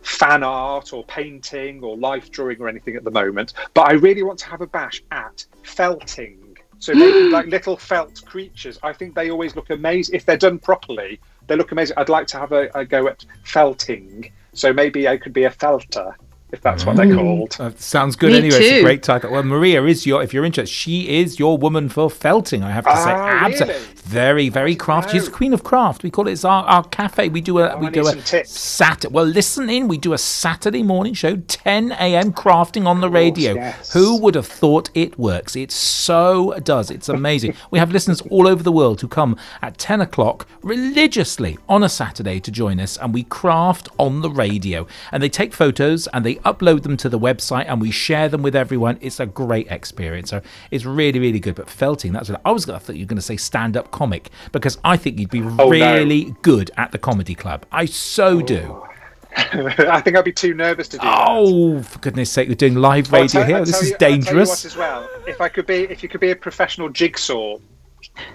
fan 0.02 0.44
art 0.44 0.94
or 0.94 1.04
painting 1.06 1.84
or 1.84 1.96
life 1.98 2.32
drawing 2.32 2.60
or 2.60 2.68
anything 2.68 2.96
at 2.96 3.04
the 3.04 3.12
moment. 3.12 3.54
But 3.74 3.90
I 3.90 3.94
really 3.94 4.24
want 4.24 4.40
to 4.40 4.48
have 4.48 4.62
a 4.62 4.68
bash 4.68 5.04
at 5.12 5.46
felting. 5.64 6.58
So 6.80 6.94
like 7.32 7.48
little 7.48 7.78
felt 7.78 8.26
creatures. 8.26 8.80
I 8.84 8.94
think 8.94 9.16
they 9.16 9.30
always 9.30 9.56
look 9.56 9.70
amazing 9.70 10.16
if 10.16 10.26
they're 10.26 10.38
done 10.38 10.60
properly. 10.60 11.20
They 11.48 11.56
look 11.56 11.72
amazing. 11.72 11.98
I'd 11.98 12.10
like 12.10 12.28
to 12.28 12.40
have 12.40 12.52
a, 12.52 12.70
a 12.74 12.86
go 12.86 13.08
at 13.08 13.26
felting. 13.44 14.32
So 14.54 14.74
maybe 14.74 15.08
I 15.08 15.18
could 15.18 15.34
be 15.34 15.44
a 15.44 15.52
felter 15.52 16.16
if 16.52 16.62
that's 16.62 16.86
what 16.86 16.96
they're 16.98 17.14
called. 17.16 17.56
Uh, 17.60 17.72
sounds 17.78 18.16
good 18.16 18.32
Me 18.32 18.38
anyway. 18.40 18.56
It's 18.58 18.72
a 18.80 18.84
great 18.84 19.04
title. 19.04 19.32
Well, 19.32 19.44
Maria 19.44 19.84
is 19.86 20.06
your, 20.06 20.22
if 20.24 20.34
you're 20.34 20.46
interested, 20.46 20.72
she 20.74 21.20
is 21.20 21.40
your 21.40 21.58
woman 21.58 21.90
for 21.90 22.10
felting, 22.10 22.64
I 22.64 22.72
have 22.72 22.86
to 22.86 22.96
say. 22.98 23.12
Ah, 23.12 23.48
Abso- 23.50 23.68
really? 23.68 23.80
Very, 24.04 24.50
very 24.50 24.76
craft. 24.76 25.12
She's 25.12 25.26
the 25.26 25.32
queen 25.32 25.54
of 25.54 25.64
craft. 25.64 26.04
We 26.04 26.10
call 26.10 26.28
it 26.28 26.32
it's 26.32 26.44
our, 26.44 26.64
our 26.66 26.84
cafe. 26.86 27.30
We 27.30 27.40
do 27.40 27.60
a 27.60 27.72
Oh, 27.74 27.78
we 27.78 27.88
I 27.88 27.90
do 27.92 28.02
a 28.08 28.22
some. 28.22 28.44
Saturday. 28.46 29.14
Well, 29.14 29.26
listen 29.26 29.70
in. 29.70 29.88
We 29.88 29.98
do 29.98 30.12
a 30.14 30.18
Saturday 30.18 30.84
morning 30.84 31.14
show, 31.14 31.38
10 31.38 31.92
a.m. 31.94 32.34
crafting 32.34 32.86
on 32.88 33.00
the 33.02 33.10
radio. 33.10 33.54
yes. 33.54 33.94
Who 33.94 34.18
would 34.22 34.36
have 34.36 34.48
thought 34.48 34.90
it 34.94 35.18
works? 35.20 35.56
It 35.56 35.72
so 35.72 36.58
does. 36.64 36.90
It's 36.92 37.08
amazing. 37.10 37.54
we 37.70 37.80
have 37.80 37.92
listeners 37.92 38.22
all 38.30 38.48
over 38.48 38.64
the 38.64 38.72
world 38.72 39.00
who 39.02 39.08
come 39.08 39.38
at 39.62 39.78
10 39.78 40.02
o'clock 40.02 40.48
religiously 40.64 41.58
on 41.70 41.84
a 41.84 41.90
Saturday 41.90 42.40
to 42.40 42.52
join 42.52 42.80
us, 42.80 42.98
and 42.98 43.14
we 43.14 43.24
craft 43.24 43.88
on 44.00 44.22
the 44.22 44.30
radio. 44.32 44.88
And 45.12 45.22
they 45.22 45.30
take 45.30 45.54
photos 45.54 46.08
and 46.08 46.26
they 46.26 46.40
upload 46.44 46.84
them 46.84 46.98
to 46.98 47.10
the 47.10 47.20
website, 47.20 47.66
and 47.68 47.82
we 47.82 47.92
share 47.92 48.30
them 48.30 48.42
with 48.42 48.56
everyone. 48.56 48.98
It's 49.02 49.20
a 49.20 49.26
great 49.26 49.72
experience. 49.72 50.30
So 50.30 50.42
it's 50.72 50.86
really, 50.86 51.20
really 51.20 51.40
good. 51.40 51.56
But 51.56 51.70
felting, 51.70 52.14
that's 52.14 52.30
what 52.30 52.42
I 52.46 52.52
was. 52.52 52.70
I 52.70 52.78
thought 52.78 52.96
you 52.96 53.06
were 53.06 53.10
going 53.10 53.16
to 53.18 53.22
say 53.22 53.38
stand-up 53.38 53.92
comic 53.92 54.30
because 54.52 54.78
I 54.84 54.98
think 54.98 55.20
you'd 55.20 55.30
be 55.30 55.42
Oh, 55.42 55.48
no. 55.56 55.70
really 55.70 56.36
good 56.42 56.72
at 56.78 56.92
the 56.92 56.98
comedy 56.98 57.36
club. 57.36 57.66
I 57.72 57.86
so 57.86 58.38
oh. 58.38 58.42
do. 58.42 58.84
I 59.36 60.02
think 60.02 60.18
I'd 60.18 60.26
be 60.26 60.34
too 60.34 60.54
nervous 60.54 60.88
to 60.90 60.98
do 60.98 61.04
that. 61.04 61.26
Oh, 61.30 61.82
for 61.82 62.00
goodness 62.00 62.30
sake, 62.30 62.50
we're 62.50 62.56
doing 62.56 62.76
live 62.76 63.12
Well, 63.12 63.22
radio 63.22 63.40
tell- 63.42 63.48
here. 63.48 63.58
I'll 63.58 63.66
This 63.66 63.82
is 63.82 63.90
you- 63.90 63.94
I'll 63.96 64.00
tell 64.00 64.10
you 64.12 64.16
dangerous. 64.22 64.66
as 64.66 64.76
well, 64.76 65.10
if 65.26 65.40
I 65.40 65.48
could 65.48 65.66
be, 65.66 65.84
if 65.84 66.04
you 66.04 66.10
could 66.10 66.20
be 66.20 66.32
a 66.32 66.36
professional 66.36 66.90
jigsaw, 66.90 67.58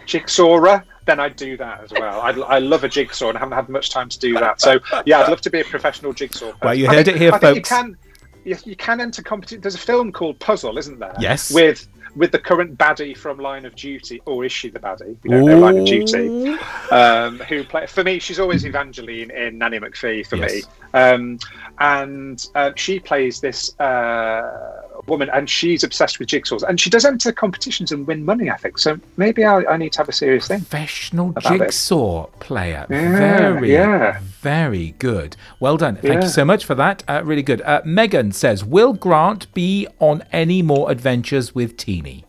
jigsawrer, 0.07 0.83
then 1.07 1.20
I'd 1.20 1.37
do 1.37 1.57
that 1.57 1.83
as 1.85 1.92
well. 1.92 2.20
I'd, 2.20 2.38
I 2.40 2.59
love 2.59 2.85
a 2.85 2.88
jigsaw, 2.88 3.29
and 3.29 3.37
I 3.37 3.40
haven't 3.40 3.57
had 3.57 3.68
much 3.68 3.90
time 3.90 4.09
to 4.09 4.18
do 4.18 4.35
that. 4.35 4.61
So 4.61 4.79
yeah, 5.05 5.20
I'd 5.20 5.29
love 5.29 5.40
to 5.42 5.50
be 5.50 5.61
a 5.61 5.64
professional 5.64 6.12
jigsaw. 6.12 6.52
Well, 6.62 6.74
you 6.74 6.87
person. 6.87 6.94
I 6.94 6.96
heard 6.96 7.05
think- 7.07 7.16
it 7.16 7.20
here, 7.20 7.33
I 7.33 7.38
folks. 7.38 7.57
You 7.57 7.62
can, 7.62 7.96
you, 8.44 8.57
you 8.64 8.76
can 8.76 9.00
enter 9.00 9.22
competition. 9.22 9.61
There's 9.61 9.74
a 9.74 9.79
film 9.79 10.12
called 10.12 10.38
Puzzle, 10.40 10.79
isn't 10.79 10.98
there? 10.98 11.14
Yes. 11.20 11.52
With 11.52 11.88
with 12.14 12.33
the 12.33 12.38
current 12.38 12.79
baddie 12.79 13.14
from 13.14 13.38
Line 13.38 13.66
of 13.66 13.74
Duty, 13.74 14.22
or 14.24 14.42
is 14.46 14.50
she 14.50 14.70
the 14.70 14.79
baddie? 14.79 15.16
We 15.22 15.29
don't 15.31 15.44
know 15.44 15.59
Line 15.59 15.79
of 15.79 15.85
Duty. 15.87 16.48
Um, 16.90 17.38
who 17.40 17.62
play 17.62 17.87
for 17.87 18.02
me? 18.05 18.18
She's 18.20 18.40
always 18.40 18.64
Evangeline 18.64 19.31
in 19.31 19.59
Nanny 19.59 19.79
McPhee 19.79 20.26
for 20.26 20.37
Yes. 20.37 20.55
me, 20.55 20.62
um, 20.94 21.38
and 21.79 22.46
uh, 22.55 22.70
she 22.74 22.98
plays 23.00 23.40
this 23.40 23.79
uh, 23.79 24.83
woman, 25.06 25.30
and 25.32 25.48
she's 25.48 25.84
obsessed 25.84 26.18
with 26.18 26.28
jigsaws, 26.28 26.62
and 26.62 26.80
she 26.80 26.90
does 26.90 27.04
enter 27.04 27.32
competitions 27.32 27.92
and 27.92 28.06
win 28.06 28.24
money. 28.24 28.50
I 28.50 28.56
think 28.56 28.78
so. 28.78 28.98
Maybe 29.16 29.44
I, 29.44 29.64
I 29.64 29.76
need 29.76 29.92
to 29.92 29.98
have 29.98 30.08
a 30.08 30.12
serious 30.12 30.48
thing. 30.48 30.60
Professional 30.60 31.30
About 31.30 31.54
it. 31.54 31.58
jigsaw 31.58 32.26
player. 32.40 32.86
Yeah, 32.90 33.16
very, 33.18 33.72
yeah. 33.72 34.20
very 34.40 34.94
good. 34.98 35.36
Well 35.60 35.76
done. 35.76 35.96
Thank 35.96 36.14
Yeah. 36.14 36.22
you 36.22 36.28
so 36.28 36.44
much 36.44 36.64
for 36.64 36.74
that. 36.74 37.02
Uh, 37.08 37.22
really 37.24 37.42
good. 37.42 37.60
Uh, 37.62 37.82
Megan 37.84 38.32
says, 38.32 38.64
Will 38.64 38.92
Grant 38.92 39.52
be 39.54 39.86
on 39.98 40.22
any 40.32 40.62
more 40.62 40.90
adventures 40.90 41.54
with 41.54 41.76
Teeny? 41.76 42.24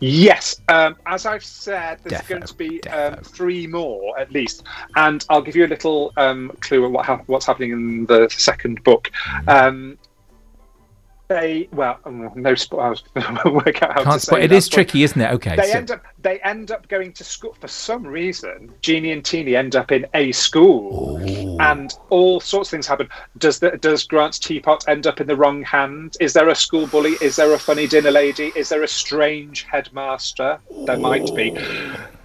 Yes, 0.00 0.60
um, 0.68 0.96
as 1.06 1.26
I've 1.26 1.44
said, 1.44 1.98
there's 2.04 2.22
Defo, 2.22 2.28
going 2.28 2.42
to 2.42 2.54
be 2.54 2.82
um, 2.84 3.16
three 3.24 3.66
more 3.66 4.18
at 4.18 4.30
least, 4.30 4.64
and 4.96 5.24
I'll 5.28 5.42
give 5.42 5.56
you 5.56 5.64
a 5.64 5.68
little 5.68 6.12
um, 6.16 6.52
clue 6.60 6.84
of 6.84 6.92
what 6.92 7.06
hap 7.06 7.26
what's 7.26 7.46
happening 7.46 7.72
in 7.72 8.06
the 8.06 8.28
second 8.30 8.82
book. 8.84 9.10
Mm. 9.46 9.96
They 11.32 11.66
well, 11.72 11.98
um, 12.04 12.30
no 12.34 12.54
spoilers. 12.54 13.04
work 13.46 13.82
out 13.82 13.92
how 13.92 14.00
to 14.00 14.04
Can't 14.04 14.20
say 14.20 14.26
spoil. 14.26 14.42
It 14.42 14.52
is 14.52 14.68
tricky, 14.68 15.02
isn't 15.02 15.18
it? 15.18 15.30
Okay. 15.32 15.56
They 15.56 15.70
so- 15.70 15.78
end 15.78 15.90
up 15.90 16.04
they 16.20 16.40
end 16.40 16.70
up 16.70 16.86
going 16.88 17.12
to 17.14 17.24
school 17.24 17.56
for 17.58 17.68
some 17.68 18.06
reason. 18.06 18.74
Genie 18.82 19.12
and 19.12 19.24
Teeny 19.24 19.56
end 19.56 19.74
up 19.74 19.92
in 19.92 20.06
a 20.12 20.32
school, 20.32 21.16
and 21.60 21.94
all 22.10 22.38
sorts 22.38 22.68
of 22.68 22.72
things 22.72 22.86
happen. 22.86 23.08
Does 23.38 23.60
the, 23.60 23.70
does 23.78 24.04
Grant's 24.04 24.38
teapot 24.38 24.86
end 24.88 25.06
up 25.06 25.22
in 25.22 25.26
the 25.26 25.36
wrong 25.36 25.62
hand? 25.62 26.18
Is 26.20 26.34
there 26.34 26.50
a 26.50 26.54
school 26.54 26.86
bully? 26.86 27.16
Is 27.22 27.36
there 27.36 27.52
a 27.54 27.58
funny 27.58 27.86
dinner 27.86 28.10
lady? 28.10 28.52
Is 28.54 28.68
there 28.68 28.82
a 28.82 28.88
strange 28.88 29.62
headmaster? 29.62 30.58
There 30.84 30.98
might 30.98 31.34
be. 31.34 31.56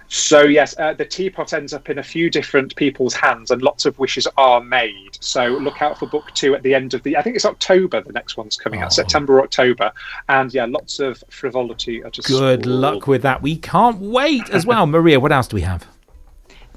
So 0.08 0.42
yes, 0.42 0.74
uh, 0.78 0.94
the 0.94 1.04
teapot 1.04 1.52
ends 1.52 1.74
up 1.74 1.90
in 1.90 1.98
a 1.98 2.02
few 2.02 2.30
different 2.30 2.74
people's 2.76 3.14
hands, 3.14 3.50
and 3.50 3.60
lots 3.60 3.84
of 3.84 3.98
wishes 3.98 4.26
are 4.38 4.60
made. 4.60 5.18
So 5.20 5.46
look 5.46 5.82
out 5.82 5.98
for 5.98 6.06
book 6.06 6.30
two 6.34 6.54
at 6.54 6.62
the 6.62 6.74
end 6.74 6.94
of 6.94 7.02
the. 7.02 7.16
I 7.16 7.22
think 7.22 7.36
it's 7.36 7.44
October. 7.44 8.00
The 8.00 8.12
next 8.12 8.36
one's 8.36 8.56
coming 8.56 8.80
out, 8.80 8.92
September 8.92 9.38
or 9.38 9.42
October, 9.42 9.92
and 10.28 10.52
yeah, 10.54 10.64
lots 10.64 10.98
of 10.98 11.22
frivolity 11.28 11.98
at 12.00 12.16
a 12.18 12.22
Good 12.22 12.62
school. 12.62 12.72
luck 12.74 13.06
with 13.06 13.22
that. 13.22 13.42
We 13.42 13.56
can't 13.56 14.00
wait 14.00 14.48
as 14.50 14.64
well. 14.64 14.86
Maria, 14.98 15.20
what 15.20 15.30
else 15.32 15.46
do 15.46 15.56
we 15.56 15.62
have? 15.62 15.86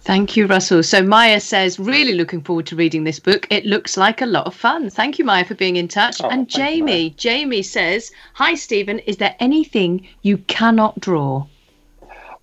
Thank 0.03 0.35
you, 0.35 0.47
Russell. 0.47 0.81
So 0.81 1.03
Maya 1.03 1.39
says, 1.39 1.77
really 1.77 2.13
looking 2.15 2.41
forward 2.41 2.65
to 2.67 2.75
reading 2.75 3.03
this 3.03 3.19
book. 3.19 3.45
It 3.51 3.67
looks 3.67 3.97
like 3.97 4.21
a 4.21 4.25
lot 4.25 4.47
of 4.47 4.55
fun. 4.55 4.89
Thank 4.89 5.19
you, 5.19 5.25
Maya, 5.25 5.45
for 5.45 5.53
being 5.53 5.75
in 5.75 5.87
touch. 5.87 6.19
Oh, 6.21 6.29
and 6.29 6.49
thank 6.49 6.57
you, 6.57 6.79
Jamie, 6.81 7.09
Jamie 7.11 7.61
says, 7.61 8.11
Hi, 8.33 8.55
Stephen. 8.55 8.97
Is 8.99 9.17
there 9.17 9.35
anything 9.39 10.07
you 10.23 10.39
cannot 10.39 10.99
draw? 10.99 11.45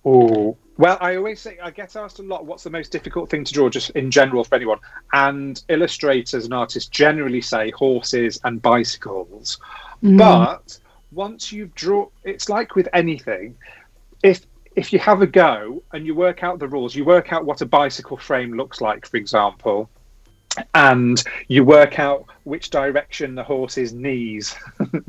Oh, 0.05 0.55
well, 0.79 0.97
I 1.01 1.17
always 1.17 1.41
say 1.41 1.57
I 1.61 1.71
get 1.71 1.97
asked 1.97 2.19
a 2.19 2.23
lot 2.23 2.45
what's 2.45 2.63
the 2.63 2.69
most 2.69 2.89
difficult 2.93 3.29
thing 3.29 3.43
to 3.43 3.53
draw, 3.53 3.67
just 3.67 3.89
in 3.91 4.09
general 4.09 4.45
for 4.45 4.55
anyone. 4.55 4.79
And 5.11 5.61
illustrators 5.67 6.45
and 6.45 6.53
artists 6.53 6.87
generally 6.87 7.41
say 7.41 7.69
horses 7.71 8.39
and 8.45 8.61
bicycles. 8.61 9.59
Mm. 10.01 10.17
But 10.17 10.79
once 11.11 11.51
you've 11.51 11.75
drawn, 11.75 12.07
it's 12.23 12.47
like 12.47 12.77
with 12.77 12.87
anything. 12.93 13.57
If 14.23 14.45
if 14.73 14.93
you 14.93 14.99
have 14.99 15.21
a 15.21 15.27
go 15.27 15.83
and 15.91 16.05
you 16.05 16.15
work 16.15 16.43
out 16.43 16.59
the 16.59 16.67
rules, 16.69 16.95
you 16.95 17.03
work 17.03 17.33
out 17.33 17.43
what 17.43 17.59
a 17.59 17.65
bicycle 17.65 18.15
frame 18.15 18.53
looks 18.53 18.79
like, 18.79 19.05
for 19.05 19.17
example, 19.17 19.89
and 20.75 21.21
you 21.49 21.65
work 21.65 21.99
out 21.99 22.23
which 22.45 22.69
direction 22.69 23.35
the 23.35 23.43
horse's 23.43 23.91
knees 23.91 24.55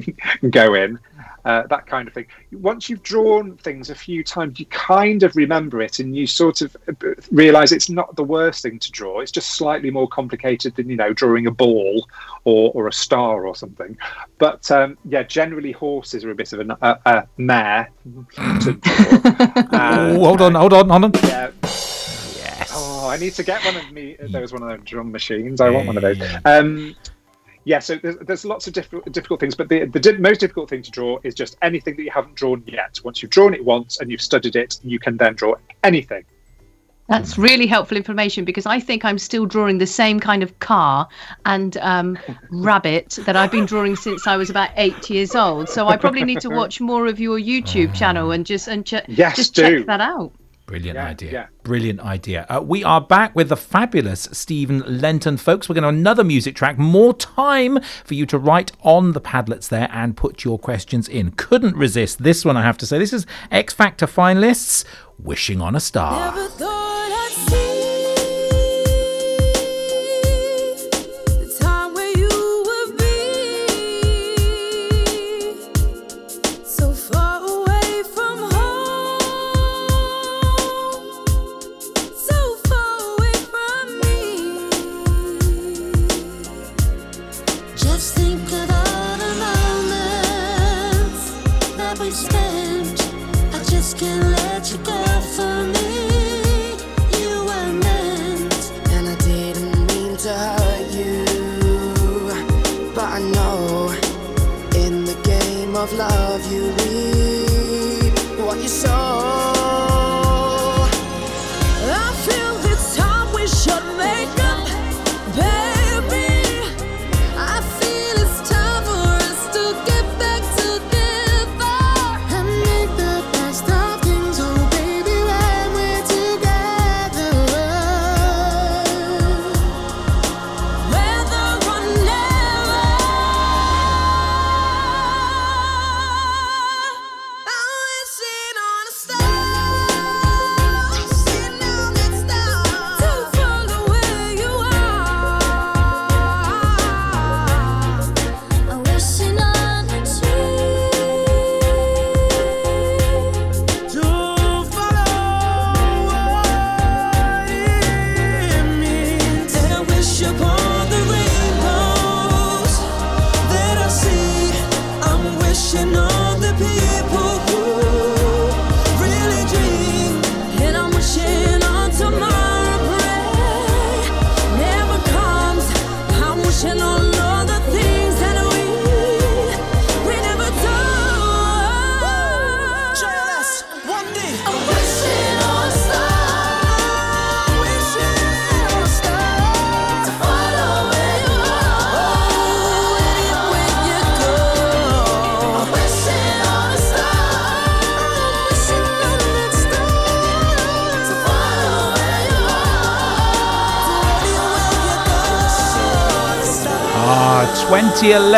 go 0.51 0.75
in, 0.75 0.99
uh, 1.45 1.67
that 1.69 1.87
kind 1.87 2.07
of 2.09 2.15
thing. 2.15 2.27
Once 2.53 2.89
you've 2.89 3.03
drawn 3.03 3.57
things 3.59 3.91
a 3.91 3.95
few 3.95 4.23
times, 4.23 4.59
you 4.59 4.67
kind 4.67 5.23
of 5.23 5.35
remember 5.37 5.81
it, 5.81 5.99
and 5.99 6.15
you 6.15 6.27
sort 6.27 6.61
of 6.61 6.77
uh, 6.89 7.15
realize 7.31 7.73
it's 7.73 7.91
not 7.91 8.15
the 8.17 8.25
worst 8.25 8.63
thing 8.63 8.79
to 8.79 8.91
draw. 8.91 9.21
It's 9.21 9.33
just 9.33 9.51
slightly 9.51 9.91
more 9.91 10.09
complicated 10.09 10.77
than 10.77 10.89
you 10.89 10.97
know 10.97 11.13
drawing 11.13 11.47
a 11.47 11.51
ball 11.51 12.09
or 12.45 12.71
or 12.75 12.89
a 12.89 12.93
star 12.93 13.47
or 13.47 13.55
something. 13.55 13.97
But 14.39 14.71
um, 14.71 14.99
yeah, 15.05 15.23
generally 15.23 15.73
horses 15.73 16.25
are 16.25 16.31
a 16.31 16.35
bit 16.35 16.53
of 16.53 16.61
a, 16.61 16.79
a, 16.83 16.99
a 17.07 17.29
mare 17.37 17.91
to 18.05 18.73
draw. 18.73 19.21
oh, 19.73 20.25
hold 20.25 20.41
on, 20.43 20.55
hold 20.55 20.73
on, 20.73 20.89
hold 20.89 21.05
on. 21.05 21.13
Yeah. 21.25 21.51
Yes. 21.63 22.73
Oh, 22.75 23.09
I 23.09 23.17
need 23.17 23.33
to 23.35 23.43
get 23.43 23.65
one 23.65 23.77
of 23.77 23.91
me. 23.91 24.17
Those 24.21 24.53
one 24.53 24.63
of 24.63 24.69
those 24.69 24.87
drum 24.87 25.11
machines. 25.11 25.61
I 25.61 25.71
want 25.71 25.87
one 25.87 25.97
of 25.97 26.03
those. 26.03 26.21
Um, 26.45 26.95
yeah, 27.65 27.79
so 27.79 27.97
there's, 27.97 28.17
there's 28.17 28.45
lots 28.45 28.67
of 28.67 28.73
difficult, 28.73 29.11
difficult 29.13 29.41
things, 29.41 29.55
but 29.55 29.69
the, 29.69 29.85
the 29.85 30.19
most 30.19 30.41
difficult 30.41 30.71
thing 30.71 30.83
to 30.83 30.91
draw 30.91 31.19
is 31.23 31.35
just 31.35 31.57
anything 31.63 31.97
that 31.97 32.03
you 32.03 32.11
haven't 32.11 32.35
drawn 32.35 32.63
yet. 32.67 32.99
Once 33.05 33.23
you've 33.23 33.31
drawn 33.31 33.53
it 33.55 33.65
once 33.65 34.01
and 34.01 34.11
you've 34.11 34.23
studied 34.23 34.57
it, 34.57 34.79
you 34.83 34.99
can 34.99 35.17
then 35.17 35.35
draw 35.35 35.55
anything. 35.85 36.25
That's 37.11 37.37
really 37.37 37.67
helpful 37.67 37.97
information 37.97 38.45
because 38.45 38.67
I 38.67 38.79
think 38.79 39.05
I'm 39.05 39.19
still 39.19 39.45
drawing 39.45 39.79
the 39.79 39.87
same 39.87 40.21
kind 40.21 40.45
of 40.45 40.57
car 40.61 41.09
and 41.45 41.77
um, 41.79 42.17
rabbit 42.53 43.19
that 43.27 43.35
I've 43.35 43.51
been 43.51 43.67
drawing 43.67 43.97
since 43.97 44.29
I 44.29 44.37
was 44.37 44.49
about 44.49 44.71
eight 44.77 45.11
years 45.11 45.35
old. 45.35 45.69
So 45.69 45.89
I 45.89 45.97
probably 45.97 46.25
need 46.25 46.41
to 46.43 46.51
watch 46.51 46.81
more 46.81 47.07
of 47.09 47.19
your 47.19 47.37
YouTube 47.37 47.93
channel 47.95 48.31
and 48.31 48.47
just 48.47 48.69
and 48.69 48.87
ch- 48.87 49.03
Yes, 49.09 49.35
just 49.35 49.55
do. 49.57 49.79
check 49.79 49.87
that 49.87 50.01
out. 50.01 50.33
Brilliant 50.71 50.95
Yeah, 50.97 51.07
idea. 51.07 51.33
yeah. 51.33 51.47
Brilliant 51.65 51.99
idea. 51.99 52.47
Uh, 52.49 52.61
we 52.61 52.85
are 52.85 53.01
back 53.01 53.35
with 53.35 53.49
the 53.49 53.57
fabulous 53.57 54.29
Stephen 54.31 54.85
Lenton, 54.87 55.37
folks. 55.37 55.69
We're 55.69 55.75
going 55.75 55.83
to 55.83 55.89
another 55.89 56.23
music 56.23 56.55
track. 56.55 56.79
More 56.79 57.13
time 57.13 57.81
for 58.05 58.15
you 58.15 58.25
to 58.27 58.39
write 58.39 58.71
on 58.83 59.11
the 59.11 59.21
Padlets 59.21 59.69
there 59.69 59.89
and 59.91 60.17
put 60.17 60.45
your 60.45 60.61
questions 60.61 61.09
in. 61.09 61.33
Couldn't 61.33 61.75
resist 61.75 62.23
this 62.23 62.45
one, 62.45 62.57
I 62.57 62.63
have 62.63 62.79
to 62.79 62.87
say. 62.87 62.99
This 63.01 63.13
is 63.13 63.27
X 63.51 63.75
Factor 63.75 64.07
finalists, 64.07 64.85
Wishing 65.19 65.61
on 65.61 65.75
a 65.75 65.81
Star. 65.81 66.33
Of 105.77 105.93
love 105.93 106.53
you 106.53 106.65
reap 106.71 108.15
what 108.39 108.61
you 108.61 108.69
sow. 108.69 109.60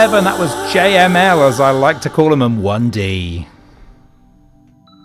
2011. 0.03 0.25
That 0.25 0.41
was 0.41 0.53
JML, 0.75 1.49
as 1.49 1.61
I 1.61 1.71
like 1.71 2.01
to 2.01 2.11
call 2.11 2.33
him, 2.33 2.43
and 2.43 2.59
1D. 2.59 3.47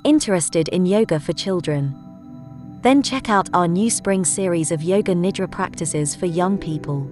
Interested 0.04 0.70
in 0.70 0.88
yoga 0.88 1.20
for 1.20 1.34
children? 1.34 1.94
Then 2.82 3.04
check 3.04 3.30
out 3.30 3.48
our 3.54 3.68
new 3.68 3.92
spring 3.92 4.26
series 4.26 4.72
of 4.72 4.82
Yoga 4.82 5.14
Nidra 5.14 5.52
practices 5.52 6.16
for 6.16 6.26
young 6.26 6.58
people. 6.58 7.08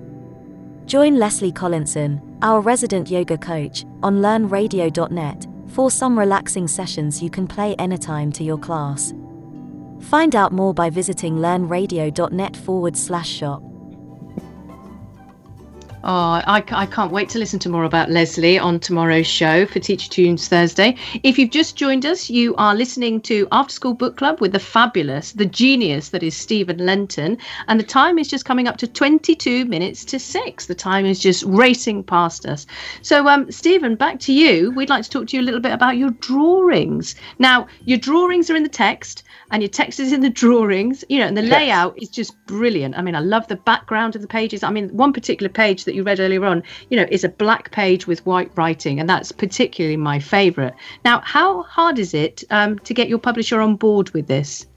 Join 0.87 1.17
Leslie 1.17 1.51
Collinson, 1.51 2.21
our 2.41 2.59
resident 2.59 3.11
yoga 3.11 3.37
coach, 3.37 3.85
on 4.01 4.17
learnradio.net 4.17 5.45
for 5.67 5.91
some 5.91 6.17
relaxing 6.17 6.67
sessions 6.67 7.21
you 7.21 7.29
can 7.29 7.45
play 7.45 7.75
anytime 7.75 8.31
to 8.31 8.43
your 8.43 8.57
class. 8.57 9.13
Find 9.99 10.35
out 10.35 10.51
more 10.51 10.73
by 10.73 10.89
visiting 10.89 11.35
learnradio.net 11.35 12.57
forward 12.57 12.97
slash 12.97 13.29
shop. 13.29 13.61
Oh, 16.07 16.39
I, 16.45 16.63
I 16.69 16.85
can't 16.85 17.11
wait 17.11 17.29
to 17.29 17.39
listen 17.39 17.57
to 17.61 17.69
more 17.69 17.83
about 17.83 18.11
Leslie 18.11 18.59
on 18.59 18.79
tomorrow's 18.79 19.25
show 19.25 19.65
for 19.65 19.79
Teacher 19.79 20.07
Tunes 20.07 20.47
Thursday. 20.47 20.97
If 21.23 21.39
you've 21.39 21.49
just 21.49 21.75
joined 21.75 22.05
us, 22.05 22.29
you 22.29 22.53
are 22.57 22.75
listening 22.75 23.21
to 23.21 23.47
After 23.51 23.73
School 23.73 23.95
Book 23.95 24.15
Club 24.15 24.39
with 24.39 24.51
the 24.51 24.59
fabulous, 24.59 25.31
the 25.31 25.47
genius 25.47 26.09
that 26.09 26.21
is 26.21 26.37
Stephen 26.37 26.77
Lenton. 26.77 27.39
And 27.67 27.79
the 27.79 27.83
time 27.83 28.19
is 28.19 28.27
just 28.27 28.45
coming 28.45 28.67
up 28.67 28.77
to 28.77 28.87
22 28.87 29.65
minutes 29.65 30.05
to 30.05 30.19
six. 30.19 30.67
The 30.67 30.75
time 30.75 31.07
is 31.07 31.19
just 31.19 31.43
racing 31.47 32.03
past 32.03 32.45
us. 32.45 32.67
So, 33.01 33.27
um, 33.27 33.51
Stephen, 33.51 33.95
back 33.95 34.19
to 34.19 34.31
you. 34.31 34.69
We'd 34.75 34.91
like 34.91 35.05
to 35.05 35.09
talk 35.09 35.25
to 35.29 35.35
you 35.35 35.41
a 35.41 35.47
little 35.47 35.59
bit 35.59 35.73
about 35.73 35.97
your 35.97 36.11
drawings. 36.11 37.15
Now, 37.39 37.65
your 37.85 37.97
drawings 37.97 38.51
are 38.51 38.55
in 38.55 38.61
the 38.61 38.69
text 38.69 39.23
and 39.55 39.63
your 39.63 39.69
text 39.69 40.01
is 40.01 40.11
in 40.11 40.19
the 40.19 40.29
drawings, 40.29 41.05
you 41.07 41.17
know, 41.17 41.27
and 41.27 41.37
the 41.37 41.41
Yes. 41.41 41.49
layout 41.53 41.97
is 41.97 42.09
just 42.09 42.35
brilliant. 42.45 42.97
I 42.97 43.01
mean, 43.01 43.15
I 43.15 43.21
love 43.21 43.47
the 43.47 43.55
background 43.55 44.13
of 44.13 44.21
the 44.21 44.27
pages. 44.27 44.63
I 44.63 44.69
mean, 44.69 44.89
one 44.89 45.13
particular 45.13 45.47
page 45.47 45.85
that 45.85 45.95
you 45.95 46.03
read 46.03 46.19
earlier 46.19 46.43
on, 46.43 46.61
you 46.89 46.97
know, 46.97 47.05
is 47.09 47.23
a 47.23 47.29
black 47.29 47.71
page 47.71 48.05
with 48.05 48.25
white 48.25 48.51
writing, 48.57 48.99
and 48.99 49.07
that's 49.07 49.31
particularly 49.31 49.95
my 49.95 50.19
favorite. 50.19 50.73
Now, 51.05 51.21
how 51.23 51.63
hard 51.63 51.99
is 51.99 52.13
it 52.13 52.43
um, 52.49 52.79
to 52.79 52.93
get 52.93 53.07
your 53.07 53.17
publisher 53.17 53.61
on 53.61 53.77
board 53.77 54.09
with 54.09 54.27
this? 54.27 54.67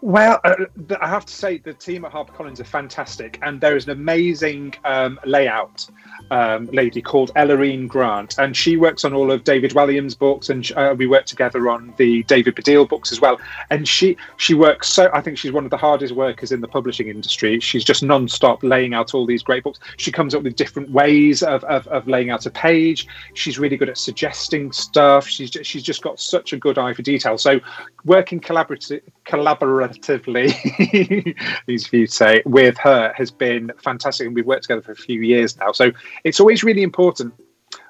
Well, 0.00 0.40
uh, 0.44 0.56
I 1.00 1.08
have 1.08 1.26
to 1.26 1.32
say 1.32 1.58
the 1.58 1.74
team 1.74 2.04
at 2.04 2.12
HarperCollins 2.12 2.60
are 2.60 2.64
fantastic, 2.64 3.38
and 3.42 3.60
there 3.60 3.76
is 3.76 3.84
an 3.84 3.90
amazing 3.90 4.74
um, 4.84 5.20
layout 5.24 5.86
um, 6.30 6.66
lady 6.66 7.02
called 7.02 7.30
Ellarine 7.36 7.86
Grant, 7.86 8.38
and 8.38 8.56
she 8.56 8.76
works 8.76 9.04
on 9.04 9.12
all 9.12 9.30
of 9.30 9.44
David 9.44 9.72
Walliams' 9.72 10.18
books, 10.18 10.48
and 10.48 10.70
uh, 10.72 10.94
we 10.96 11.06
work 11.06 11.26
together 11.26 11.68
on 11.68 11.92
the 11.96 12.22
David 12.24 12.56
Baddiel 12.56 12.88
books 12.88 13.12
as 13.12 13.20
well. 13.20 13.38
And 13.70 13.86
she 13.86 14.16
she 14.36 14.54
works 14.54 14.88
so. 14.88 15.10
I 15.12 15.20
think 15.20 15.38
she's 15.38 15.52
one 15.52 15.64
of 15.64 15.70
the 15.70 15.76
hardest 15.76 16.14
workers 16.14 16.50
in 16.50 16.60
the 16.60 16.68
publishing 16.68 17.08
industry. 17.08 17.60
She's 17.60 17.84
just 17.84 18.02
non-stop 18.02 18.62
laying 18.62 18.94
out 18.94 19.14
all 19.14 19.26
these 19.26 19.42
great 19.42 19.64
books. 19.64 19.78
She 19.96 20.10
comes 20.10 20.34
up 20.34 20.42
with 20.42 20.56
different 20.56 20.90
ways 20.90 21.42
of, 21.42 21.62
of, 21.64 21.86
of 21.88 22.08
laying 22.08 22.30
out 22.30 22.46
a 22.46 22.50
page. 22.50 23.06
She's 23.34 23.58
really 23.58 23.76
good 23.76 23.88
at 23.88 23.98
suggesting 23.98 24.72
stuff. 24.72 25.26
She's 25.26 25.50
just, 25.50 25.70
she's 25.70 25.82
just 25.82 26.02
got 26.02 26.18
such 26.18 26.52
a 26.52 26.56
good 26.56 26.78
eye 26.78 26.94
for 26.94 27.02
detail. 27.02 27.38
So 27.38 27.60
working 28.04 28.40
collaborative, 28.40 29.02
collaboratively, 29.34 31.36
these 31.66 31.86
few 31.86 32.06
say, 32.06 32.42
with 32.44 32.76
her 32.78 33.12
has 33.16 33.30
been 33.30 33.72
fantastic, 33.82 34.26
and 34.26 34.34
we've 34.34 34.46
worked 34.46 34.62
together 34.62 34.82
for 34.82 34.92
a 34.92 34.96
few 34.96 35.20
years 35.20 35.56
now. 35.58 35.72
So 35.72 35.90
it's 36.22 36.40
always 36.40 36.62
really 36.62 36.82
important 36.82 37.34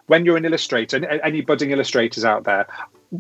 when 0.07 0.25
you're 0.25 0.37
an 0.37 0.45
illustrator, 0.45 1.05
any 1.23 1.43
budding 1.43 1.71
illustrators 1.71 2.25
out 2.25 2.45
there. 2.45 2.67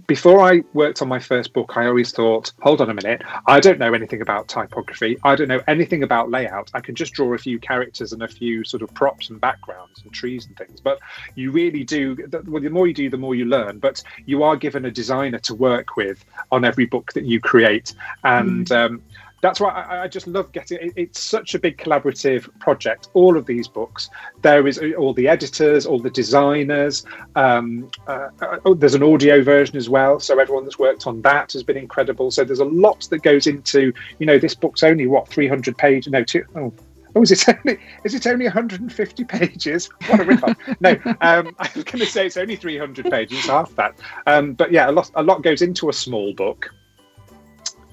Before 0.07 0.40
I 0.40 0.62
worked 0.72 1.03
on 1.03 1.09
my 1.09 1.20
first 1.20 1.53
book, 1.53 1.76
I 1.76 1.86
always 1.86 2.11
thought, 2.11 2.53
hold 2.61 2.80
on 2.80 2.90
a 2.90 2.95
minute, 2.95 3.22
I 3.47 3.61
don't 3.61 3.78
know 3.78 3.95
anything 3.95 4.22
about 4.22 4.49
typography. 4.49 5.18
I 5.22 5.36
don't 5.36 5.47
know 5.47 5.62
anything 5.68 6.03
about 6.03 6.30
layout. 6.30 6.70
I 6.74 6.80
can 6.80 6.97
just 6.97 7.12
draw 7.12 7.32
a 7.32 7.38
few 7.38 7.61
characters 7.61 8.12
and 8.12 8.22
a 8.22 8.28
few 8.28 8.64
sort 8.64 8.82
of 8.82 8.92
props 8.95 9.30
and 9.30 9.40
backgrounds 9.40 10.03
and 10.03 10.12
trees 10.12 10.47
and 10.47 10.57
things. 10.57 10.80
But 10.80 10.99
you 11.36 11.53
really 11.53 11.84
do, 11.84 12.16
well, 12.47 12.62
the 12.62 12.70
more 12.70 12.88
you 12.88 12.95
do, 12.95 13.09
the 13.09 13.18
more 13.18 13.36
you 13.36 13.45
learn. 13.45 13.78
But 13.78 14.03
you 14.26 14.42
are 14.42 14.57
given 14.57 14.84
a 14.84 14.90
designer 14.90 15.38
to 15.40 15.55
work 15.55 15.97
with 15.97 16.24
on 16.51 16.64
every 16.64 16.86
book 16.86 17.12
that 17.12 17.24
you 17.24 17.38
create. 17.38 17.95
And 18.24 18.70
um, 18.72 19.03
that's 19.45 19.61
why 19.61 19.68
I, 19.68 20.05
I 20.05 20.09
just 20.09 20.26
love 20.26 20.51
getting 20.53 20.78
it, 20.80 20.92
it's 20.97 21.20
such 21.20 21.55
a 21.55 21.59
big 21.59 21.76
collaborative 21.76 22.49
project 22.61 23.11
all 23.12 23.36
of 23.36 23.45
these 23.45 23.68
books 23.68 24.09
there 24.40 24.66
is 24.66 24.80
all 24.99 25.12
the 25.12 25.28
editors 25.28 25.84
all 25.84 26.01
the 26.01 26.11
designers 26.11 27.05
um, 27.36 27.90
uh, 28.09 28.28
uh, 28.40 28.59
oh, 28.64 28.74
there's 28.74 28.95
an 28.95 29.03
audio 29.03 29.42
version 29.42 29.76
as 29.76 29.90
well 29.90 30.18
so 30.18 30.40
everyone 30.40 30.64
that's 30.64 30.78
worked 30.78 31.07
on 31.07 31.20
that 31.20 31.53
has 31.53 31.62
been 31.62 31.76
incredible 31.76 32.30
so 32.30 32.42
there's 32.42 32.61
a 32.61 32.64
lot 32.64 33.07
that 33.11 33.22
goes 33.22 33.47
into 33.47 33.92
you 34.18 34.24
know 34.24 34.38
this 34.38 34.55
book's 34.55 34.82
only 34.82 35.07
what 35.07 35.28
300 35.28 35.76
pages 35.76 36.11
no 36.11 36.24
two 36.24 36.45
oh 36.57 36.72
Oh, 37.16 37.22
is 37.22 37.30
it 37.30 37.49
only 37.64 37.78
is 38.03 38.14
it 38.14 38.26
only 38.26 38.47
150 38.47 39.24
pages? 39.24 39.88
What 40.09 40.18
a 40.18 40.24
rip-off! 40.24 40.57
no, 40.80 40.90
um, 41.20 41.55
I 41.61 41.70
was 41.72 41.84
going 41.84 42.01
to 42.01 42.07
say 42.07 42.26
it's 42.26 42.36
only 42.36 42.57
300 42.57 43.09
pages, 43.09 43.47
half 43.47 43.72
that. 43.76 43.97
Um, 44.26 44.55
but 44.55 44.72
yeah, 44.72 44.90
a 44.90 44.92
lot 44.92 45.12
a 45.14 45.22
lot 45.22 45.42
goes 45.42 45.62
into 45.62 45.88
a 45.88 45.92
small 45.92 46.34
book. 46.34 46.74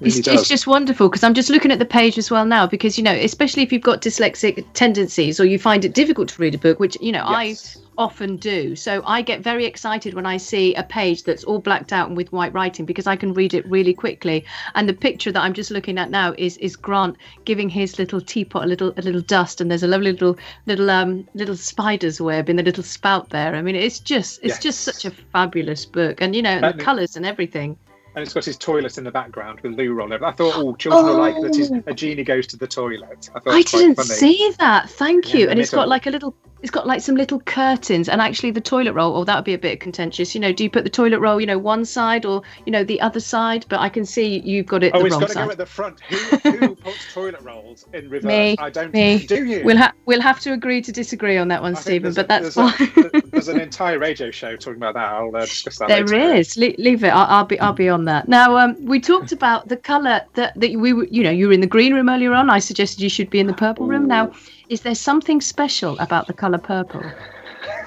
It's, 0.01 0.27
Really 0.27 0.39
it's 0.39 0.49
just 0.49 0.65
wonderful 0.65 1.09
because 1.09 1.23
I'm 1.23 1.35
just 1.35 1.51
looking 1.51 1.71
at 1.71 1.77
the 1.77 1.85
page 1.85 2.17
as 2.17 2.31
well 2.31 2.45
now 2.45 2.65
because 2.65 2.97
you 2.97 3.03
know 3.03 3.13
especially 3.13 3.61
if 3.61 3.71
you've 3.71 3.83
got 3.83 4.01
dyslexic 4.01 4.65
tendencies 4.73 5.39
or 5.39 5.45
you 5.45 5.59
find 5.59 5.85
it 5.85 5.93
difficult 5.93 6.29
to 6.29 6.41
read 6.41 6.55
a 6.55 6.57
book 6.57 6.79
which 6.79 6.97
you 7.01 7.11
know 7.11 7.23
Yes. 7.29 7.77
I 7.77 7.81
often 7.97 8.37
do. 8.37 8.75
So 8.75 9.03
I 9.05 9.21
get 9.21 9.41
very 9.41 9.65
excited 9.65 10.15
when 10.15 10.25
I 10.25 10.37
see 10.37 10.73
a 10.73 10.81
page 10.81 11.23
that's 11.23 11.43
all 11.43 11.59
blacked 11.59 11.93
out 11.93 12.07
and 12.07 12.17
with 12.17 12.31
white 12.31 12.51
writing 12.51 12.85
because 12.85 13.05
I 13.05 13.15
can 13.15 13.33
read 13.33 13.53
it 13.53 13.63
really 13.67 13.93
quickly. 13.93 14.43
And 14.73 14.89
the 14.89 14.93
picture 14.93 15.31
that 15.31 15.41
I'm 15.41 15.53
just 15.53 15.69
looking 15.69 15.99
at 15.99 16.09
now 16.09 16.33
is 16.37 16.57
is 16.57 16.75
Grant 16.75 17.15
giving 17.45 17.69
his 17.69 17.99
little 17.99 18.21
teapot 18.21 18.63
a 18.63 18.67
little 18.67 18.93
a 18.97 19.01
little 19.03 19.21
dust 19.21 19.61
and 19.61 19.69
there's 19.69 19.83
a 19.83 19.87
lovely 19.87 20.11
little 20.13 20.37
little 20.65 20.89
um 20.89 21.27
little 21.35 21.55
spider's 21.55 22.19
web 22.19 22.49
in 22.49 22.55
the 22.55 22.63
little 22.63 22.83
spout 22.83 23.29
there. 23.29 23.53
I 23.53 23.61
mean 23.61 23.75
it's 23.75 23.99
just 23.99 24.39
it's 24.41 24.57
just 24.57 24.81
such 24.81 25.05
a 25.05 25.11
fabulous 25.11 25.85
book 25.85 26.21
and 26.21 26.35
you 26.35 26.41
know 26.41 26.59
and 26.61 26.79
the 26.79 26.83
colours 26.83 27.15
and 27.15 27.25
everything 27.25 27.77
And 28.13 28.21
it's 28.23 28.33
got 28.33 28.43
his 28.43 28.57
toilet 28.57 28.97
in 28.97 29.03
the 29.05 29.11
background 29.11 29.61
with 29.61 29.73
loo 29.73 29.93
roll 29.93 30.11
over. 30.13 30.25
I 30.25 30.31
thought, 30.33 30.53
oh, 30.57 30.75
children 30.75 31.05
will 31.05 31.17
like 31.17 31.35
that. 31.41 31.55
His, 31.55 31.71
Oh. 31.71 31.81
a 31.87 31.93
genie 31.93 32.23
goes 32.25 32.45
to 32.47 32.57
the 32.57 32.67
toilet. 32.67 33.29
I 33.33 33.39
thought 33.39 33.53
I 33.53 33.59
it 33.59 33.63
was 33.63 33.65
quite 33.71 33.79
didn't 33.79 33.95
funny. 33.95 34.07
see 34.09 34.51
that. 34.59 34.89
Thank 34.89 35.33
you. 35.33 35.49
And 35.49 35.59
it's 35.59 35.71
got 35.71 35.87
like 35.87 36.07
a 36.07 36.09
little. 36.09 36.35
It's 36.61 36.69
got 36.71 36.85
like 36.85 37.01
some 37.01 37.15
little 37.15 37.39
curtains, 37.41 38.07
and 38.07 38.21
actually 38.21 38.51
the 38.51 38.61
toilet 38.61 38.93
roll. 38.93 39.15
Oh, 39.17 39.23
that 39.23 39.35
would 39.35 39.45
be 39.45 39.53
a 39.53 39.57
bit 39.57 39.79
contentious. 39.79 40.35
You 40.35 40.41
know, 40.41 40.53
do 40.53 40.63
you 40.63 40.69
put 40.69 40.83
the 40.83 40.89
toilet 40.91 41.19
roll, 41.19 41.41
you 41.41 41.47
know, 41.47 41.57
one 41.57 41.85
side 41.85 42.25
or 42.25 42.43
you 42.65 42.71
know 42.71 42.83
the 42.83 43.01
other 43.01 43.19
side? 43.19 43.65
But 43.69 43.79
I 43.79 43.89
can 43.89 44.05
see 44.05 44.39
you've 44.45 44.67
got 44.67 44.83
it 44.83 44.91
Oh, 44.93 44.99
the 44.99 45.05
it's 45.07 45.17
got 45.17 45.29
to 45.29 45.33
go 45.35 45.49
at 45.49 45.57
the 45.57 45.65
front. 45.65 45.99
Who, 46.01 46.15
who 46.51 46.75
puts 46.75 47.13
toilet 47.13 47.41
rolls 47.41 47.85
in 47.93 48.09
reverse? 48.09 48.27
Me, 48.27 48.55
I 48.59 48.69
don't. 48.69 48.93
me. 48.93 49.25
Do 49.25 49.43
you? 49.43 49.63
We'll 49.63 49.77
have 49.77 49.93
we'll 50.05 50.21
have 50.21 50.39
to 50.41 50.53
agree 50.53 50.81
to 50.83 50.91
disagree 50.91 51.37
on 51.37 51.47
that 51.47 51.61
one, 51.61 51.75
I 51.75 51.79
Stephen. 51.79 52.13
But 52.13 52.25
a- 52.25 52.27
that's 52.27 52.55
there's 52.55 52.77
fine. 52.79 53.11
A, 53.13 53.21
there's 53.31 53.47
an 53.47 53.59
entire 53.59 53.97
radio 53.97 54.29
show 54.31 54.55
talking 54.55 54.77
about 54.77 54.93
that. 54.93 55.11
I'll 55.11 55.35
uh, 55.35 55.41
discuss 55.41 55.79
that 55.79 55.87
There 55.87 56.05
later. 56.05 56.35
is. 56.35 56.57
Le- 56.57 56.75
leave 56.77 57.03
it. 57.03 57.09
I'll, 57.09 57.25
I'll 57.37 57.45
be. 57.45 57.59
I'll 57.59 57.73
be 57.73 57.89
on 57.89 58.05
that. 58.05 58.27
Now, 58.27 58.57
um, 58.57 58.75
we 58.85 58.99
talked 58.99 59.31
about 59.31 59.67
the 59.67 59.77
color 59.77 60.21
that 60.35 60.59
that 60.59 60.71
we 60.75 60.93
were. 60.93 61.05
You 61.05 61.23
know, 61.23 61.31
you 61.31 61.47
were 61.47 61.53
in 61.53 61.61
the 61.61 61.67
green 61.67 61.93
room 61.95 62.07
earlier 62.09 62.33
on. 62.33 62.49
I 62.51 62.59
suggested 62.59 63.01
you 63.01 63.09
should 63.09 63.29
be 63.31 63.39
in 63.39 63.47
the 63.47 63.53
purple 63.53 63.87
room. 63.87 64.07
Now, 64.07 64.31
is 64.71 64.81
there 64.81 64.95
something 64.95 65.41
special 65.41 65.99
about 65.99 66.27
the 66.27 66.33
color 66.33 66.57
purple? 66.57 67.03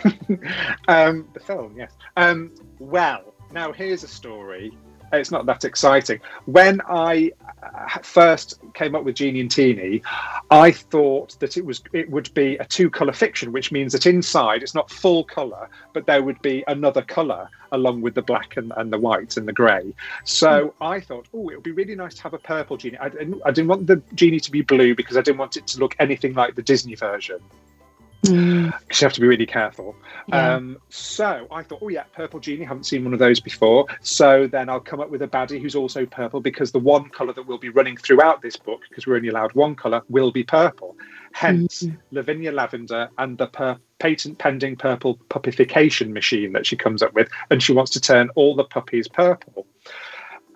um, 0.86 1.26
the 1.32 1.40
film, 1.40 1.74
yes. 1.78 1.92
Um, 2.18 2.54
well, 2.78 3.34
now 3.50 3.72
here's 3.72 4.04
a 4.04 4.08
story. 4.08 4.70
It's 5.18 5.30
not 5.30 5.46
that 5.46 5.64
exciting. 5.64 6.20
When 6.46 6.80
I 6.88 7.32
uh, 7.62 7.98
first 8.02 8.60
came 8.74 8.94
up 8.94 9.04
with 9.04 9.16
Genie 9.16 9.40
and 9.40 9.50
Teeny, 9.50 10.02
I 10.50 10.70
thought 10.70 11.38
that 11.40 11.56
it 11.56 11.64
was 11.64 11.82
it 11.92 12.10
would 12.10 12.32
be 12.34 12.56
a 12.56 12.64
two-color 12.64 13.12
fiction, 13.12 13.52
which 13.52 13.72
means 13.72 13.92
that 13.92 14.06
inside 14.06 14.62
it's 14.62 14.74
not 14.74 14.90
full 14.90 15.24
color, 15.24 15.68
but 15.92 16.06
there 16.06 16.22
would 16.22 16.40
be 16.42 16.64
another 16.68 17.02
color 17.02 17.48
along 17.72 18.00
with 18.02 18.14
the 18.14 18.22
black 18.22 18.56
and, 18.56 18.72
and 18.76 18.92
the 18.92 18.98
white 18.98 19.36
and 19.36 19.48
the 19.48 19.52
grey. 19.52 19.92
So 20.24 20.74
I 20.80 21.00
thought, 21.00 21.26
oh, 21.34 21.48
it 21.48 21.56
would 21.56 21.64
be 21.64 21.72
really 21.72 21.96
nice 21.96 22.14
to 22.14 22.22
have 22.22 22.34
a 22.34 22.38
purple 22.38 22.76
genie. 22.76 22.98
I, 22.98 23.08
didn't- 23.08 23.42
I 23.44 23.50
didn't 23.50 23.68
want 23.68 23.86
the 23.86 24.00
genie 24.14 24.40
to 24.40 24.50
be 24.50 24.62
blue 24.62 24.94
because 24.94 25.16
I 25.16 25.22
didn't 25.22 25.38
want 25.38 25.56
it 25.56 25.66
to 25.68 25.78
look 25.78 25.96
anything 25.98 26.34
like 26.34 26.54
the 26.54 26.62
Disney 26.62 26.94
version 26.94 27.40
because 28.24 29.00
you 29.00 29.04
have 29.04 29.12
to 29.12 29.20
be 29.20 29.26
really 29.26 29.46
careful. 29.46 29.94
Yeah. 30.28 30.54
Um, 30.54 30.78
so 30.88 31.46
I 31.50 31.62
thought, 31.62 31.80
oh 31.82 31.88
yeah, 31.88 32.04
purple 32.14 32.40
genie. 32.40 32.64
Haven't 32.64 32.84
seen 32.84 33.04
one 33.04 33.12
of 33.12 33.18
those 33.18 33.40
before. 33.40 33.86
So 34.00 34.46
then 34.46 34.68
I'll 34.68 34.80
come 34.80 35.00
up 35.00 35.10
with 35.10 35.22
a 35.22 35.28
baddie 35.28 35.60
who's 35.60 35.74
also 35.74 36.06
purple 36.06 36.40
because 36.40 36.72
the 36.72 36.78
one 36.78 37.08
color 37.10 37.32
that 37.32 37.46
we'll 37.46 37.58
be 37.58 37.68
running 37.68 37.96
throughout 37.96 38.42
this 38.42 38.56
book, 38.56 38.80
because 38.88 39.06
we're 39.06 39.16
only 39.16 39.28
allowed 39.28 39.52
one 39.54 39.74
color, 39.74 40.02
will 40.08 40.32
be 40.32 40.44
purple. 40.44 40.96
Hence, 41.32 41.84
Lavinia 42.12 42.52
Lavender 42.52 43.10
and 43.18 43.36
the 43.36 43.48
per- 43.48 43.78
patent 43.98 44.38
pending 44.38 44.76
purple 44.76 45.18
puppification 45.30 46.12
machine 46.12 46.52
that 46.52 46.66
she 46.66 46.76
comes 46.76 47.02
up 47.02 47.12
with, 47.14 47.28
and 47.50 47.62
she 47.62 47.72
wants 47.72 47.90
to 47.92 48.00
turn 48.00 48.30
all 48.36 48.54
the 48.54 48.64
puppies 48.64 49.08
purple. 49.08 49.66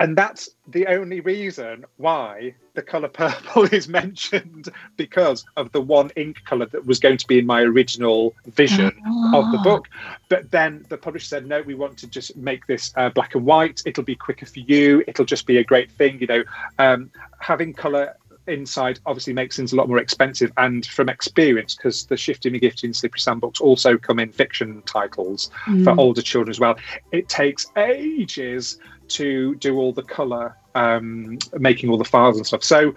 And 0.01 0.17
that's 0.17 0.49
the 0.69 0.87
only 0.87 1.21
reason 1.21 1.85
why 1.97 2.55
the 2.75 2.83
color 2.83 3.09
purple 3.09 3.65
is 3.73 3.89
mentioned 3.89 4.69
because 4.97 5.45
of 5.57 5.73
the 5.73 5.81
one 5.81 6.11
ink 6.17 6.45
color 6.45 6.67
that 6.67 6.87
was 6.87 7.01
going 7.01 7.17
to 7.19 7.27
be 7.27 7.39
in 7.39 7.47
my 7.47 7.63
original 7.63 8.35
vision 8.47 8.87
of 9.35 9.51
the 9.51 9.59
Ah. 9.59 9.63
book. 9.65 9.89
But 10.29 10.51
then 10.51 10.85
the 10.89 10.97
publisher 10.99 11.27
said, 11.27 11.47
no, 11.47 11.63
we 11.63 11.75
want 11.75 11.99
to 11.99 12.07
just 12.07 12.37
make 12.37 12.67
this 12.67 12.93
uh, 12.97 13.11
black 13.11 13.35
and 13.35 13.45
white. 13.45 13.83
It'll 13.87 14.05
be 14.05 14.15
quicker 14.15 14.47
for 14.47 14.61
you. 14.61 15.03
It'll 15.09 15.25
just 15.25 15.47
be 15.47 15.57
a 15.59 15.65
great 15.65 15.91
thing. 15.91 16.21
You 16.21 16.27
know, 16.29 16.45
um, 16.79 17.11
having 17.41 17.73
color 17.75 18.15
inside 18.49 19.01
obviously 19.07 19.33
makes 19.33 19.57
things 19.57 19.73
a 19.73 19.77
lot 19.77 19.89
more 19.89 19.99
expensive. 19.99 20.53
And 20.57 20.85
from 20.87 21.09
experience, 21.09 21.75
because 21.75 22.07
the 22.07 22.17
Shifty 22.17 22.51
McGifty 22.51 22.85
and 22.85 22.97
Slippery 22.97 23.21
Sam 23.21 23.41
books 23.41 23.61
also 23.61 23.97
come 23.97 24.19
in 24.19 24.33
fiction 24.33 24.83
titles 24.87 25.51
for 25.85 25.99
older 25.99 26.23
children 26.23 26.51
as 26.51 26.61
well, 26.61 26.77
it 27.13 27.29
takes 27.29 27.67
ages 27.77 28.79
to 29.09 29.55
do 29.57 29.79
all 29.79 29.93
the 29.93 30.03
color, 30.03 30.57
um, 30.75 31.39
making 31.59 31.91
all 31.91 31.99
the 31.99 32.05
files 32.05 32.37
and 32.37 32.47
stuff. 32.47 32.63
So 32.63 32.95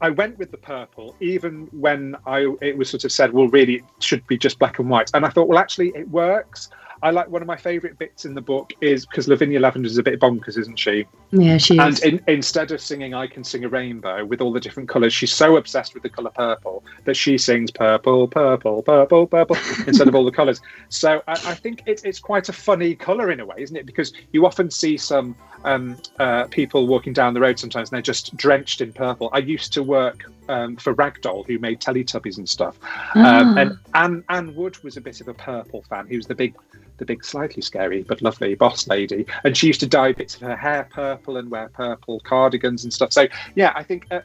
I 0.00 0.10
went 0.10 0.36
with 0.38 0.50
the 0.50 0.56
purple, 0.56 1.14
even 1.20 1.68
when 1.70 2.16
I 2.26 2.52
it 2.60 2.76
was 2.76 2.90
sort 2.90 3.04
of 3.04 3.12
said, 3.12 3.32
well, 3.32 3.48
really, 3.48 3.76
it 3.76 3.84
should 4.00 4.26
be 4.26 4.36
just 4.36 4.58
black 4.58 4.80
and 4.80 4.90
white. 4.90 5.10
And 5.14 5.24
I 5.24 5.28
thought, 5.28 5.48
well, 5.48 5.58
actually, 5.58 5.92
it 5.94 6.08
works. 6.10 6.68
I 7.02 7.10
like 7.10 7.28
one 7.28 7.42
of 7.42 7.48
my 7.48 7.56
favourite 7.56 7.98
bits 7.98 8.24
in 8.24 8.34
the 8.34 8.40
book 8.40 8.72
is 8.80 9.06
because 9.06 9.26
Lavinia 9.26 9.58
Lavender 9.58 9.86
is 9.86 9.98
a 9.98 10.02
bit 10.02 10.20
bonkers, 10.20 10.56
isn't 10.56 10.78
she? 10.78 11.06
Yeah, 11.32 11.58
she 11.58 11.78
And 11.78 11.94
is. 11.94 12.00
in, 12.00 12.20
instead 12.28 12.70
of 12.70 12.80
singing 12.80 13.12
"I 13.12 13.26
Can 13.26 13.42
Sing 13.42 13.64
a 13.64 13.68
Rainbow" 13.68 14.24
with 14.24 14.40
all 14.40 14.52
the 14.52 14.60
different 14.60 14.88
colours, 14.88 15.12
she's 15.12 15.32
so 15.32 15.56
obsessed 15.56 15.94
with 15.94 16.04
the 16.04 16.08
colour 16.08 16.30
purple 16.30 16.84
that 17.04 17.16
she 17.16 17.38
sings 17.38 17.70
"purple, 17.70 18.28
purple, 18.28 18.82
purple, 18.82 19.26
purple" 19.26 19.56
instead 19.86 20.06
of 20.06 20.14
all 20.14 20.24
the 20.24 20.30
colours. 20.30 20.60
So 20.90 21.22
I, 21.26 21.32
I 21.32 21.54
think 21.54 21.82
it's 21.86 22.04
it's 22.04 22.20
quite 22.20 22.48
a 22.48 22.52
funny 22.52 22.94
colour 22.94 23.30
in 23.32 23.40
a 23.40 23.46
way, 23.46 23.56
isn't 23.58 23.76
it? 23.76 23.86
Because 23.86 24.12
you 24.32 24.46
often 24.46 24.70
see 24.70 24.96
some 24.96 25.34
um, 25.64 25.96
uh, 26.18 26.44
people 26.44 26.86
walking 26.86 27.12
down 27.12 27.34
the 27.34 27.40
road 27.40 27.58
sometimes 27.58 27.90
and 27.90 27.96
they're 27.96 28.02
just 28.02 28.36
drenched 28.36 28.80
in 28.80 28.92
purple. 28.92 29.30
I 29.32 29.38
used 29.38 29.72
to 29.74 29.82
work 29.82 30.24
um, 30.48 30.76
for 30.76 30.94
Ragdoll, 30.94 31.46
who 31.46 31.58
made 31.58 31.80
Teletubbies 31.80 32.38
and 32.38 32.48
stuff, 32.48 32.78
um, 33.14 33.24
Ah. 33.24 33.54
and 33.58 33.78
Anne, 33.94 34.24
Anne 34.28 34.54
Wood 34.54 34.82
was 34.82 34.96
a 34.96 35.00
bit 35.00 35.20
of 35.20 35.28
a 35.28 35.34
purple 35.34 35.82
fan. 35.82 36.06
He 36.06 36.16
was 36.16 36.26
the 36.26 36.34
big 36.34 36.54
the 36.98 37.06
big, 37.06 37.24
slightly 37.24 37.62
scary 37.62 38.02
but 38.02 38.22
lovely 38.22 38.54
boss 38.54 38.86
lady, 38.86 39.26
and 39.44 39.56
she 39.56 39.66
used 39.66 39.80
to 39.80 39.86
dye 39.86 40.12
bits 40.12 40.34
of 40.36 40.42
her 40.42 40.56
hair 40.56 40.88
purple 40.92 41.36
and 41.36 41.50
wear 41.50 41.68
purple 41.70 42.20
cardigans 42.20 42.84
and 42.84 42.92
stuff. 42.92 43.12
So 43.12 43.26
yeah, 43.54 43.72
I 43.74 43.82
think 43.82 44.06
uh, 44.10 44.20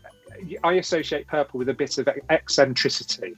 I 0.64 0.74
associate 0.74 1.28
purple 1.28 1.58
with 1.58 1.70
a 1.70 1.74
bit 1.74 1.98
of 1.98 2.08
eccentricity. 2.30 3.36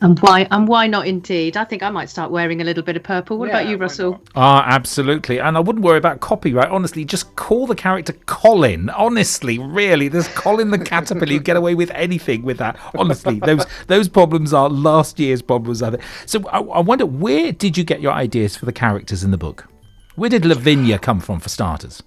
And 0.00 0.18
why? 0.20 0.46
And 0.50 0.68
why 0.68 0.86
not? 0.86 1.08
Indeed, 1.08 1.56
I 1.56 1.64
think 1.64 1.82
I 1.82 1.90
might 1.90 2.08
start 2.08 2.30
wearing 2.30 2.60
a 2.60 2.64
little 2.64 2.84
bit 2.84 2.96
of 2.96 3.02
purple. 3.02 3.36
What 3.36 3.48
about 3.48 3.66
you, 3.66 3.76
Russell? 3.76 4.12
not? 4.12 4.28
Ah, 4.36 4.64
absolutely. 4.66 5.40
And 5.40 5.56
I 5.56 5.60
wouldn't 5.60 5.84
worry 5.84 5.98
about 5.98 6.20
copyright. 6.20 6.68
Honestly, 6.70 7.04
just 7.04 7.34
call 7.34 7.66
the 7.66 7.74
character 7.74 8.12
Colin. 8.26 8.90
Honestly, 8.90 9.58
really, 9.58 10.06
there's 10.06 10.28
Colin 10.28 10.70
the 10.70 10.78
caterpillar. 10.78 11.32
You 11.32 11.40
get 11.40 11.56
away 11.56 11.74
with 11.74 11.90
anything 11.90 12.42
with 12.42 12.58
that. 12.58 12.78
Honestly, 12.96 13.40
those 13.40 13.66
those 13.88 14.08
problems 14.08 14.52
are 14.52 14.68
last 14.68 15.18
year's 15.18 15.42
problems. 15.42 15.82
Are 15.82 15.90
they? 15.90 16.02
So 16.26 16.46
I, 16.48 16.60
I 16.60 16.80
wonder, 16.80 17.04
where 17.04 17.50
did 17.50 17.76
you 17.76 17.82
get 17.82 18.00
your 18.00 18.12
ideas 18.12 18.56
for 18.56 18.66
the 18.66 18.72
characters 18.72 19.24
in 19.24 19.32
the 19.32 19.38
book? 19.38 19.66
Where 20.14 20.30
did 20.30 20.44
Lavinia 20.44 20.98
come 20.98 21.20
from, 21.20 21.40
for 21.40 21.48
starters? 21.48 22.02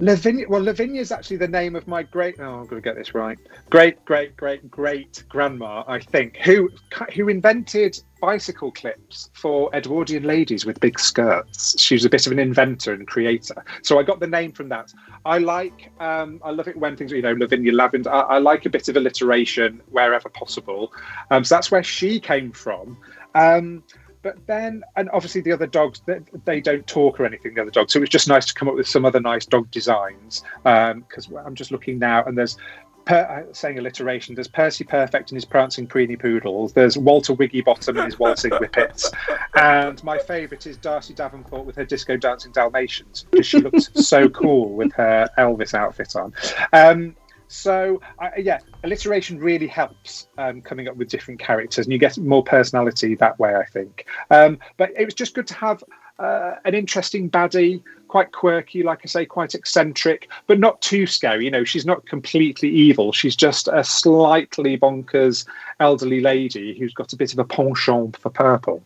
Lavinia, 0.00 0.46
well, 0.48 0.62
Lavinia 0.62 1.00
is 1.00 1.12
actually 1.12 1.36
the 1.36 1.48
name 1.48 1.76
of 1.76 1.86
my 1.86 2.02
great. 2.02 2.34
Oh, 2.40 2.60
I'm 2.60 2.66
going 2.66 2.82
to 2.82 2.88
get 2.88 2.96
this 2.96 3.14
right. 3.14 3.38
Great, 3.70 4.04
great, 4.04 4.36
great, 4.36 4.68
great 4.68 5.22
grandma, 5.28 5.84
I 5.86 6.00
think, 6.00 6.36
who 6.38 6.68
who 7.14 7.28
invented 7.28 8.02
bicycle 8.20 8.72
clips 8.72 9.30
for 9.34 9.70
Edwardian 9.72 10.24
ladies 10.24 10.66
with 10.66 10.80
big 10.80 10.98
skirts. 10.98 11.80
She 11.80 11.94
was 11.94 12.04
a 12.04 12.08
bit 12.08 12.26
of 12.26 12.32
an 12.32 12.38
inventor 12.40 12.92
and 12.92 13.06
creator. 13.06 13.64
So 13.82 14.00
I 14.00 14.02
got 14.02 14.18
the 14.18 14.26
name 14.26 14.50
from 14.50 14.68
that. 14.70 14.92
I 15.24 15.38
like, 15.38 15.92
um, 16.00 16.40
I 16.42 16.50
love 16.50 16.66
it 16.66 16.76
when 16.76 16.96
things, 16.96 17.12
you 17.12 17.22
know, 17.22 17.34
Lavinia 17.34 17.72
Lavender. 17.72 18.10
I, 18.10 18.20
I 18.20 18.38
like 18.38 18.66
a 18.66 18.70
bit 18.70 18.88
of 18.88 18.96
alliteration 18.96 19.80
wherever 19.90 20.28
possible. 20.28 20.92
Um, 21.30 21.44
so 21.44 21.54
that's 21.54 21.70
where 21.70 21.84
she 21.84 22.18
came 22.18 22.50
from. 22.50 22.96
Um, 23.34 23.84
but 24.24 24.44
then, 24.46 24.82
and 24.96 25.10
obviously 25.10 25.42
the 25.42 25.52
other 25.52 25.66
dogs, 25.66 26.00
they, 26.06 26.20
they 26.46 26.60
don't 26.60 26.84
talk 26.86 27.20
or 27.20 27.26
anything. 27.26 27.54
The 27.54 27.60
other 27.60 27.70
dogs, 27.70 27.92
so 27.92 27.98
it 27.98 28.00
was 28.00 28.08
just 28.08 28.26
nice 28.26 28.46
to 28.46 28.54
come 28.54 28.68
up 28.68 28.74
with 28.74 28.88
some 28.88 29.04
other 29.04 29.20
nice 29.20 29.44
dog 29.44 29.70
designs. 29.70 30.42
Because 30.64 31.28
I'm 31.44 31.54
just 31.54 31.70
looking 31.70 31.98
now, 31.98 32.24
and 32.24 32.36
there's 32.36 32.56
per, 33.04 33.46
uh, 33.48 33.52
saying 33.52 33.78
alliteration. 33.78 34.34
There's 34.34 34.48
Percy 34.48 34.82
Perfect 34.82 35.30
and 35.30 35.36
his 35.36 35.44
prancing 35.44 35.86
preeny 35.86 36.16
poodles. 36.16 36.72
There's 36.72 36.96
Walter 36.96 37.34
Wiggybottom 37.34 37.96
and 37.96 38.06
his 38.06 38.18
waltzing 38.18 38.52
whippets. 38.52 39.12
And 39.54 40.02
my 40.02 40.18
favourite 40.18 40.66
is 40.66 40.76
Darcy 40.78 41.14
Davenport 41.14 41.66
with 41.66 41.76
her 41.76 41.84
disco 41.84 42.16
dancing 42.16 42.52
Dalmatians 42.52 43.26
because 43.30 43.46
she 43.46 43.60
looks 43.60 43.90
so 43.94 44.28
cool 44.30 44.70
with 44.70 44.92
her 44.94 45.28
Elvis 45.38 45.74
outfit 45.74 46.16
on. 46.16 46.32
Um, 46.72 47.14
so 47.48 48.00
uh, 48.18 48.30
yeah, 48.38 48.58
alliteration 48.82 49.38
really 49.38 49.66
helps 49.66 50.28
um, 50.38 50.60
coming 50.62 50.88
up 50.88 50.96
with 50.96 51.08
different 51.08 51.40
characters, 51.40 51.86
and 51.86 51.92
you 51.92 51.98
get 51.98 52.16
more 52.18 52.42
personality 52.42 53.14
that 53.16 53.38
way. 53.38 53.54
I 53.54 53.64
think. 53.64 54.06
Um, 54.30 54.58
but 54.76 54.90
it 54.96 55.04
was 55.04 55.14
just 55.14 55.34
good 55.34 55.46
to 55.48 55.54
have 55.54 55.82
uh, 56.18 56.54
an 56.64 56.74
interesting 56.74 57.28
baddie, 57.28 57.82
quite 58.08 58.32
quirky, 58.32 58.82
like 58.82 59.00
I 59.04 59.06
say, 59.06 59.26
quite 59.26 59.54
eccentric, 59.54 60.28
but 60.46 60.58
not 60.60 60.80
too 60.80 61.06
scary. 61.06 61.44
You 61.44 61.50
know, 61.50 61.64
she's 61.64 61.84
not 61.86 62.06
completely 62.06 62.70
evil. 62.70 63.12
She's 63.12 63.34
just 63.36 63.68
a 63.68 63.82
slightly 63.82 64.78
bonkers 64.78 65.46
elderly 65.80 66.20
lady 66.20 66.78
who's 66.78 66.94
got 66.94 67.12
a 67.12 67.16
bit 67.16 67.32
of 67.32 67.38
a 67.38 67.44
penchant 67.44 68.16
for 68.16 68.30
purple. 68.30 68.82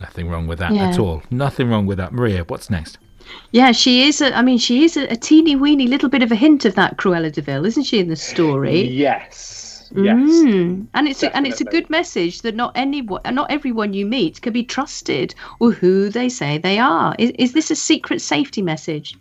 Nothing 0.00 0.28
wrong 0.28 0.46
with 0.46 0.58
that 0.60 0.72
Yeah. 0.72 0.88
at 0.88 0.98
all. 0.98 1.22
Nothing 1.30 1.68
wrong 1.70 1.84
with 1.86 1.98
that. 1.98 2.12
Maria, 2.12 2.44
what's 2.44 2.70
next? 2.70 2.98
Yeah, 3.52 3.72
she 3.72 4.02
is. 4.02 4.20
A, 4.20 4.36
I 4.36 4.42
mean, 4.42 4.58
she 4.58 4.84
is 4.84 4.96
a, 4.96 5.06
a 5.12 5.16
teeny 5.16 5.56
weeny 5.56 5.86
little 5.86 6.08
bit 6.08 6.22
of 6.22 6.30
a 6.30 6.34
hint 6.34 6.64
of 6.64 6.74
that 6.74 6.96
Cruella 6.96 7.32
de 7.32 7.40
Vil, 7.40 7.64
isn't 7.64 7.84
she, 7.84 7.98
in 7.98 8.08
the 8.08 8.16
story? 8.16 8.82
Yes. 8.82 9.90
Yes. 9.94 10.18
Mm. 10.18 10.86
And 10.92 11.08
it's 11.08 11.22
a, 11.22 11.34
and 11.34 11.46
it's 11.46 11.62
a 11.62 11.64
good 11.64 11.88
message 11.88 12.42
that 12.42 12.54
not 12.54 12.72
anyone, 12.74 13.22
not 13.32 13.50
everyone 13.50 13.94
you 13.94 14.04
meet 14.04 14.42
can 14.42 14.52
be 14.52 14.62
trusted 14.62 15.34
or 15.60 15.72
who 15.72 16.10
they 16.10 16.28
say 16.28 16.58
they 16.58 16.78
are. 16.78 17.14
Is, 17.18 17.30
is 17.38 17.52
this 17.54 17.70
a 17.70 17.76
secret 17.76 18.20
safety 18.20 18.60
message? 18.60 19.16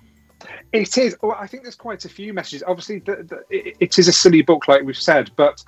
It 0.74 0.98
is. 0.98 1.16
Well, 1.22 1.38
I 1.40 1.48
think 1.48 1.64
there's 1.64 1.76
quite 1.76 2.04
a 2.04 2.10
few 2.10 2.34
messages. 2.34 2.64
Obviously, 2.68 3.00
the, 3.00 3.24
the, 3.24 3.44
it, 3.50 3.78
it 3.80 4.00
is 4.00 4.10
a 4.10 4.12
silly 4.12 4.42
book, 4.42 4.68
like 4.68 4.84
we've 4.84 4.98
said, 4.98 5.32
but 5.38 5.64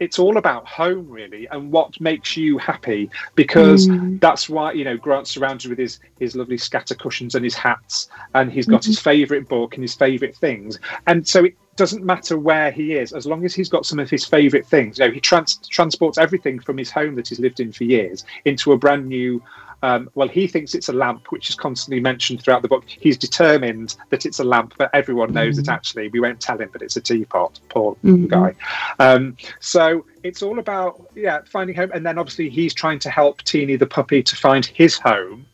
it's 0.00 0.18
all 0.18 0.36
about 0.36 0.66
home, 0.66 1.08
really, 1.08 1.46
and 1.48 1.70
what 1.70 2.00
makes 2.00 2.36
you 2.36 2.58
happy. 2.58 3.10
Because 3.34 3.88
mm. 3.88 4.20
that's 4.20 4.48
why 4.48 4.72
you 4.72 4.84
know 4.84 4.96
Grant's 4.96 5.30
surrounded 5.30 5.68
with 5.68 5.78
his 5.78 6.00
his 6.18 6.36
lovely 6.36 6.58
scatter 6.58 6.94
cushions 6.94 7.34
and 7.34 7.44
his 7.44 7.54
hats, 7.54 8.08
and 8.34 8.52
he's 8.52 8.66
got 8.66 8.84
his 8.84 8.96
mm-hmm. 8.96 9.10
favourite 9.10 9.48
book 9.48 9.74
and 9.74 9.82
his 9.82 9.94
favourite 9.94 10.36
things, 10.36 10.78
and 11.06 11.26
so 11.26 11.44
it 11.44 11.56
doesn't 11.76 12.04
matter 12.04 12.38
where 12.38 12.70
he 12.70 12.92
is 12.94 13.12
as 13.12 13.26
long 13.26 13.44
as 13.44 13.54
he's 13.54 13.68
got 13.68 13.84
some 13.84 13.98
of 13.98 14.08
his 14.08 14.24
favourite 14.24 14.66
things. 14.66 14.98
You 14.98 15.06
know, 15.06 15.12
he 15.12 15.20
trans- 15.20 15.56
transports 15.68 16.18
everything 16.18 16.60
from 16.60 16.78
his 16.78 16.90
home 16.90 17.16
that 17.16 17.28
he's 17.28 17.40
lived 17.40 17.60
in 17.60 17.72
for 17.72 17.84
years 17.84 18.24
into 18.44 18.72
a 18.72 18.78
brand 18.78 19.06
new 19.06 19.42
um, 19.84 20.08
well, 20.14 20.28
he 20.28 20.46
thinks 20.46 20.74
it's 20.74 20.88
a 20.88 20.94
lamp, 20.94 21.30
which 21.30 21.50
is 21.50 21.56
constantly 21.56 22.00
mentioned 22.00 22.42
throughout 22.42 22.62
the 22.62 22.68
book. 22.68 22.84
He's 22.86 23.18
determined 23.18 23.96
that 24.08 24.24
it's 24.24 24.38
a 24.38 24.44
lamp, 24.44 24.72
but 24.78 24.88
everyone 24.94 25.34
knows 25.34 25.58
that 25.58 25.68
actually 25.68 26.08
we 26.08 26.20
won't 26.20 26.40
tell 26.40 26.58
him, 26.58 26.70
but 26.72 26.80
it's 26.80 26.96
a 26.96 27.02
teapot. 27.02 27.60
Poor 27.68 27.94
guy. 28.28 28.54
Um, 28.98 29.36
so 29.60 30.06
it's 30.22 30.42
all 30.42 30.58
about 30.58 31.06
yeah 31.14 31.40
finding 31.44 31.76
home, 31.76 31.90
and 31.92 32.06
then 32.06 32.18
obviously 32.18 32.48
he's 32.48 32.72
trying 32.72 32.98
to 33.00 33.10
help 33.10 33.42
Teeny 33.42 33.76
the 33.76 33.86
puppy 33.86 34.22
to 34.22 34.34
find 34.36 34.64
his 34.64 34.98
home. 34.98 35.44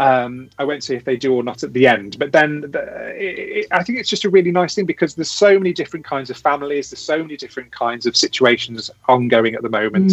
Um, 0.00 0.48
I 0.58 0.64
won't 0.64 0.82
say 0.82 0.96
if 0.96 1.04
they 1.04 1.18
do 1.18 1.34
or 1.34 1.42
not 1.42 1.62
at 1.62 1.74
the 1.74 1.86
end, 1.86 2.18
but 2.18 2.32
then 2.32 2.62
the, 2.62 2.82
it, 3.14 3.38
it, 3.58 3.66
I 3.70 3.84
think 3.84 3.98
it's 3.98 4.08
just 4.08 4.24
a 4.24 4.30
really 4.30 4.50
nice 4.50 4.74
thing 4.74 4.86
because 4.86 5.14
there's 5.14 5.30
so 5.30 5.58
many 5.58 5.74
different 5.74 6.06
kinds 6.06 6.30
of 6.30 6.38
families, 6.38 6.88
there's 6.88 7.00
so 7.00 7.18
many 7.18 7.36
different 7.36 7.70
kinds 7.70 8.06
of 8.06 8.16
situations 8.16 8.90
ongoing 9.08 9.54
at 9.54 9.60
the 9.60 9.68
moment, 9.68 10.12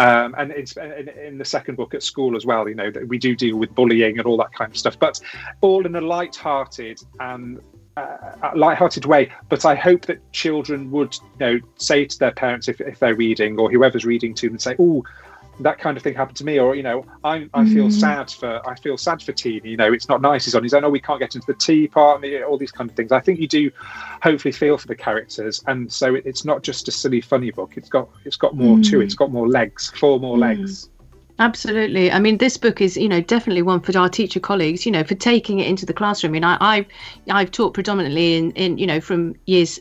um, 0.00 0.34
and 0.38 0.50
it's 0.50 0.76
in, 0.76 1.08
in 1.26 1.38
the 1.38 1.44
second 1.44 1.76
book 1.76 1.94
at 1.94 2.02
school 2.02 2.36
as 2.36 2.44
well. 2.44 2.68
You 2.68 2.74
know 2.74 2.90
that 2.90 3.06
we 3.06 3.16
do 3.16 3.36
deal 3.36 3.56
with 3.56 3.72
bullying 3.76 4.18
and 4.18 4.26
all 4.26 4.36
that 4.38 4.52
kind 4.52 4.72
of 4.72 4.76
stuff, 4.76 4.98
but 4.98 5.20
all 5.60 5.86
in 5.86 5.94
a 5.94 6.00
light-hearted 6.00 7.00
and 7.20 7.60
uh, 7.96 8.50
light-hearted 8.56 9.04
way. 9.04 9.30
But 9.48 9.64
I 9.64 9.76
hope 9.76 10.06
that 10.06 10.18
children 10.32 10.90
would, 10.90 11.14
you 11.14 11.46
know, 11.46 11.60
say 11.76 12.06
to 12.06 12.18
their 12.18 12.32
parents 12.32 12.66
if, 12.66 12.80
if 12.80 12.98
they're 12.98 13.14
reading 13.14 13.58
or 13.60 13.70
whoever's 13.70 14.04
reading 14.04 14.34
to 14.34 14.46
them, 14.46 14.54
and 14.54 14.62
say, 14.62 14.74
"Oh, 14.80 15.04
that 15.60 15.78
kind 15.78 15.96
of 15.96 16.02
thing 16.02 16.14
happened 16.14 16.36
to 16.38 16.44
me," 16.44 16.58
or 16.58 16.74
you 16.74 16.82
know, 16.82 17.04
I, 17.24 17.48
I 17.54 17.64
feel 17.66 17.86
mm. 17.86 17.92
sad 17.92 18.30
for 18.30 18.66
I 18.68 18.74
feel 18.76 18.96
sad 18.96 19.22
for 19.22 19.32
Teeny. 19.32 19.70
You 19.70 19.76
know, 19.76 19.92
it's 19.92 20.08
not 20.08 20.20
nice. 20.20 20.44
He's 20.44 20.54
on 20.54 20.62
his 20.62 20.74
own. 20.74 20.84
Oh, 20.84 20.90
we 20.90 21.00
can't 21.00 21.20
get 21.20 21.34
into 21.34 21.46
the 21.46 21.54
tea 21.54 21.90
and 21.94 22.44
All 22.44 22.58
these 22.58 22.72
kind 22.72 22.90
of 22.90 22.96
things. 22.96 23.12
I 23.12 23.20
think 23.20 23.40
you 23.40 23.48
do 23.48 23.70
hopefully 24.22 24.52
feel 24.52 24.78
for 24.78 24.86
the 24.86 24.96
characters, 24.96 25.62
and 25.66 25.92
so 25.92 26.14
it, 26.14 26.24
it's 26.26 26.44
not 26.44 26.62
just 26.62 26.88
a 26.88 26.92
silly 26.92 27.20
funny 27.20 27.50
book. 27.50 27.76
It's 27.76 27.88
got 27.88 28.08
it's 28.24 28.36
got 28.36 28.56
more 28.56 28.78
to 28.78 29.00
it. 29.00 29.02
Mm. 29.02 29.04
It's 29.04 29.14
got 29.14 29.30
more 29.30 29.48
legs, 29.48 29.90
four 29.90 30.20
more 30.20 30.36
mm. 30.36 30.40
legs. 30.40 30.88
Absolutely. 31.40 32.10
I 32.10 32.18
mean, 32.18 32.38
this 32.38 32.56
book 32.56 32.80
is, 32.80 32.96
you 32.96 33.08
know, 33.08 33.20
definitely 33.20 33.62
one 33.62 33.78
for 33.78 33.96
our 33.96 34.08
teacher 34.08 34.40
colleagues, 34.40 34.84
you 34.84 34.90
know, 34.90 35.04
for 35.04 35.14
taking 35.14 35.60
it 35.60 35.68
into 35.68 35.86
the 35.86 35.92
classroom. 35.92 36.32
I 36.32 36.34
mean, 36.34 36.44
I, 36.44 36.56
I've, 36.60 36.86
I've 37.30 37.52
taught 37.52 37.74
predominantly 37.74 38.36
in, 38.36 38.50
in, 38.52 38.76
you 38.76 38.88
know, 38.88 39.00
from 39.00 39.36
years 39.46 39.78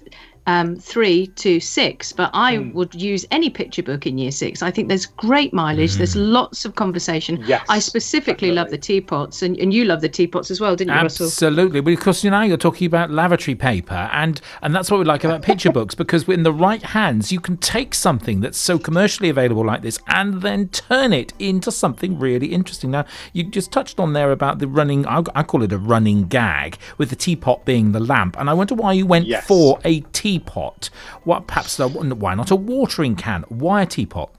um, 0.47 0.75
three 0.77 1.27
to 1.35 1.59
six, 1.59 2.11
but 2.13 2.29
I 2.33 2.55
Hmm. 2.55 2.71
would 2.71 2.95
use 2.95 3.25
any 3.31 3.49
picture 3.49 3.83
book 3.83 4.07
in 4.07 4.17
year 4.17 4.31
six. 4.31 4.63
I 4.63 4.71
think 4.71 4.87
there's 4.87 5.05
great 5.05 5.53
mileage. 5.53 5.95
There's 5.95 6.15
lots 6.15 6.63
of 6.65 6.75
conversation. 6.75 7.43
Yes, 7.45 7.65
I 7.69 7.79
specifically 7.79 8.51
love 8.51 8.69
the 8.69 8.77
teapots, 8.77 9.41
and, 9.43 9.57
and 9.59 9.73
you 9.73 9.83
love 9.85 10.01
the 10.01 10.09
teapots 10.09 10.49
as 10.49 10.59
well, 10.61 10.75
didn't 10.75 10.93
you, 10.93 10.99
Absolutely. 10.99 11.25
Russell? 11.25 11.47
Absolutely, 11.47 11.81
because 11.81 12.23
you 12.23 12.31
know 12.31 12.41
you're 12.41 12.57
talking 12.57 12.87
about 12.87 13.11
lavatory 13.11 13.55
paper, 13.55 14.09
and 14.13 14.39
and 14.61 14.73
that's 14.73 14.89
what 14.89 14.99
we 14.99 15.05
like 15.05 15.23
about 15.25 15.41
picture 15.41 15.71
books 15.71 15.93
because 15.95 16.27
in 16.29 16.43
the 16.43 16.53
right 16.53 16.81
hands 16.81 17.31
you 17.31 17.39
can 17.41 17.57
take 17.57 17.93
something 17.93 18.39
that's 18.39 18.57
so 18.57 18.79
commercially 18.79 19.29
available 19.29 19.65
like 19.65 19.81
this 19.81 19.99
and 20.07 20.41
then 20.41 20.69
turn 20.69 21.11
it 21.13 21.33
into 21.39 21.71
something 21.71 22.17
really 22.17 22.47
interesting. 22.47 22.91
Now 22.91 23.05
you 23.33 23.43
just 23.43 23.71
touched 23.73 23.99
on 23.99 24.13
there 24.13 24.31
about 24.31 24.59
the 24.59 24.67
running. 24.67 25.05
I, 25.07 25.23
I 25.35 25.43
call 25.43 25.61
it 25.63 25.73
a 25.73 25.77
running 25.77 26.27
gag 26.27 26.77
with 26.97 27.09
the 27.09 27.15
teapot 27.17 27.65
being 27.65 27.91
the 27.91 27.99
lamp, 27.99 28.37
and 28.39 28.49
I 28.49 28.53
wonder 28.53 28.75
why 28.75 28.93
you 28.93 29.05
went 29.05 29.25
Yes. 29.27 29.45
for 29.45 29.79
a 29.83 29.99
teapot. 30.13 30.36
What 31.23 31.47
perhaps 31.47 31.77
why 31.79 32.35
not 32.35 32.51
a 32.51 32.55
watering 32.55 33.15
can? 33.15 33.43
Why 33.49 33.83
a 33.83 33.85
teapot? 33.85 34.33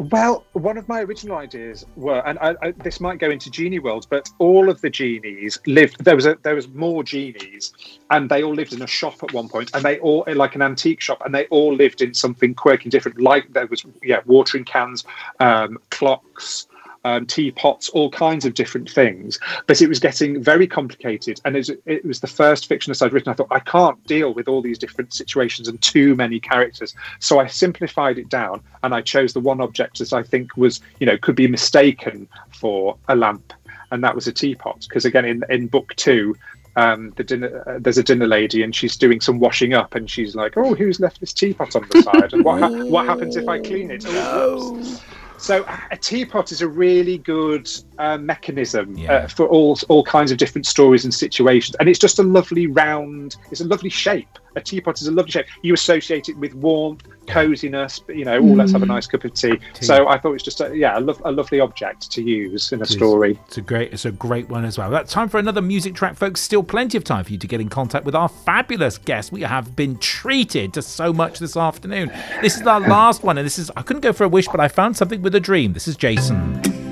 Well, 0.00 0.46
one 0.54 0.78
of 0.78 0.88
my 0.88 1.02
original 1.02 1.36
ideas 1.36 1.84
were, 1.94 2.26
and 2.26 2.38
I, 2.38 2.54
I, 2.62 2.70
this 2.70 3.00
might 3.00 3.18
go 3.18 3.28
into 3.28 3.50
genie 3.50 3.80
world, 3.80 4.06
but 4.08 4.30
all 4.38 4.70
of 4.70 4.80
the 4.80 4.88
genies 4.88 5.58
lived. 5.66 6.02
There 6.02 6.16
was 6.16 6.24
a, 6.24 6.38
there 6.42 6.54
was 6.54 6.68
more 6.68 7.04
genies, 7.04 7.74
and 8.10 8.30
they 8.30 8.42
all 8.42 8.54
lived 8.54 8.72
in 8.72 8.80
a 8.80 8.86
shop 8.86 9.22
at 9.22 9.34
one 9.34 9.50
point, 9.50 9.70
and 9.74 9.84
they 9.84 9.98
all 9.98 10.24
like 10.26 10.54
an 10.54 10.62
antique 10.62 11.02
shop, 11.02 11.20
and 11.22 11.34
they 11.34 11.44
all 11.48 11.74
lived 11.74 12.00
in 12.00 12.14
something 12.14 12.54
quirky, 12.54 12.84
and 12.84 12.92
different. 12.92 13.20
Like 13.20 13.52
there 13.52 13.66
was 13.66 13.84
yeah, 14.02 14.20
watering 14.24 14.64
cans, 14.64 15.04
um, 15.38 15.76
clocks. 15.90 16.66
Um, 17.02 17.24
teapots, 17.24 17.88
all 17.88 18.10
kinds 18.10 18.44
of 18.44 18.52
different 18.52 18.90
things, 18.90 19.38
but 19.66 19.80
it 19.80 19.88
was 19.88 19.98
getting 19.98 20.42
very 20.42 20.66
complicated. 20.66 21.40
And 21.46 21.56
it 21.56 21.60
was, 21.60 21.70
it 21.86 22.04
was 22.04 22.20
the 22.20 22.26
first 22.26 22.68
fictionist 22.68 23.00
I'd 23.00 23.14
written. 23.14 23.30
I 23.30 23.34
thought 23.34 23.48
I 23.50 23.60
can't 23.60 24.02
deal 24.06 24.34
with 24.34 24.48
all 24.48 24.60
these 24.60 24.78
different 24.78 25.14
situations 25.14 25.66
and 25.66 25.80
too 25.80 26.14
many 26.14 26.38
characters, 26.38 26.94
so 27.18 27.40
I 27.40 27.46
simplified 27.46 28.18
it 28.18 28.28
down 28.28 28.60
and 28.82 28.94
I 28.94 29.00
chose 29.00 29.32
the 29.32 29.40
one 29.40 29.62
object 29.62 29.98
that 29.98 30.12
I 30.12 30.22
think 30.22 30.56
was, 30.56 30.80
you 30.98 31.06
know, 31.06 31.16
could 31.16 31.36
be 31.36 31.48
mistaken 31.48 32.28
for 32.50 32.96
a 33.08 33.16
lamp, 33.16 33.52
and 33.90 34.04
that 34.04 34.14
was 34.14 34.26
a 34.26 34.32
teapot. 34.32 34.80
Because 34.88 35.04
again, 35.04 35.24
in 35.24 35.42
in 35.48 35.66
book 35.68 35.94
two, 35.96 36.36
um, 36.76 37.12
the 37.16 37.24
dinner 37.24 37.62
uh, 37.66 37.78
there's 37.80 37.98
a 37.98 38.02
dinner 38.02 38.26
lady 38.26 38.62
and 38.62 38.74
she's 38.74 38.96
doing 38.96 39.20
some 39.20 39.38
washing 39.38 39.74
up, 39.74 39.94
and 39.94 40.10
she's 40.10 40.34
like, 40.34 40.56
"Oh, 40.56 40.74
who's 40.74 41.00
left 41.00 41.20
this 41.20 41.32
teapot 41.32 41.74
on 41.76 41.86
the 41.90 42.02
side? 42.02 42.32
And 42.32 42.44
what 42.44 42.60
ha- 42.60 42.84
what 42.84 43.06
happens 43.06 43.36
if 43.36 43.48
I 43.48 43.58
clean 43.58 43.90
it?" 43.90 44.04
Oh, 44.10 44.74
whoops. 44.74 45.02
So 45.40 45.64
a 45.90 45.96
teapot 45.96 46.52
is 46.52 46.60
a 46.60 46.68
really 46.68 47.16
good 47.18 47.68
uh, 47.98 48.18
mechanism 48.18 48.94
Yeah. 48.96 49.12
uh, 49.12 49.26
for 49.28 49.46
all 49.48 49.78
all 49.88 50.04
kinds 50.04 50.30
of 50.30 50.36
different 50.38 50.66
stories 50.66 51.04
and 51.04 51.14
situations, 51.14 51.76
and 51.80 51.88
it's 51.88 51.98
just 51.98 52.18
a 52.18 52.22
lovely 52.22 52.66
round. 52.66 53.36
It's 53.50 53.62
a 53.62 53.66
lovely 53.66 53.90
shape, 53.90 54.38
a 54.56 54.60
teapot 54.60 55.00
is 55.00 55.08
a 55.08 55.12
lovely 55.12 55.32
shape. 55.32 55.46
You 55.62 55.72
associate 55.74 56.28
it 56.28 56.36
with 56.36 56.54
warmth, 56.54 57.06
coziness. 57.26 58.02
You 58.08 58.24
know, 58.24 58.38
oh, 58.38 58.42
let's 58.42 58.72
have 58.72 58.82
a 58.82 58.86
mm. 58.86 58.88
nice 58.88 59.06
cup 59.06 59.24
of 59.24 59.34
tea. 59.34 59.58
So 59.80 60.08
I 60.08 60.18
thought 60.18 60.30
it 60.30 60.32
was 60.32 60.42
just 60.42 60.60
a, 60.60 60.76
yeah, 60.76 60.98
a, 60.98 61.00
lo- 61.00 61.20
a 61.24 61.32
lovely 61.32 61.60
object 61.60 62.10
to 62.12 62.22
use 62.22 62.72
in 62.72 62.82
a 62.82 62.86
story. 62.86 63.38
It's 63.46 63.58
a 63.58 63.62
great, 63.62 63.92
it's 63.92 64.04
a 64.04 64.12
great 64.12 64.48
one 64.48 64.64
as 64.64 64.78
well. 64.78 64.90
That's 64.90 65.12
time 65.12 65.28
for 65.28 65.38
another 65.38 65.62
music 65.62 65.94
track, 65.94 66.16
folks. 66.16 66.40
Still 66.40 66.62
plenty 66.62 66.96
of 66.96 67.04
time 67.04 67.24
for 67.24 67.32
you 67.32 67.38
to 67.38 67.46
get 67.46 67.60
in 67.60 67.68
contact 67.68 68.04
with 68.04 68.14
our 68.14 68.28
fabulous 68.28 68.98
guest. 68.98 69.32
We 69.32 69.42
have 69.42 69.76
been 69.76 69.98
treated 69.98 70.74
to 70.74 70.82
so 70.82 71.12
much 71.12 71.38
this 71.38 71.56
afternoon. 71.56 72.10
This 72.42 72.56
is 72.56 72.66
our 72.66 72.80
last 72.80 73.22
one, 73.22 73.38
and 73.38 73.46
this 73.46 73.58
is 73.58 73.70
I 73.76 73.82
couldn't 73.82 74.02
go 74.02 74.12
for 74.12 74.24
a 74.24 74.28
wish, 74.28 74.48
but 74.48 74.60
I 74.60 74.68
found 74.68 74.96
something 74.96 75.22
with 75.22 75.34
a 75.34 75.40
dream. 75.40 75.72
This 75.72 75.88
is 75.88 75.96
Jason. 75.96 76.89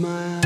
Close 0.00 0.39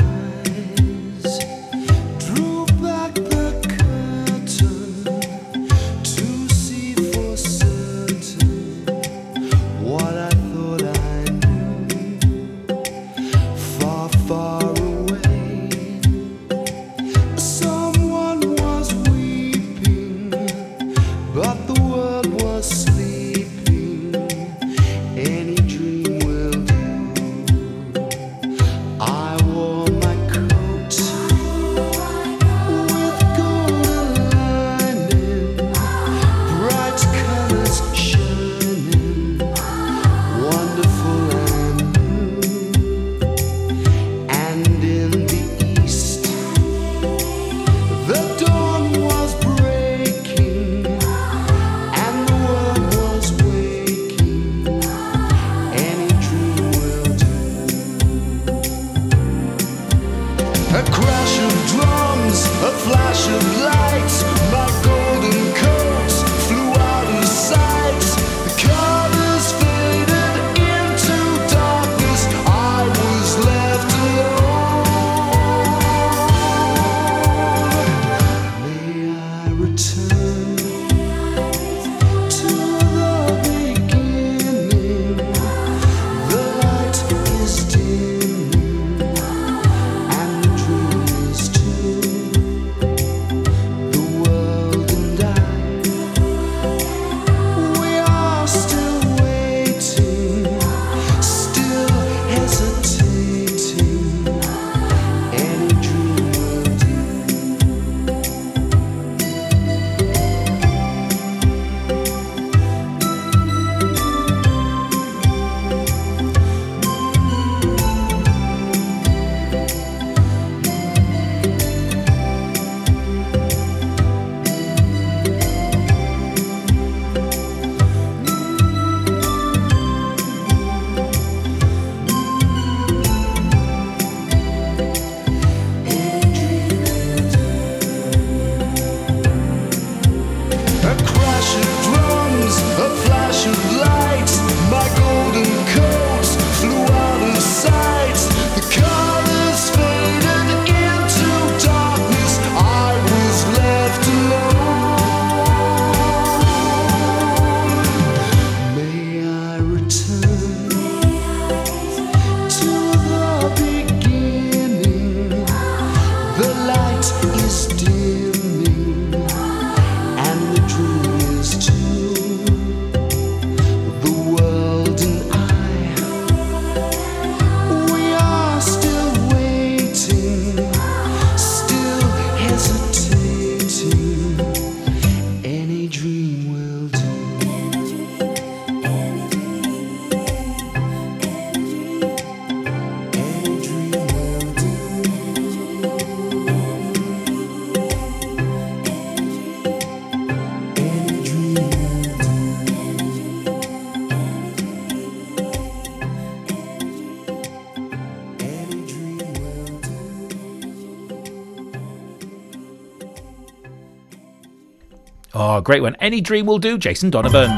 great 215.65 215.81
one. 215.81 215.95
Any 215.99 216.21
dream 216.21 216.45
will 216.45 216.59
do. 216.59 216.77
Jason 216.77 217.09
Donovan. 217.09 217.51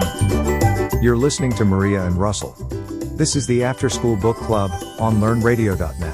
You're 1.03 1.17
listening 1.17 1.53
to 1.55 1.65
Maria 1.65 2.03
and 2.03 2.15
Russell. 2.15 2.55
This 3.17 3.35
is 3.35 3.45
the 3.45 3.63
After 3.63 3.89
School 3.89 4.15
Book 4.15 4.37
Club 4.37 4.71
on 4.99 5.17
LearnRadio.net. 5.17 6.06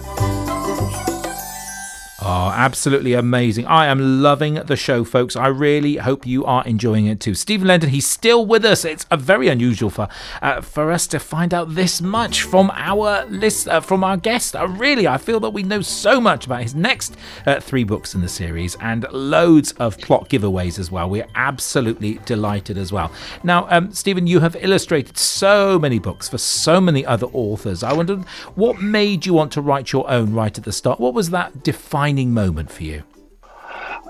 Oh, 2.26 2.54
absolutely 2.56 3.12
amazing. 3.16 3.66
I 3.66 3.88
am 3.88 4.22
loving 4.22 4.54
the 4.54 4.78
show, 4.78 5.04
folks. 5.04 5.36
I 5.36 5.48
really 5.48 5.98
hope 5.98 6.26
you 6.26 6.46
are 6.46 6.64
enjoying 6.66 7.06
it 7.06 7.20
too. 7.20 7.36
Stephen 7.36 7.68
Lenton, 7.68 7.90
he's 7.90 8.08
still 8.08 8.46
with 8.46 8.64
us. 8.64 8.86
It's 8.86 9.06
a 9.12 9.18
very 9.18 9.50
unusual 9.50 9.90
for 9.90 10.08
uh, 10.42 10.62
for 10.62 10.90
us 10.90 11.06
to 11.08 11.20
find 11.20 11.54
out 11.54 11.76
this 11.76 12.02
much 12.02 12.44
from 12.44 12.72
our 12.76 13.26
list, 13.26 13.68
uh, 13.68 13.82
from 13.82 14.06
our 14.06 14.16
guest. 14.16 14.56
Uh, 14.56 14.70
really, 14.70 15.06
I 15.06 15.18
feel 15.18 15.42
that 15.42 15.50
we 15.50 15.64
know 15.64 15.82
so 15.82 16.22
much 16.22 16.46
about 16.46 16.62
his 16.62 16.74
next 16.74 17.18
uh, 17.46 17.60
three 17.60 17.84
books 17.84 18.16
in 18.16 18.22
the 18.22 18.30
series 18.30 18.76
and 18.76 19.06
loads 19.12 19.74
of 19.74 19.98
plot 19.98 20.30
giveaways 20.30 20.80
as 20.80 20.90
well. 20.90 21.10
We're 21.10 21.28
absolutely 21.36 22.22
delighted 22.26 22.78
as 22.78 22.94
well. 22.94 23.12
Now, 23.44 23.68
um, 23.70 23.92
Stephen, 23.92 24.28
you 24.28 24.40
have 24.40 24.56
illustrated 24.62 25.18
so 25.18 25.78
many 25.78 26.00
books 26.00 26.30
for 26.30 26.38
so 26.38 26.80
many 26.80 27.06
other 27.06 27.28
authors. 27.34 27.84
I 27.84 27.92
wondered 27.92 28.24
what 28.56 28.82
made 28.82 29.26
you 29.26 29.34
want 29.34 29.52
to 29.54 29.62
write 29.62 29.92
your 29.92 30.10
own 30.10 30.34
right 30.34 30.58
at 30.58 30.64
the 30.64 30.72
start? 30.72 31.02
What 31.02 31.14
was 31.14 31.30
that 31.32 31.64
defining 31.66 32.12
moment 32.34 32.72
for 32.72 32.84
you? 32.84 33.03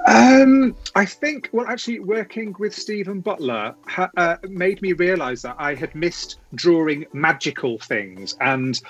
Um, 0.05 0.75
I 0.95 1.05
think, 1.05 1.49
well, 1.53 1.65
actually, 1.67 1.99
working 1.99 2.53
with 2.59 2.75
Stephen 2.75 3.21
Butler 3.21 3.73
ha- 3.87 4.11
uh, 4.17 4.35
made 4.49 4.81
me 4.81 4.91
realise 4.93 5.43
that 5.43 5.55
I 5.57 5.75
had 5.75 5.95
missed 5.95 6.39
drawing 6.55 7.05
magical 7.13 7.79
things 7.79 8.35
and 8.41 8.81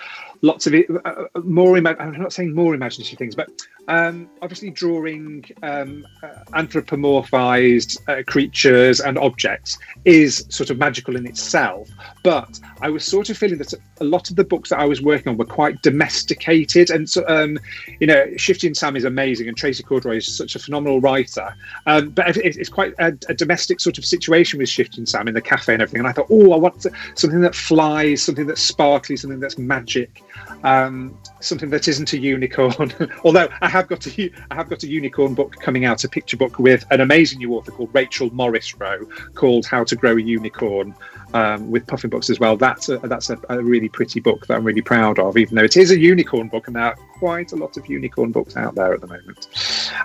lots 0.44 0.68
of 0.68 0.76
it, 0.76 0.86
uh, 0.90 1.26
uh, 1.34 1.40
more. 1.40 1.78
Ima- 1.78 1.96
I'm 1.98 2.12
not 2.20 2.34
saying 2.34 2.54
more 2.54 2.76
imaginative 2.76 3.18
things, 3.18 3.34
but 3.34 3.50
um, 3.88 4.30
obviously 4.42 4.70
drawing 4.70 5.46
um, 5.64 6.06
uh, 6.22 6.28
anthropomorphized 6.54 7.98
uh, 8.08 8.24
creatures 8.30 9.00
and 9.00 9.18
objects 9.18 9.80
is 10.06 10.46
sort 10.50 10.70
of 10.70 10.78
magical 10.78 11.16
in 11.16 11.26
itself. 11.26 11.90
But 12.24 12.60
I 12.82 12.90
was 12.90 13.04
sort 13.06 13.30
of 13.30 13.38
feeling 13.38 13.58
that 13.58 13.74
a 14.00 14.04
lot 14.04 14.30
of 14.30 14.36
the 14.36 14.44
books 14.44 14.70
that 14.70 14.80
I 14.80 14.86
was 14.86 15.02
working 15.02 15.30
on 15.30 15.38
were 15.38 15.46
quite 15.46 15.82
domesticated, 15.82 16.92
and 16.92 17.10
so 17.10 17.26
um, 17.28 17.58
you 18.00 18.08
know, 18.08 18.26
Shifty 18.36 18.72
Sam 18.74 18.96
is 18.96 19.06
amazing, 19.06 19.48
and 19.48 19.58
Tracey 19.58 19.84
Corderoy 19.84 20.18
is 20.18 20.28
such 20.28 20.56
a 20.56 20.60
phenomenal 20.60 21.00
writer. 21.00 21.56
Um, 21.88 22.10
but 22.10 22.36
it, 22.38 22.58
it's 22.58 22.70
quite 22.70 22.94
a, 23.00 23.18
a 23.30 23.34
domestic 23.34 23.80
sort 23.80 23.98
of 23.98 24.06
situation 24.06 24.60
with 24.60 24.68
Shifty 24.68 25.06
Sam 25.06 25.30
in 25.30 25.34
the 25.34 25.42
cafe 25.42 25.74
and 25.74 25.82
everything. 25.82 26.00
And 26.00 26.08
I 26.08 26.12
thought, 26.12 26.28
oh, 26.30 26.52
I 26.52 26.58
want 26.58 26.82
to, 26.82 26.92
something 27.16 27.40
that 27.42 27.56
flies, 27.56 28.22
something 28.22 28.46
that's 28.46 28.62
sparkly, 28.62 29.16
something 29.16 29.40
that's 29.40 29.58
magic, 29.58 30.22
um, 30.64 31.18
something 31.40 31.70
that 31.70 31.88
isn't 31.88 32.14
a 32.14 32.18
unicorn. 32.18 32.94
Although 33.24 33.50
I 33.62 33.70
have 33.70 33.88
got 33.88 34.06
a 34.08 34.32
I 34.52 34.56
have 34.56 34.70
got 34.70 34.84
a 34.84 34.88
unicorn 34.88 35.34
book 35.34 35.56
coming 35.60 35.86
out, 35.86 36.04
a 36.04 36.10
picture 36.10 36.38
book 36.38 36.60
with 36.60 36.86
an 36.92 37.02
amazing 37.02 37.40
new 37.40 37.54
author 37.56 37.72
called 37.72 37.90
Rachel 37.94 38.30
Morrisroe, 38.34 39.08
called 39.36 39.66
How 39.66 39.84
to 39.84 39.96
Grow 39.96 40.18
a 40.18 40.22
Unicorn. 40.22 40.96
Um, 41.36 41.72
with 41.72 41.88
Puffin 41.88 42.12
Books 42.12 42.30
as 42.30 42.40
well. 42.40 42.56
That's 42.56 42.90
a, 42.90 43.00
that's 43.00 43.32
a, 43.32 43.40
a 43.50 43.60
really 43.60 43.90
pretty 43.90 44.20
book 44.20 44.46
that 44.46 44.54
I'm 44.54 44.64
really 44.64 44.84
proud 44.84 45.18
of, 45.18 45.36
even 45.36 45.56
though 45.56 45.64
it 45.64 45.78
is 45.78 45.90
a 45.90 45.98
unicorn 45.98 46.48
book, 46.48 46.68
and 46.68 46.76
there 46.76 46.84
are 46.84 46.96
quite 47.18 47.54
a 47.54 47.56
lot 47.56 47.76
of 47.76 47.88
unicorn 47.88 48.32
books 48.32 48.56
out 48.56 48.76
there 48.76 48.94
at 48.94 49.02
the 49.02 49.08
moment. 49.08 49.48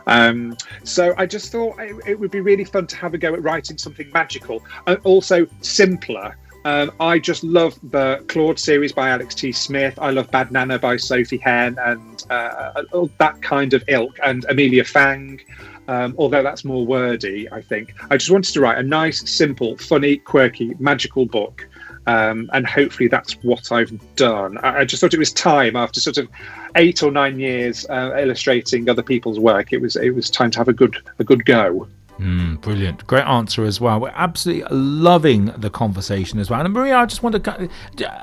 Um, 0.07 0.57
so 0.85 1.13
I 1.19 1.27
just 1.27 1.53
thought 1.53 1.79
it, 1.81 1.95
it 2.07 2.19
would 2.19 2.31
be 2.31 2.41
really 2.41 2.65
fun 2.65 2.87
to 2.87 2.97
have 2.97 3.13
a 3.13 3.19
go 3.19 3.35
at 3.35 3.43
writing 3.43 3.77
something 3.77 4.11
magical 4.13 4.65
and 4.87 4.99
also 5.05 5.47
simpler. 5.61 6.35
Um, 6.65 6.93
I 7.01 7.19
just 7.19 7.45
love 7.45 7.79
the 7.91 8.25
Claude 8.29 8.59
series 8.59 8.93
by 8.93 9.09
Alex 9.11 9.35
T. 9.35 9.53
Smith. 9.53 9.99
I 9.99 10.11
love 10.11 10.31
Bad 10.31 10.51
Nana 10.51 10.79
by 10.79 10.97
Sophie 10.97 11.39
Henn 11.39 11.77
and 11.81 12.25
uh, 12.31 12.83
that 13.19 13.41
kind 13.41 13.73
of 13.75 13.85
ilk, 13.89 14.19
and 14.25 14.45
Amelia 14.49 14.85
Fang. 14.85 15.41
Um, 15.87 16.15
although 16.19 16.43
that's 16.43 16.65
more 16.65 16.85
wordy, 16.85 17.51
I 17.51 17.63
think. 17.63 17.95
I 18.11 18.19
just 18.19 18.31
wanted 18.31 18.53
to 18.53 18.61
write 18.61 18.77
a 18.77 18.83
nice, 18.83 19.29
simple, 19.31 19.79
funny, 19.79 20.19
quirky, 20.19 20.75
magical 20.79 21.25
book. 21.25 21.67
Um, 22.07 22.49
and 22.55 22.67
hopefully 22.67 23.09
that's 23.09 23.35
what 23.43 23.71
I've 23.71 23.93
done. 24.17 24.57
I, 24.59 24.81
I 24.81 24.85
just 24.85 25.01
thought 25.01 25.13
it 25.13 25.19
was 25.19 25.33
time 25.33 25.77
after 25.77 26.01
sort 26.01 26.17
of 26.17 26.29
eight 26.77 27.03
or 27.03 27.11
nine 27.11 27.39
years 27.39 27.87
uh, 27.91 28.17
illustrating 28.19 28.89
other 28.89 29.03
people's 29.03 29.39
work. 29.39 29.75
It 29.75 29.81
was 29.81 29.95
it 29.97 30.11
was 30.11 30.31
time 30.31 30.51
to 30.53 30.59
have 30.59 30.69
a 30.69 30.73
good 30.73 30.97
a 31.19 31.25
good 31.25 31.45
go. 31.45 31.87
Mm, 32.19 32.61
brilliant. 32.61 33.07
Great 33.07 33.25
answer 33.25 33.65
as 33.65 33.81
well. 33.81 34.01
We're 34.01 34.13
absolutely 34.15 34.67
loving 34.77 35.47
the 35.57 35.71
conversation 35.71 36.39
as 36.41 36.51
well. 36.51 36.61
And 36.61 36.73
Maria, 36.73 36.97
I 36.97 37.07
just 37.07 37.23
wonder, 37.23 37.41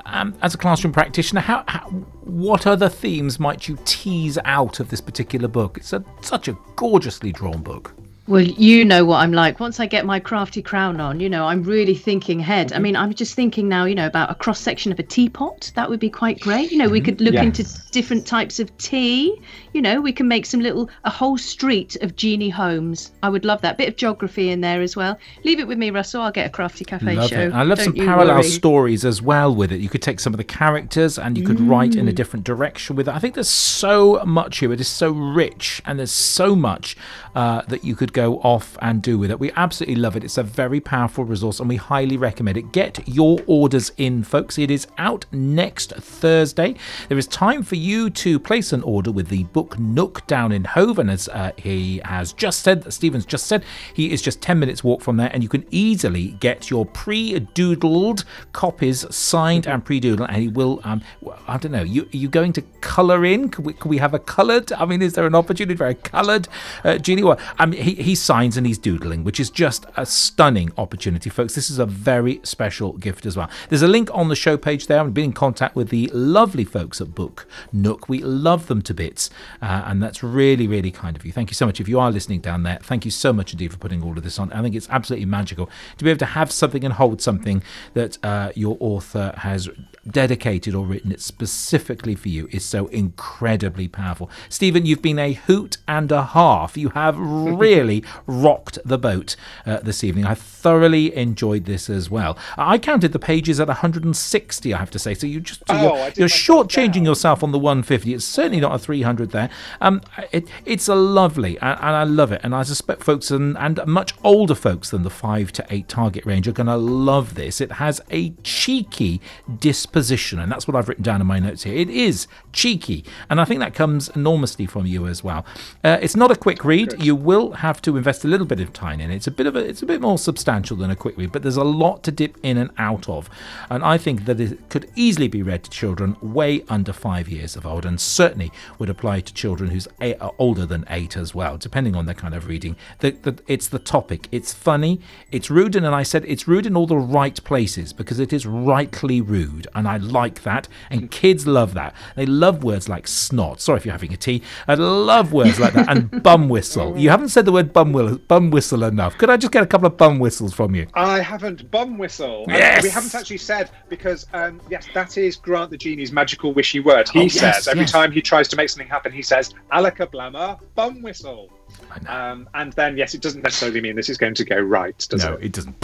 um, 0.04 0.34
as 0.42 0.54
a 0.54 0.58
classroom 0.58 0.92
practitioner, 0.92 1.40
how, 1.40 1.64
how, 1.66 1.88
what 2.24 2.66
other 2.66 2.88
themes 2.88 3.40
might 3.40 3.68
you 3.68 3.78
tease 3.84 4.38
out 4.44 4.80
of 4.80 4.90
this 4.90 5.00
particular 5.00 5.48
book? 5.48 5.78
It's 5.78 5.92
a, 5.92 6.04
such 6.20 6.48
a 6.48 6.56
gorgeously 6.76 7.32
drawn 7.32 7.62
book. 7.62 7.94
Well, 8.28 8.42
you 8.42 8.84
know 8.84 9.04
what 9.04 9.18
I'm 9.18 9.32
like. 9.32 9.60
Once 9.60 9.78
I 9.78 9.86
get 9.86 10.04
my 10.04 10.18
crafty 10.18 10.60
crown 10.60 11.00
on, 11.00 11.20
you 11.20 11.28
know, 11.28 11.46
I'm 11.46 11.62
really 11.62 11.94
thinking 11.94 12.40
head. 12.40 12.72
I 12.72 12.74
mm-hmm. 12.76 12.82
mean, 12.82 12.96
I'm 12.96 13.14
just 13.14 13.34
thinking 13.34 13.68
now, 13.68 13.84
you 13.84 13.94
know, 13.94 14.06
about 14.06 14.30
a 14.30 14.34
cross 14.34 14.58
section 14.58 14.90
of 14.90 14.98
a 14.98 15.04
teapot. 15.04 15.70
That 15.76 15.88
would 15.88 16.00
be 16.00 16.10
quite 16.10 16.40
great. 16.40 16.72
You 16.72 16.78
know, 16.78 16.88
we 16.88 16.98
mm-hmm. 16.98 17.04
could 17.04 17.20
look 17.20 17.34
Yes. 17.34 17.44
into 17.44 17.90
different 17.92 18.26
types 18.26 18.58
of 18.58 18.76
tea. 18.78 19.40
You 19.74 19.82
know, 19.82 20.00
we 20.00 20.12
can 20.12 20.26
make 20.26 20.44
some 20.44 20.60
little, 20.60 20.90
a 21.04 21.10
whole 21.10 21.38
street 21.38 21.96
of 22.02 22.16
genie 22.16 22.48
homes. 22.48 23.12
I 23.22 23.28
would 23.28 23.44
love 23.44 23.60
that. 23.60 23.78
Bit 23.78 23.88
of 23.88 23.96
geography 23.96 24.50
in 24.50 24.60
there 24.60 24.82
as 24.82 24.96
well. 24.96 25.16
Leave 25.44 25.60
it 25.60 25.68
with 25.68 25.78
me, 25.78 25.90
Russell. 25.90 26.22
I'll 26.22 26.32
get 26.32 26.46
a 26.46 26.50
crafty 26.50 26.84
cafe 26.84 27.14
Love 27.14 27.30
show. 27.30 27.42
it. 27.42 27.52
I 27.52 27.62
love 27.62 27.78
Don't 27.78 27.96
some 27.96 28.06
parallel 28.06 28.36
worry. 28.36 28.42
stories 28.42 29.04
as 29.04 29.22
well 29.22 29.54
with 29.54 29.70
it. 29.70 29.80
You 29.80 29.88
could 29.88 30.02
take 30.02 30.18
some 30.18 30.32
of 30.32 30.38
the 30.38 30.44
characters 30.44 31.16
and 31.16 31.38
you 31.38 31.46
could 31.46 31.60
write 31.60 31.94
in 31.94 32.08
a 32.08 32.12
mm. 32.12 32.14
different 32.14 32.44
direction 32.44 32.96
with 32.96 33.06
it. 33.06 33.14
I 33.14 33.20
think 33.20 33.34
there's 33.34 33.48
so 33.48 34.24
much 34.24 34.58
here. 34.58 34.72
It 34.72 34.80
is 34.80 34.88
so 34.88 35.10
rich 35.10 35.80
and 35.84 35.98
there's 35.98 36.10
so 36.10 36.56
much 36.56 36.96
uh, 37.36 37.62
that 37.68 37.84
you 37.84 37.94
could 37.94 38.12
go 38.16 38.38
off 38.38 38.78
and 38.80 39.02
do 39.02 39.18
with 39.18 39.30
it. 39.30 39.38
We 39.38 39.52
absolutely 39.52 39.96
love 39.96 40.16
it. 40.16 40.24
It's 40.24 40.38
a 40.38 40.42
very 40.42 40.80
powerful 40.80 41.26
resource 41.26 41.60
and 41.60 41.68
we 41.68 41.76
highly 41.76 42.16
recommend 42.16 42.56
it. 42.56 42.72
Get 42.72 43.06
your 43.06 43.40
orders 43.46 43.92
in, 43.98 44.24
folks. 44.24 44.56
It 44.56 44.70
is 44.70 44.86
out 44.96 45.26
next 45.32 45.92
Thursday. 45.92 46.76
There 47.10 47.18
is 47.18 47.26
time 47.26 47.62
for 47.62 47.74
you 47.74 48.08
to 48.08 48.40
place 48.40 48.72
an 48.72 48.82
order 48.84 49.12
with 49.12 49.28
the 49.28 49.44
book 49.44 49.78
Nook 49.78 50.26
down 50.26 50.50
in 50.50 50.64
Hove. 50.64 50.98
And 50.98 51.10
as 51.10 51.28
uh, 51.28 51.52
he 51.58 52.00
has 52.06 52.32
just 52.32 52.60
said, 52.60 52.90
Stephen's 52.90 53.26
just 53.26 53.48
said, 53.48 53.62
he 53.92 54.10
is 54.10 54.22
just 54.22 54.40
10 54.40 54.58
minutes 54.58 54.82
walk 54.82 55.02
from 55.02 55.18
there 55.18 55.30
and 55.34 55.42
you 55.42 55.50
can 55.50 55.66
easily 55.70 56.28
get 56.40 56.70
your 56.70 56.86
pre-doodled 56.86 58.24
copies 58.52 59.04
signed 59.14 59.66
and 59.66 59.84
pre-doodled 59.84 60.28
and 60.28 60.36
he 60.36 60.48
will 60.48 60.80
um 60.84 61.02
i 61.46 61.56
don't 61.58 61.72
know 61.72 61.82
you 61.82 62.04
are 62.04 62.16
you 62.16 62.28
going 62.28 62.52
to 62.52 62.62
color 62.80 63.24
in 63.24 63.48
can 63.48 63.64
we, 63.64 63.72
can 63.72 63.90
we 63.90 63.98
have 63.98 64.14
a 64.14 64.18
colored 64.18 64.72
i 64.72 64.84
mean 64.84 65.02
is 65.02 65.12
there 65.14 65.26
an 65.26 65.34
opportunity 65.34 65.76
for 65.76 65.86
a 65.86 65.94
colored 65.94 66.48
uh, 66.84 66.96
genie 66.98 67.22
well 67.22 67.38
i 67.58 67.66
mean 67.66 67.80
he, 67.82 67.94
he 68.06 68.14
signs 68.14 68.56
and 68.56 68.66
he's 68.66 68.78
doodling 68.78 69.24
which 69.24 69.40
is 69.40 69.50
just 69.50 69.84
a 69.96 70.06
stunning 70.06 70.72
opportunity 70.78 71.28
folks. 71.28 71.54
This 71.54 71.68
is 71.68 71.80
a 71.80 71.86
very 71.86 72.40
special 72.44 72.92
gift 72.92 73.26
as 73.26 73.36
well. 73.36 73.50
There's 73.68 73.82
a 73.82 73.88
link 73.88 74.08
on 74.14 74.28
the 74.28 74.36
show 74.36 74.56
page 74.56 74.86
there 74.86 75.00
i've 75.00 75.12
been 75.12 75.24
in 75.26 75.32
contact 75.32 75.74
with 75.74 75.88
the 75.88 76.08
lovely 76.14 76.64
folks 76.64 77.00
at 77.00 77.14
book 77.14 77.46
nook. 77.72 78.08
We 78.08 78.20
love 78.20 78.68
them 78.68 78.80
to 78.82 78.94
bits 78.94 79.28
uh, 79.60 79.82
and 79.86 80.00
that's 80.00 80.22
really 80.22 80.68
really 80.68 80.92
kind 80.92 81.16
of 81.16 81.26
you. 81.26 81.32
Thank 81.32 81.50
you 81.50 81.54
so 81.54 81.66
much. 81.66 81.80
If 81.80 81.88
you 81.88 81.98
are 81.98 82.12
listening 82.12 82.40
down 82.40 82.62
there 82.62 82.78
thank 82.80 83.04
you 83.04 83.10
so 83.10 83.32
much 83.32 83.52
indeed 83.52 83.72
for 83.72 83.78
putting 83.78 84.02
all 84.02 84.16
of 84.16 84.22
this 84.22 84.38
on. 84.38 84.52
I 84.52 84.62
think 84.62 84.76
it's 84.76 84.88
absolutely 84.88 85.26
magical 85.26 85.68
to 85.98 86.04
be 86.04 86.10
able 86.10 86.20
to 86.20 86.26
have 86.26 86.52
something 86.52 86.84
and 86.84 86.94
hold 86.94 87.20
something 87.20 87.62
that 87.94 88.18
uh, 88.24 88.52
your 88.54 88.76
author 88.78 89.34
has 89.38 89.68
dedicated 90.08 90.74
or 90.74 90.86
written 90.86 91.10
it 91.10 91.20
specifically 91.20 92.14
for 92.14 92.28
you 92.28 92.48
is 92.52 92.64
so 92.64 92.86
incredibly 92.88 93.88
powerful. 93.88 94.30
Stephen, 94.48 94.86
you've 94.86 95.02
been 95.02 95.18
a 95.18 95.32
hoot 95.32 95.78
and 95.88 96.12
a 96.12 96.22
half. 96.22 96.76
You 96.76 96.90
have 96.90 97.18
really 97.18 97.95
rocked 98.26 98.78
the 98.84 98.98
boat 98.98 99.36
uh, 99.64 99.78
this 99.80 100.02
evening. 100.04 100.26
I 100.26 100.34
thoroughly 100.34 101.14
enjoyed 101.16 101.64
this 101.64 101.88
as 101.88 102.10
well. 102.10 102.36
I 102.56 102.78
counted 102.78 103.12
the 103.12 103.18
pages 103.18 103.60
at 103.60 103.68
160, 103.68 104.74
I 104.74 104.78
have 104.78 104.90
to 104.90 104.98
say. 104.98 105.14
So 105.14 105.26
you 105.26 105.40
just 105.40 105.62
oh, 105.68 105.82
you're, 105.82 106.12
you're 106.16 106.28
shortchanging 106.28 107.04
yourself 107.04 107.42
on 107.42 107.52
the 107.52 107.58
150. 107.58 108.14
It's 108.14 108.24
certainly 108.24 108.60
not 108.60 108.74
a 108.74 108.78
300 108.78 109.30
there. 109.30 109.50
Um, 109.80 110.02
it, 110.32 110.48
it's 110.64 110.88
a 110.88 110.94
lovely, 110.94 111.58
and, 111.58 111.78
and 111.78 111.96
I 111.96 112.04
love 112.04 112.32
it. 112.32 112.40
And 112.42 112.54
I 112.54 112.62
suspect 112.62 113.04
folks 113.04 113.30
and, 113.30 113.56
and 113.58 113.80
much 113.86 114.14
older 114.24 114.54
folks 114.54 114.90
than 114.90 115.02
the 115.02 115.10
five 115.10 115.52
to 115.52 115.66
eight 115.70 115.88
target 115.88 116.26
range 116.26 116.48
are 116.48 116.52
going 116.52 116.66
to 116.66 116.76
love 116.76 117.34
this. 117.34 117.60
It 117.60 117.72
has 117.72 118.00
a 118.10 118.30
cheeky 118.42 119.20
disposition, 119.58 120.38
and 120.38 120.50
that's 120.50 120.66
what 120.66 120.76
I've 120.76 120.88
written 120.88 121.04
down 121.04 121.20
in 121.20 121.26
my 121.26 121.38
notes 121.38 121.62
here. 121.62 121.74
It 121.74 121.90
is 121.90 122.26
cheeky, 122.52 123.04
and 123.30 123.40
I 123.40 123.44
think 123.44 123.60
that 123.60 123.74
comes 123.74 124.08
enormously 124.10 124.66
from 124.66 124.86
you 124.86 125.06
as 125.06 125.22
well. 125.22 125.46
Uh, 125.84 125.98
it's 126.00 126.16
not 126.16 126.30
a 126.30 126.36
quick 126.36 126.64
read. 126.64 126.94
You 127.02 127.14
will 127.14 127.52
have 127.52 127.80
to 127.86 127.96
invest 127.96 128.24
a 128.24 128.28
little 128.28 128.46
bit 128.46 128.60
of 128.60 128.72
time 128.72 129.00
in 129.00 129.10
it. 129.10 129.16
It's 129.16 129.26
a 129.26 129.30
bit 129.30 129.46
of 129.46 129.56
a, 129.56 129.60
it's 129.60 129.80
a 129.80 129.86
bit 129.86 130.00
more 130.00 130.18
substantial 130.18 130.76
than 130.76 130.90
a 130.90 130.96
quick 130.96 131.16
read, 131.16 131.32
but 131.32 131.42
there's 131.42 131.56
a 131.56 131.64
lot 131.64 132.02
to 132.02 132.12
dip 132.12 132.36
in 132.42 132.58
and 132.58 132.70
out 132.78 133.08
of, 133.08 133.30
and 133.70 133.82
I 133.84 133.96
think 133.96 134.24
that 134.24 134.40
it 134.40 134.68
could 134.68 134.90
easily 134.96 135.28
be 135.28 135.42
read 135.42 135.64
to 135.64 135.70
children 135.70 136.16
way 136.20 136.64
under 136.68 136.92
five 136.92 137.28
years 137.28 137.56
of 137.56 137.64
old, 137.64 137.86
and 137.86 138.00
certainly 138.00 138.52
would 138.78 138.90
apply 138.90 139.20
to 139.20 139.32
children 139.32 139.70
who's 139.70 139.88
a, 140.00 140.16
are 140.16 140.34
older 140.38 140.66
than 140.66 140.84
eight 140.90 141.16
as 141.16 141.34
well, 141.34 141.56
depending 141.56 141.94
on 141.94 142.06
their 142.06 142.14
kind 142.14 142.34
of 142.34 142.48
reading. 142.48 142.76
The, 142.98 143.12
the, 143.12 143.38
it's 143.46 143.68
the 143.68 143.78
topic. 143.78 144.28
It's 144.32 144.52
funny. 144.52 145.00
It's 145.30 145.48
rude, 145.48 145.76
and 145.76 145.86
I 145.86 146.02
said 146.02 146.24
it's 146.26 146.48
rude 146.48 146.66
in 146.66 146.76
all 146.76 146.88
the 146.88 146.96
right 146.96 147.42
places 147.44 147.92
because 147.92 148.18
it 148.18 148.32
is 148.32 148.46
rightly 148.46 149.20
rude, 149.20 149.68
and 149.74 149.86
I 149.86 149.98
like 149.98 150.42
that. 150.42 150.66
And 150.90 151.10
kids 151.10 151.46
love 151.46 151.74
that. 151.74 151.94
They 152.16 152.26
love 152.26 152.64
words 152.64 152.88
like 152.88 153.06
snot. 153.06 153.60
Sorry 153.60 153.78
if 153.78 153.86
you're 153.86 153.92
having 153.92 154.12
a 154.12 154.16
tea. 154.16 154.42
I 154.66 154.74
love 154.74 155.32
words 155.32 155.60
like 155.60 155.74
that 155.74 155.88
and 155.88 156.22
bum 156.22 156.48
whistle. 156.48 156.98
You 156.98 157.10
haven't 157.10 157.28
said 157.28 157.44
the 157.44 157.52
word 157.52 157.72
bum 157.76 157.92
whistle, 157.92 158.16
bum 158.26 158.50
whistle 158.50 158.84
enough. 158.84 159.18
Could 159.18 159.28
I 159.28 159.36
just 159.36 159.52
get 159.52 159.62
a 159.62 159.66
couple 159.66 159.86
of 159.86 159.98
bum 159.98 160.18
whistles 160.18 160.54
from 160.54 160.74
you? 160.74 160.86
I 160.94 161.20
haven't 161.20 161.70
bum 161.70 161.98
whistle. 161.98 162.44
And 162.44 162.52
Yes! 162.56 162.82
We 162.82 162.88
haven't 162.88 163.14
actually 163.14 163.36
said 163.36 163.70
because 163.90 164.26
um, 164.32 164.62
yes, 164.70 164.88
that 164.94 165.18
is 165.18 165.36
Grant 165.36 165.70
the 165.70 165.76
genie's 165.76 166.10
magical 166.10 166.54
wishy 166.54 166.80
word. 166.80 167.06
He 167.10 167.24
Oh, 167.24 167.28
says 167.28 167.42
yes, 167.42 167.68
every 167.68 167.82
yes. 167.82 167.92
time 167.92 168.12
he 168.12 168.22
tries 168.22 168.48
to 168.48 168.56
make 168.56 168.70
something 168.70 168.88
happen, 168.88 169.12
he 169.12 169.20
says 169.20 169.52
"alakablammer 169.72 170.58
bum 170.74 171.02
whistle," 171.02 171.50
I 171.90 171.98
know. 172.00 172.10
um, 172.10 172.48
and 172.54 172.72
then 172.72 172.96
yes, 172.96 173.14
it 173.14 173.20
doesn't 173.20 173.42
necessarily 173.42 173.82
mean 173.82 173.94
this 173.94 174.08
is 174.08 174.16
going 174.16 174.34
to 174.36 174.44
go 174.44 174.56
right, 174.56 174.96
does 175.10 175.22
No, 175.22 175.34
it? 175.34 175.44
it 175.44 175.52
doesn't. 175.52 175.76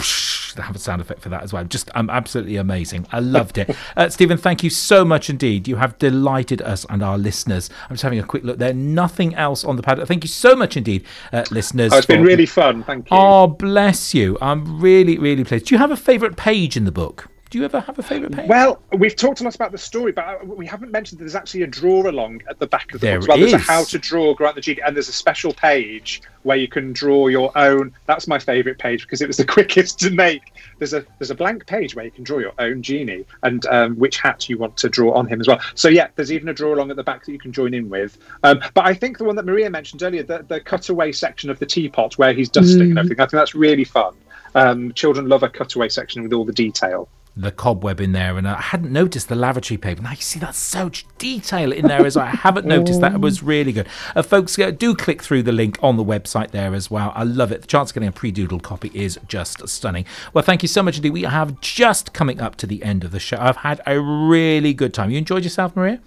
Have 0.61 0.75
a 0.75 0.79
sound 0.79 1.01
effect 1.01 1.21
for 1.21 1.29
that 1.29 1.43
as 1.43 1.51
well. 1.51 1.63
Just 1.63 1.89
um, 1.95 2.09
absolutely 2.09 2.57
amazing. 2.57 3.07
I 3.11 3.19
loved 3.19 3.57
it. 3.57 3.75
Uh, 3.95 4.09
Stephen, 4.09 4.37
thank 4.37 4.63
you 4.63 4.69
so 4.69 5.05
much 5.05 5.29
indeed. 5.29 5.67
You 5.67 5.75
have 5.75 5.99
delighted 5.99 6.61
us 6.61 6.85
and 6.89 7.03
our 7.03 7.17
listeners. 7.17 7.69
I'm 7.83 7.95
just 7.95 8.01
having 8.01 8.17
a 8.17 8.23
quick 8.23 8.43
look 8.43 8.57
there. 8.57 8.73
Nothing 8.73 9.35
else 9.35 9.63
on 9.63 9.75
the 9.75 9.83
pad. 9.83 9.99
Thank 10.07 10.23
you 10.23 10.29
so 10.29 10.55
much 10.55 10.77
indeed, 10.77 11.05
uh, 11.31 11.43
listeners. 11.51 11.93
Oh, 11.93 11.97
it's 11.97 12.07
been 12.07 12.23
really 12.23 12.45
fun. 12.45 12.83
Thank 12.83 13.11
you. 13.11 13.17
Oh, 13.17 13.47
bless 13.47 14.13
you. 14.13 14.37
I'm 14.41 14.81
really, 14.81 15.17
really 15.19 15.43
pleased. 15.43 15.67
Do 15.67 15.75
you 15.75 15.79
have 15.79 15.91
a 15.91 15.97
favourite 15.97 16.37
page 16.37 16.75
in 16.75 16.85
the 16.85 16.91
book? 16.91 17.29
Do 17.53 17.59
you 17.59 17.65
ever 17.65 17.81
have 17.81 17.99
a 17.99 18.01
favourite 18.01 18.33
page? 18.33 18.49
Well, 18.49 18.81
we've 18.93 19.15
talked 19.15 19.39
a 19.39 19.43
lot 19.43 19.53
about 19.53 19.71
the 19.71 19.77
story, 19.77 20.11
but 20.11 20.25
uh, 20.25 20.37
we 20.43 20.65
haven't 20.65 20.91
mentioned 20.91 21.19
that 21.19 21.25
there's 21.25 21.35
actually 21.35 21.61
a 21.61 21.67
draw 21.67 22.09
along 22.09 22.41
at 22.49 22.57
the 22.57 22.65
back 22.65 22.91
of 22.91 22.99
the 22.99 23.05
There 23.05 23.19
book 23.19 23.25
as 23.25 23.27
well. 23.27 23.37
There's 23.37 23.53
a 23.53 23.57
how 23.59 23.83
to 23.83 23.99
draw 23.99 24.33
Grant 24.33 24.55
the 24.55 24.61
Genie, 24.61 24.81
and 24.81 24.95
there's 24.95 25.07
a 25.07 25.13
special 25.13 25.53
page 25.53 26.23
where 26.41 26.57
you 26.57 26.67
can 26.67 26.93
draw 26.93 27.27
your 27.27 27.55
own. 27.55 27.93
That's 28.07 28.27
my 28.27 28.39
favourite 28.39 28.79
page 28.79 29.03
because 29.03 29.21
it 29.21 29.27
was 29.27 29.37
the 29.37 29.45
quickest 29.55 29.99
to 29.99 30.09
make. 30.09 30.41
There's 30.79 30.95
a 30.95 31.05
there's 31.19 31.29
a 31.29 31.35
blank 31.35 31.67
page 31.67 31.95
where 31.95 32.03
you 32.03 32.09
can 32.09 32.23
draw 32.23 32.39
your 32.39 32.53
own 32.57 32.81
genie 32.81 33.23
and 33.43 33.63
um, 33.67 33.97
which 33.97 34.17
hat 34.17 34.49
you 34.49 34.57
want 34.57 34.75
to 34.77 34.89
draw 34.89 35.13
on 35.13 35.27
him 35.27 35.39
as 35.39 35.47
well. 35.47 35.61
So 35.75 35.89
yeah, 35.89 36.07
there's 36.15 36.31
even 36.31 36.49
a 36.49 36.55
draw 36.55 36.73
along 36.73 36.89
at 36.89 36.95
the 36.95 37.03
back 37.03 37.23
that 37.23 37.31
you 37.31 37.37
can 37.37 37.53
join 37.53 37.75
in 37.75 37.87
with. 37.87 38.17
Um, 38.41 38.63
but 38.73 38.87
I 38.87 38.95
think 38.95 39.19
the 39.19 39.25
one 39.25 39.35
that 39.35 39.45
Maria 39.45 39.69
mentioned 39.69 40.01
earlier, 40.01 40.23
the, 40.23 40.43
the 40.47 40.59
cutaway 40.59 41.11
section 41.11 41.51
of 41.51 41.59
the 41.59 41.67
teapot 41.67 42.17
where 42.17 42.33
he's 42.33 42.49
dusting 42.49 42.89
and 42.89 42.97
everything, 42.97 43.19
I 43.19 43.25
think 43.25 43.33
that's 43.33 43.53
really 43.53 43.83
fun. 43.83 44.15
Um, 44.55 44.91
children 44.93 45.29
love 45.29 45.43
a 45.43 45.49
cutaway 45.49 45.89
section 45.89 46.23
with 46.23 46.33
all 46.33 46.45
the 46.45 46.51
detail. 46.51 47.07
The 47.35 47.51
cobweb 47.51 47.99
in 47.99 48.11
there, 48.11 48.37
and 48.37 48.47
I 48.47 48.61
hadn't 48.61 48.91
noticed 48.91 49.27
the 49.27 49.35
lavatory 49.35 49.77
paper. 49.77 50.01
Now 50.01 50.11
you 50.11 50.17
see 50.17 50.39
that's 50.39 50.57
so 50.57 50.85
much 50.85 51.05
detail 51.17 51.71
in 51.71 51.87
there 51.87 52.05
as 52.05 52.15
well. 52.15 52.25
I 52.25 52.29
haven't 52.29 52.67
noticed 52.67 53.01
that. 53.01 53.15
It 53.15 53.21
was 53.21 53.41
really 53.41 53.71
good. 53.71 53.87
Uh, 54.15 54.21
folks, 54.21 54.57
uh, 54.59 54.71
do 54.71 54.93
click 54.93 55.23
through 55.23 55.43
the 55.43 55.51
link 55.51 55.77
on 55.81 55.97
the 55.97 56.03
website 56.03 56.51
there 56.51 56.75
as 56.75 56.91
well. 56.91 57.11
I 57.15 57.23
love 57.23 57.51
it. 57.51 57.61
The 57.61 57.67
chance 57.67 57.89
of 57.89 57.95
getting 57.95 58.09
a 58.09 58.11
pre-doodled 58.11 58.61
copy 58.61 58.91
is 58.93 59.19
just 59.27 59.67
stunning. 59.67 60.05
Well, 60.33 60.43
thank 60.43 60.61
you 60.61 60.67
so 60.67 60.83
much 60.83 60.97
indeed. 60.97 61.11
We 61.11 61.23
have 61.23 61.59
just 61.59 62.13
coming 62.13 62.39
up 62.39 62.55
to 62.57 62.67
the 62.67 62.83
end 62.83 63.03
of 63.03 63.11
the 63.11 63.19
show. 63.19 63.37
I've 63.39 63.57
had 63.57 63.81
a 63.87 63.99
really 63.99 64.73
good 64.73 64.93
time. 64.93 65.09
You 65.09 65.17
enjoyed 65.17 65.43
yourself, 65.43 65.75
Maria? 65.75 66.01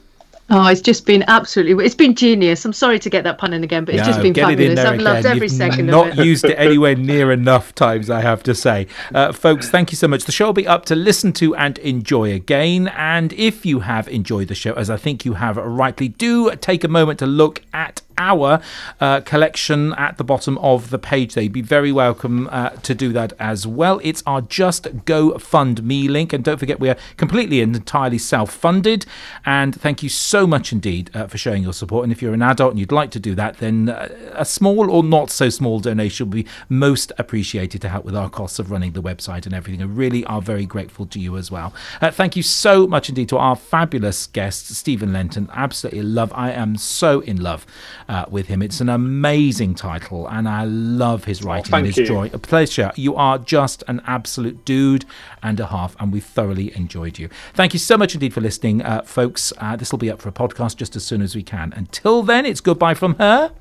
Oh, 0.49 0.69
it's 0.69 0.81
just 0.81 1.07
been 1.07 1.25
absolutely. 1.27 1.85
It's 1.85 1.95
been 1.95 2.15
genius. 2.15 2.65
I'm 2.65 2.73
sorry 2.73 3.01
to 3.01 3.11
get 3.11 3.25
that 3.25 3.39
pun 3.39 3.53
in 3.53 3.65
again, 3.65 3.85
but 3.85 3.97
it's 3.97 4.07
just 4.07 4.23
been 4.23 4.33
get 4.33 4.49
it 4.51 4.61
in 4.61 4.77
fabulous. 4.77 4.93
I've 4.93 5.01
loved 5.01 5.27
every 5.27 5.49
You've 5.49 5.57
second 5.57 5.87
not 5.87 6.07
of 6.07 6.13
it. 6.13 6.17
Not 6.19 6.27
used 6.27 6.45
it 6.45 6.55
anywhere 6.59 6.95
near 6.95 7.33
enough 7.33 7.75
times, 7.75 8.11
I 8.11 8.21
have 8.21 8.45
to 8.45 8.55
say. 8.55 8.87
Uh, 9.13 9.33
folks, 9.33 9.69
thank 9.69 9.91
you 9.91 9.97
so 9.97 10.07
much. 10.07 10.25
The 10.25 10.33
show 10.33 10.47
will 10.47 10.53
be 10.53 10.67
up 10.67 10.85
to 10.87 10.95
listen 10.95 11.33
to 11.35 11.57
and 11.57 11.79
enjoy 11.79 12.33
again. 12.33 12.89
And 12.89 13.33
if 13.33 13.67
you 13.67 13.81
have 13.81 14.07
enjoyed 14.09 14.47
the 14.47 14.55
show, 14.55 14.73
as 14.75 14.89
I 14.89 14.97
think 14.97 15.25
you 15.25 15.35
have 15.35 15.57
rightly, 15.57 16.09
do 16.09 16.55
take 16.57 16.85
a 16.85 16.89
moment 16.89 17.19
to 17.19 17.27
look 17.27 17.63
at 17.73 18.03
our 18.19 18.61
uh, 19.01 19.21
collection 19.21 19.93
at 19.95 20.19
the 20.19 20.25
bottom 20.25 20.59
of 20.59 20.91
the 20.91 20.99
page 20.99 21.35
there. 21.35 21.45
You'd 21.45 21.53
be 21.53 21.63
very 21.63 21.93
welcome 21.93 22.49
uh, 22.51 22.71
to 22.71 22.95
do 22.95 23.13
that 23.13 23.33
as 23.39 23.67
well. 23.67 24.01
It's 24.03 24.23
our 24.27 24.41
Just 24.41 25.05
Go 25.05 25.39
Fund 25.39 25.83
Me 25.83 26.09
link. 26.09 26.33
And 26.33 26.45
don't 26.45 26.59
forget, 26.59 26.81
we 26.81 26.89
are 26.89 26.97
completely 27.17 27.61
and 27.61 27.75
entirely 27.77 28.19
self 28.19 28.53
funded. 28.53 29.07
And 29.45 29.75
thank 29.75 30.03
you 30.03 30.09
so 30.09 30.47
much 30.47 30.73
indeed 30.73 31.11
uh, 31.15 31.27
for 31.27 31.39
showing 31.39 31.63
your 31.63 31.73
support. 31.73 32.05
And 32.05 32.13
if 32.13 32.23
you're 32.23 32.35
an 32.35 32.43
adult 32.43 32.73
and 32.73 32.81
you'd 32.81 32.93
like 32.93 33.11
to 33.13 33.21
do 33.21 33.35
that, 33.35 33.59
then 33.59 33.89
uh, 33.89 34.09
a 34.33 34.45
small 34.45 34.91
or 34.91 35.03
not 35.03 35.31
so 35.31 35.49
small 35.49 35.81
donation 35.81 36.27
will 36.27 36.43
be 36.43 36.47
most 36.69 37.13
appreciated 37.19 37.81
to 37.83 37.89
help 37.89 38.05
with 38.05 38.17
our 38.17 38.31
costs 38.31 38.59
of 38.59 38.71
running 38.71 38.93
the 38.93 39.03
website 39.03 39.47
and 39.47 39.55
everything. 39.55 39.83
And 39.83 39.97
really 39.97 40.25
are 40.25 40.43
very 40.43 40.67
grateful 40.67 41.07
to 41.07 41.19
you 41.21 41.37
as 41.37 41.51
well. 41.51 41.75
Uh, 42.01 42.11
thank 42.11 42.37
you 42.37 42.43
so 42.43 42.87
much 42.87 43.09
indeed 43.09 43.29
to 43.31 43.39
our 43.39 43.57
fabulous 43.57 44.27
guest, 44.27 44.69
Stephen 44.75 45.13
Lenton. 45.13 45.49
Absolutely 45.53 46.03
love. 46.03 46.33
I 46.35 46.51
am 46.53 46.77
so 46.77 47.21
in 47.21 47.41
love 47.41 47.67
uh, 48.09 48.25
with 48.29 48.47
him. 48.47 48.63
It's 48.63 48.81
an 48.81 48.89
amazing 48.89 49.75
title, 49.75 50.29
and 50.29 50.49
I 50.49 50.65
love 50.65 51.25
his 51.25 51.43
writing 51.43 51.75
and 51.75 51.85
thank 51.85 51.87
his 51.87 51.99
you. 51.99 52.07
drawing. 52.07 52.35
A 52.35 52.39
pleasure. 52.39 52.93
You 52.97 53.15
are 53.17 53.39
just 53.39 53.83
an 53.89 54.01
absolute 54.07 54.65
dude 54.65 55.05
and 55.43 55.59
a 55.61 55.67
half, 55.67 55.97
and 56.01 56.13
we 56.13 56.21
thoroughly 56.21 56.77
enjoyed 56.77 57.19
you. 57.19 57.29
Thank 57.55 57.73
you 57.73 57.79
so 57.79 57.97
much 57.97 58.15
indeed 58.15 58.33
for 58.33 58.41
listening, 58.41 58.83
uh, 58.83 59.03
folks. 59.03 59.53
Uh, 59.59 59.77
this 59.77 59.93
will 59.93 59.99
be 59.99 60.11
up 60.11 60.21
for 60.21 60.29
a 60.29 60.33
podcast 60.33 60.77
just 60.77 60.97
as 60.97 61.05
soon 61.05 61.23
as 61.23 61.35
we 61.35 61.43
can. 61.43 61.73
Until 61.75 62.23
then, 62.23 62.47
it's 62.47 62.61
goodbye 62.61 62.95
from 62.95 63.15
her. 63.17 63.53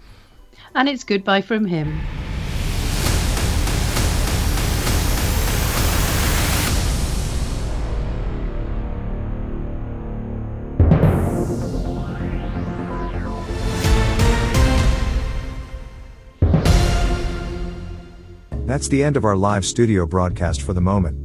And 0.74 0.90
it's 0.90 1.04
goodbye 1.04 1.42
from 1.42 1.66
him. 1.66 2.02
That's 18.76 18.90
the 18.90 19.06
end 19.06 19.16
of 19.16 19.24
our 19.24 19.38
live 19.38 19.64
studio 19.64 20.06
broadcast 20.06 20.62
for 20.62 20.74
the 20.74 20.82
moment. 20.82 21.18